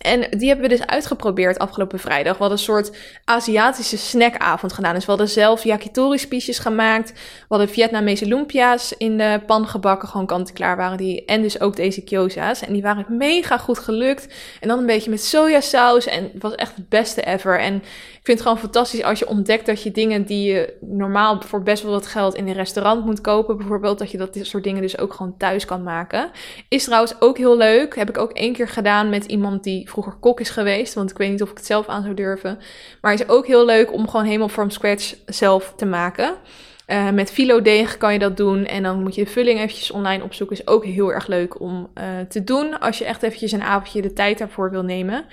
en 0.00 0.38
die 0.38 0.48
hebben 0.48 0.68
we 0.68 0.76
dus 0.76 0.86
uitgeprobeerd 0.86 1.58
afgelopen 1.58 1.98
vrijdag. 1.98 2.32
We 2.32 2.38
hadden 2.38 2.58
een 2.58 2.64
soort 2.64 2.96
Aziatische 3.24 3.98
snackavond 3.98 4.72
gedaan. 4.72 4.94
Dus 4.94 5.04
we 5.04 5.10
hadden 5.10 5.28
zelf 5.28 5.64
yakitori-spiesjes 5.64 6.58
gemaakt. 6.58 7.12
We 7.12 7.44
hadden 7.48 7.68
Vietnamese 7.68 8.26
lumpia's 8.26 8.94
in 8.98 9.18
de 9.18 9.40
pan 9.46 9.66
gebakken. 9.66 10.08
Gewoon 10.08 10.26
kant-en-klaar 10.26 10.76
waren 10.76 10.96
die. 10.96 11.24
En 11.24 11.42
dus 11.42 11.60
ook 11.60 11.76
deze 11.76 12.02
gyoza's. 12.04 12.60
En 12.60 12.72
die 12.72 12.82
waren 12.82 13.06
mega 13.08 13.58
goed 13.58 13.78
gelukt. 13.78 14.34
En 14.60 14.68
dan 14.68 14.78
een 14.78 14.86
beetje 14.86 15.10
met 15.10 15.24
sojasaus. 15.24 16.06
En 16.06 16.30
het 16.32 16.42
was 16.42 16.54
echt 16.54 16.76
het 16.76 16.88
beste 16.88 17.22
ever. 17.22 17.58
En 17.58 17.74
ik 17.74 18.26
vind 18.26 18.38
het 18.38 18.40
gewoon 18.40 18.58
fantastisch 18.58 19.02
als 19.02 19.18
je 19.18 19.28
ontdekt 19.28 19.66
dat 19.66 19.82
je 19.82 19.90
dingen 19.90 20.24
die 20.24 20.52
je 20.52 20.76
normaal 20.80 21.40
voor 21.40 21.62
best 21.62 21.82
wel 21.82 21.92
wat 21.92 22.06
geld 22.06 22.34
in 22.34 22.48
een 22.48 22.54
restaurant 22.54 23.04
moet 23.04 23.20
kopen. 23.20 23.56
Bijvoorbeeld 23.56 23.98
dat 23.98 24.10
je 24.10 24.18
dat 24.18 24.38
soort 24.42 24.64
dingen 24.64 24.82
dus 24.82 24.98
ook 24.98 25.14
gewoon 25.14 25.36
thuis 25.36 25.64
kan 25.64 25.82
maken. 25.82 26.30
Is 26.68 26.84
trouwens 26.84 27.14
ook 27.18 27.38
heel 27.38 27.56
leuk. 27.56 27.96
Heb 27.96 28.08
ik 28.08 28.18
ook 28.18 28.32
één 28.32 28.52
keer 28.52 28.68
gedaan 28.68 29.08
met 29.08 29.24
iemand 29.24 29.64
die 29.64 29.88
vroeger 29.90 30.12
kok 30.20 30.40
is 30.40 30.50
geweest. 30.50 30.94
Want 30.94 31.10
ik 31.10 31.18
weet 31.18 31.30
niet 31.30 31.42
of 31.42 31.50
ik 31.50 31.56
het 31.56 31.66
zelf 31.66 31.86
aan 31.86 32.02
zou 32.02 32.14
durven. 32.14 32.58
Maar 33.00 33.12
is 33.12 33.28
ook 33.28 33.46
heel 33.46 33.64
leuk 33.64 33.92
om 33.92 34.08
gewoon 34.08 34.26
helemaal 34.26 34.48
from 34.48 34.70
scratch 34.70 35.14
zelf 35.26 35.72
te 35.76 35.86
maken. 35.86 36.34
Uh, 36.86 37.10
met 37.10 37.30
filo 37.32 37.62
deeg 37.62 37.96
kan 37.96 38.12
je 38.12 38.18
dat 38.18 38.36
doen. 38.36 38.64
En 38.66 38.82
dan 38.82 39.02
moet 39.02 39.14
je 39.14 39.24
de 39.24 39.30
vulling 39.30 39.58
eventjes 39.58 39.90
online 39.90 40.24
opzoeken. 40.24 40.56
Is 40.56 40.66
ook 40.66 40.84
heel 40.84 41.12
erg 41.12 41.26
leuk 41.26 41.60
om 41.60 41.90
uh, 41.94 42.04
te 42.28 42.44
doen. 42.44 42.78
Als 42.78 42.98
je 42.98 43.04
echt 43.04 43.22
eventjes 43.22 43.52
een 43.52 43.62
avondje 43.62 44.02
de 44.02 44.12
tijd 44.12 44.38
daarvoor 44.38 44.70
wil 44.70 44.82
nemen. 44.82 45.24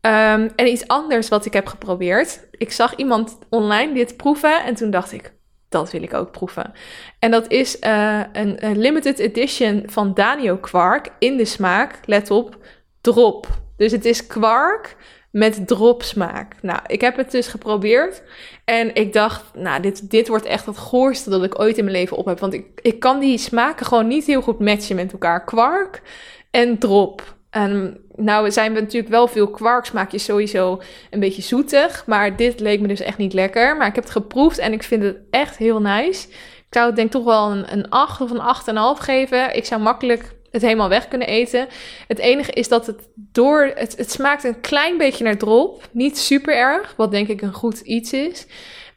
Um, 0.00 0.52
en 0.56 0.66
iets 0.66 0.88
anders 0.88 1.28
wat 1.28 1.46
ik 1.46 1.52
heb 1.52 1.66
geprobeerd. 1.66 2.40
Ik 2.50 2.72
zag 2.72 2.94
iemand 2.94 3.38
online 3.48 3.94
dit 3.94 4.16
proeven. 4.16 4.64
En 4.64 4.74
toen 4.74 4.90
dacht 4.90 5.12
ik, 5.12 5.32
dat 5.68 5.90
wil 5.90 6.02
ik 6.02 6.14
ook 6.14 6.30
proeven. 6.30 6.72
En 7.18 7.30
dat 7.30 7.50
is 7.50 7.76
uh, 7.80 8.20
een, 8.32 8.66
een, 8.66 8.78
limited 8.78 9.18
edition 9.18 9.82
van 9.86 10.14
Danio 10.14 10.56
Quark 10.56 11.08
in 11.18 11.36
de 11.36 11.44
smaak. 11.44 12.00
Let 12.04 12.30
op, 12.30 12.56
drop. 13.00 13.64
Dus 13.76 13.92
het 13.92 14.04
is 14.04 14.26
kwark 14.26 14.96
met 15.36 15.66
dropsmaak. 15.66 16.54
Nou, 16.62 16.80
ik 16.86 17.00
heb 17.00 17.16
het 17.16 17.30
dus 17.30 17.46
geprobeerd. 17.46 18.22
En 18.64 18.94
ik 18.94 19.12
dacht, 19.12 19.44
nou, 19.54 19.82
dit, 19.82 20.10
dit 20.10 20.28
wordt 20.28 20.44
echt 20.44 20.66
het 20.66 20.78
goorste 20.78 21.30
dat 21.30 21.44
ik 21.44 21.60
ooit 21.60 21.78
in 21.78 21.84
mijn 21.84 21.96
leven 21.96 22.16
op 22.16 22.26
heb. 22.26 22.38
Want 22.38 22.52
ik, 22.52 22.66
ik 22.82 23.00
kan 23.00 23.20
die 23.20 23.38
smaken 23.38 23.86
gewoon 23.86 24.06
niet 24.06 24.26
heel 24.26 24.42
goed 24.42 24.58
matchen 24.58 24.96
met 24.96 25.12
elkaar. 25.12 25.44
Kwark 25.44 26.02
en 26.50 26.78
drop. 26.78 27.34
En 27.50 28.00
nou 28.14 28.50
zijn 28.50 28.74
we 28.74 28.80
natuurlijk 28.80 29.12
wel 29.12 29.28
veel 29.28 29.48
kwarksmaakjes 29.48 30.24
sowieso 30.24 30.80
een 31.10 31.20
beetje 31.20 31.42
zoetig. 31.42 32.06
Maar 32.06 32.36
dit 32.36 32.60
leek 32.60 32.80
me 32.80 32.88
dus 32.88 33.00
echt 33.00 33.18
niet 33.18 33.32
lekker. 33.32 33.76
Maar 33.76 33.86
ik 33.86 33.94
heb 33.94 34.04
het 34.04 34.12
geproefd 34.12 34.58
en 34.58 34.72
ik 34.72 34.82
vind 34.82 35.02
het 35.02 35.16
echt 35.30 35.56
heel 35.56 35.80
nice. 35.80 36.28
Ik 36.66 36.74
zou 36.74 36.86
het 36.86 36.96
denk 36.96 37.10
toch 37.10 37.24
wel 37.24 37.50
een, 37.50 37.72
een 37.72 37.90
8 37.90 38.20
of 38.20 38.30
een 38.30 38.96
8,5 38.96 39.02
geven. 39.02 39.56
Ik 39.56 39.64
zou 39.64 39.80
makkelijk 39.80 40.35
het 40.50 40.62
helemaal 40.62 40.88
weg 40.88 41.08
kunnen 41.08 41.28
eten. 41.28 41.68
Het 42.08 42.18
enige 42.18 42.52
is 42.52 42.68
dat 42.68 42.86
het 42.86 43.08
door. 43.14 43.72
Het, 43.74 43.96
het 43.96 44.10
smaakt 44.10 44.44
een 44.44 44.60
klein 44.60 44.98
beetje 44.98 45.24
naar 45.24 45.36
drop. 45.36 45.88
Niet 45.92 46.18
super 46.18 46.56
erg, 46.56 46.94
wat 46.96 47.10
denk 47.10 47.28
ik 47.28 47.42
een 47.42 47.52
goed 47.52 47.80
iets 47.80 48.12
is. 48.12 48.46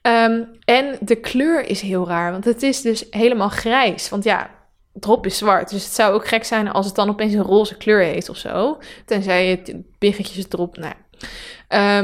Um, 0.01 0.49
en 0.65 0.97
de 1.01 1.15
kleur 1.15 1.69
is 1.69 1.81
heel 1.81 2.07
raar, 2.07 2.31
want 2.31 2.45
het 2.45 2.63
is 2.63 2.81
dus 2.81 3.05
helemaal 3.09 3.49
grijs. 3.49 4.09
Want 4.09 4.23
ja, 4.23 4.49
drop 4.93 5.25
is 5.25 5.37
zwart. 5.37 5.69
Dus 5.69 5.83
het 5.83 5.93
zou 5.93 6.13
ook 6.13 6.27
gek 6.27 6.43
zijn 6.43 6.71
als 6.71 6.85
het 6.85 6.95
dan 6.95 7.09
opeens 7.09 7.33
een 7.33 7.41
roze 7.41 7.77
kleur 7.77 8.01
heeft 8.01 8.29
of 8.29 8.37
zo. 8.37 8.77
Tenzij 9.05 9.47
je 9.47 9.83
biggetjes 9.99 10.47
drop. 10.47 10.77
Nou. 10.77 10.93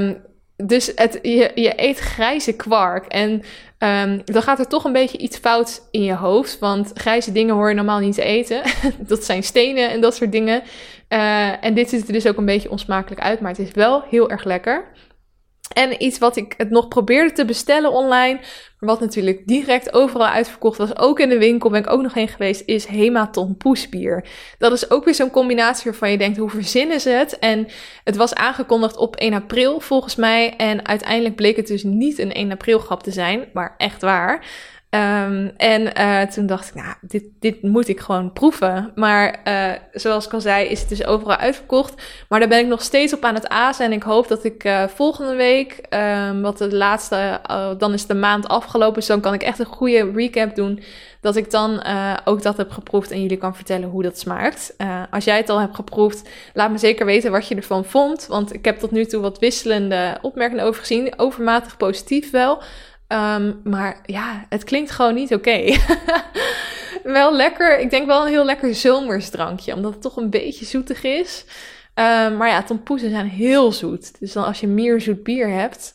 Um, 0.01 0.23
dus 0.55 0.91
het, 0.95 1.19
je, 1.21 1.51
je 1.55 1.73
eet 1.75 1.99
grijze 1.99 2.53
kwark. 2.53 3.05
En 3.05 3.31
um, 3.79 4.21
dan 4.25 4.41
gaat 4.41 4.59
er 4.59 4.67
toch 4.67 4.83
een 4.83 4.91
beetje 4.91 5.17
iets 5.17 5.37
fout 5.37 5.87
in 5.91 6.03
je 6.03 6.13
hoofd. 6.13 6.59
Want 6.59 6.91
grijze 6.93 7.31
dingen 7.31 7.55
hoor 7.55 7.69
je 7.69 7.75
normaal 7.75 7.99
niet 7.99 8.15
te 8.15 8.23
eten. 8.23 8.61
dat 9.07 9.23
zijn 9.23 9.43
stenen 9.43 9.89
en 9.89 10.01
dat 10.01 10.15
soort 10.15 10.31
dingen. 10.31 10.63
Uh, 11.09 11.63
en 11.63 11.73
dit 11.73 11.89
ziet 11.89 12.07
er 12.07 12.13
dus 12.13 12.27
ook 12.27 12.37
een 12.37 12.45
beetje 12.45 12.69
onsmakelijk 12.69 13.21
uit. 13.21 13.39
Maar 13.39 13.51
het 13.51 13.59
is 13.59 13.71
wel 13.71 14.03
heel 14.09 14.29
erg 14.29 14.43
lekker. 14.43 14.83
En 15.75 16.03
iets 16.03 16.17
wat 16.17 16.35
ik 16.35 16.53
het 16.57 16.69
nog 16.69 16.87
probeerde 16.87 17.31
te 17.31 17.45
bestellen 17.45 17.91
online, 17.91 18.39
maar 18.79 18.89
wat 18.89 18.99
natuurlijk 18.99 19.47
direct 19.47 19.93
overal 19.93 20.27
uitverkocht 20.27 20.77
was, 20.77 20.97
ook 20.97 21.19
in 21.19 21.29
de 21.29 21.37
winkel 21.37 21.69
ben 21.69 21.79
ik 21.79 21.89
ook 21.89 22.01
nog 22.01 22.13
heen 22.13 22.27
geweest, 22.27 22.63
is 22.65 22.85
Hematon 22.85 23.57
poesbier. 23.57 24.27
Dat 24.57 24.71
is 24.71 24.91
ook 24.91 25.05
weer 25.05 25.15
zo'n 25.15 25.29
combinatie 25.29 25.83
waarvan 25.91 26.11
je 26.11 26.17
denkt, 26.17 26.37
hoe 26.37 26.49
verzinnen 26.49 26.99
ze 26.99 27.09
het? 27.09 27.39
En 27.39 27.67
het 28.03 28.15
was 28.15 28.33
aangekondigd 28.33 28.97
op 28.97 29.15
1 29.15 29.33
april 29.33 29.79
volgens 29.79 30.15
mij 30.15 30.55
en 30.55 30.85
uiteindelijk 30.85 31.35
bleek 31.35 31.55
het 31.55 31.67
dus 31.67 31.83
niet 31.83 32.19
een 32.19 32.33
1 32.33 32.51
april 32.51 32.79
grap 32.79 33.03
te 33.03 33.11
zijn, 33.11 33.45
maar 33.53 33.75
echt 33.77 34.01
waar. 34.01 34.45
Um, 34.95 35.51
en 35.57 35.91
uh, 35.97 36.21
toen 36.21 36.45
dacht 36.45 36.67
ik, 36.67 36.73
nou, 36.75 36.93
dit, 37.01 37.23
dit 37.39 37.61
moet 37.61 37.87
ik 37.87 37.99
gewoon 37.99 38.33
proeven. 38.33 38.91
Maar 38.95 39.39
uh, 39.47 39.71
zoals 39.93 40.25
ik 40.25 40.33
al 40.33 40.41
zei, 40.41 40.67
is 40.67 40.79
het 40.79 40.89
dus 40.89 41.05
overal 41.05 41.35
uitverkocht. 41.35 41.93
Maar 42.29 42.39
daar 42.39 42.49
ben 42.49 42.59
ik 42.59 42.67
nog 42.67 42.81
steeds 42.81 43.13
op 43.13 43.23
aan 43.23 43.33
het 43.33 43.47
azen. 43.47 43.85
En 43.85 43.91
ik 43.91 44.03
hoop 44.03 44.27
dat 44.27 44.43
ik 44.43 44.63
uh, 44.63 44.87
volgende 44.87 45.35
week, 45.35 45.81
um, 45.89 46.41
wat 46.41 46.57
de 46.57 46.75
laatste, 46.75 47.39
dan 47.77 47.93
is 47.93 48.05
de 48.05 48.13
maand 48.13 48.47
afgelopen. 48.47 48.93
Dus 48.93 49.05
dan 49.05 49.21
kan 49.21 49.33
ik 49.33 49.43
echt 49.43 49.59
een 49.59 49.65
goede 49.65 50.11
recap 50.11 50.55
doen. 50.55 50.83
Dat 51.21 51.35
ik 51.35 51.51
dan 51.51 51.83
ook 52.25 52.41
dat 52.41 52.57
heb 52.57 52.71
geproefd 52.71 53.11
en 53.11 53.21
jullie 53.21 53.37
kan 53.37 53.55
vertellen 53.55 53.89
hoe 53.89 54.03
dat 54.03 54.19
smaakt. 54.19 54.75
als 55.11 55.23
jij 55.23 55.37
het 55.37 55.49
al 55.49 55.59
hebt 55.59 55.75
geproefd, 55.75 56.29
laat 56.53 56.71
me 56.71 56.77
zeker 56.77 57.05
weten 57.05 57.31
wat 57.31 57.47
je 57.47 57.55
ervan 57.55 57.85
vond. 57.85 58.25
Want 58.27 58.53
ik 58.53 58.65
heb 58.65 58.79
tot 58.79 58.91
nu 58.91 59.05
toe 59.05 59.21
wat 59.21 59.39
wisselende 59.39 60.17
opmerkingen 60.21 60.65
over 60.65 60.79
gezien. 60.79 61.13
Overmatig 61.17 61.77
positief 61.77 62.31
wel. 62.31 62.61
Um, 63.07 63.61
maar 63.63 64.01
ja, 64.05 64.45
het 64.49 64.63
klinkt 64.63 64.91
gewoon 64.91 65.13
niet 65.13 65.33
oké. 65.33 65.61
Wel 67.03 67.35
lekker. 67.35 67.79
Ik 67.79 67.89
denk 67.89 68.07
wel 68.07 68.21
een 68.21 68.31
heel 68.31 68.45
lekker 68.45 68.75
zomersdrankje, 68.75 69.73
omdat 69.73 69.93
het 69.93 70.01
toch 70.01 70.17
een 70.17 70.29
beetje 70.29 70.65
zoetig 70.65 71.03
is. 71.03 71.45
Um, 71.95 72.37
maar 72.37 72.47
ja, 72.47 72.63
tompoezen 72.63 73.09
zijn 73.09 73.27
heel 73.27 73.71
zoet. 73.71 74.19
Dus 74.19 74.33
dan 74.33 74.45
als 74.45 74.59
je 74.59 74.67
meer 74.67 75.01
zoet 75.01 75.23
bier 75.23 75.49
hebt. 75.49 75.93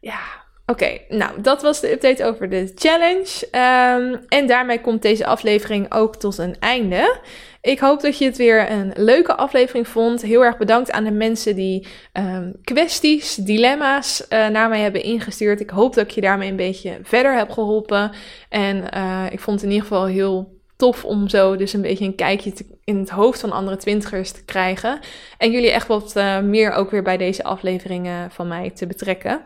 Ja, 0.00 0.20
oké. 0.66 0.98
Nou, 1.08 1.40
dat 1.40 1.62
was 1.62 1.80
de 1.80 1.92
update 1.92 2.24
over 2.24 2.48
de 2.50 2.72
challenge. 2.74 3.46
Um, 3.46 4.24
en 4.28 4.46
daarmee 4.46 4.80
komt 4.80 5.02
deze 5.02 5.26
aflevering 5.26 5.92
ook 5.94 6.16
tot 6.16 6.38
een 6.38 6.56
einde. 6.60 7.18
Ik 7.66 7.78
hoop 7.78 8.00
dat 8.00 8.18
je 8.18 8.24
het 8.24 8.36
weer 8.36 8.70
een 8.70 8.92
leuke 8.94 9.36
aflevering 9.36 9.88
vond. 9.88 10.22
Heel 10.22 10.44
erg 10.44 10.56
bedankt 10.56 10.92
aan 10.92 11.04
de 11.04 11.10
mensen 11.10 11.54
die 11.54 11.86
um, 12.12 12.52
kwesties, 12.64 13.34
dilemma's 13.34 14.26
uh, 14.28 14.48
naar 14.48 14.68
mij 14.68 14.80
hebben 14.80 15.02
ingestuurd. 15.02 15.60
Ik 15.60 15.70
hoop 15.70 15.94
dat 15.94 16.04
ik 16.04 16.10
je 16.10 16.20
daarmee 16.20 16.50
een 16.50 16.56
beetje 16.56 16.98
verder 17.02 17.36
heb 17.36 17.50
geholpen. 17.50 18.10
En 18.48 18.84
uh, 18.96 19.24
ik 19.30 19.40
vond 19.40 19.60
het 19.60 19.68
in 19.68 19.74
ieder 19.74 19.88
geval 19.88 20.06
heel 20.06 20.60
tof 20.76 21.04
om 21.04 21.28
zo 21.28 21.56
dus 21.56 21.72
een 21.72 21.80
beetje 21.80 22.04
een 22.04 22.14
kijkje 22.14 22.52
te, 22.52 22.66
in 22.84 22.98
het 22.98 23.10
hoofd 23.10 23.40
van 23.40 23.52
andere 23.52 23.76
twintigers 23.76 24.32
te 24.32 24.44
krijgen. 24.44 24.98
En 25.38 25.50
jullie 25.50 25.70
echt 25.70 25.86
wat 25.86 26.16
uh, 26.16 26.40
meer 26.40 26.72
ook 26.72 26.90
weer 26.90 27.02
bij 27.02 27.16
deze 27.16 27.44
afleveringen 27.44 28.30
van 28.30 28.48
mij 28.48 28.70
te 28.70 28.86
betrekken. 28.86 29.40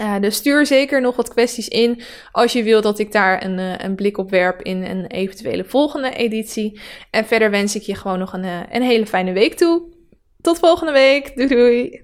Uh, 0.00 0.20
dus 0.20 0.36
stuur 0.36 0.66
zeker 0.66 1.00
nog 1.00 1.16
wat 1.16 1.28
kwesties 1.28 1.68
in 1.68 2.02
als 2.32 2.52
je 2.52 2.62
wil 2.62 2.80
dat 2.80 2.98
ik 2.98 3.12
daar 3.12 3.44
een, 3.44 3.58
uh, 3.58 3.78
een 3.78 3.94
blik 3.94 4.18
op 4.18 4.30
werp 4.30 4.62
in 4.62 4.84
een 4.84 5.06
eventuele 5.06 5.64
volgende 5.64 6.10
editie. 6.10 6.80
En 7.10 7.26
verder 7.26 7.50
wens 7.50 7.74
ik 7.74 7.82
je 7.82 7.94
gewoon 7.94 8.18
nog 8.18 8.32
een, 8.32 8.44
uh, 8.44 8.60
een 8.70 8.82
hele 8.82 9.06
fijne 9.06 9.32
week 9.32 9.54
toe. 9.54 9.82
Tot 10.40 10.58
volgende 10.58 10.92
week. 10.92 11.36
Doei 11.36 11.48
doei. 11.48 12.00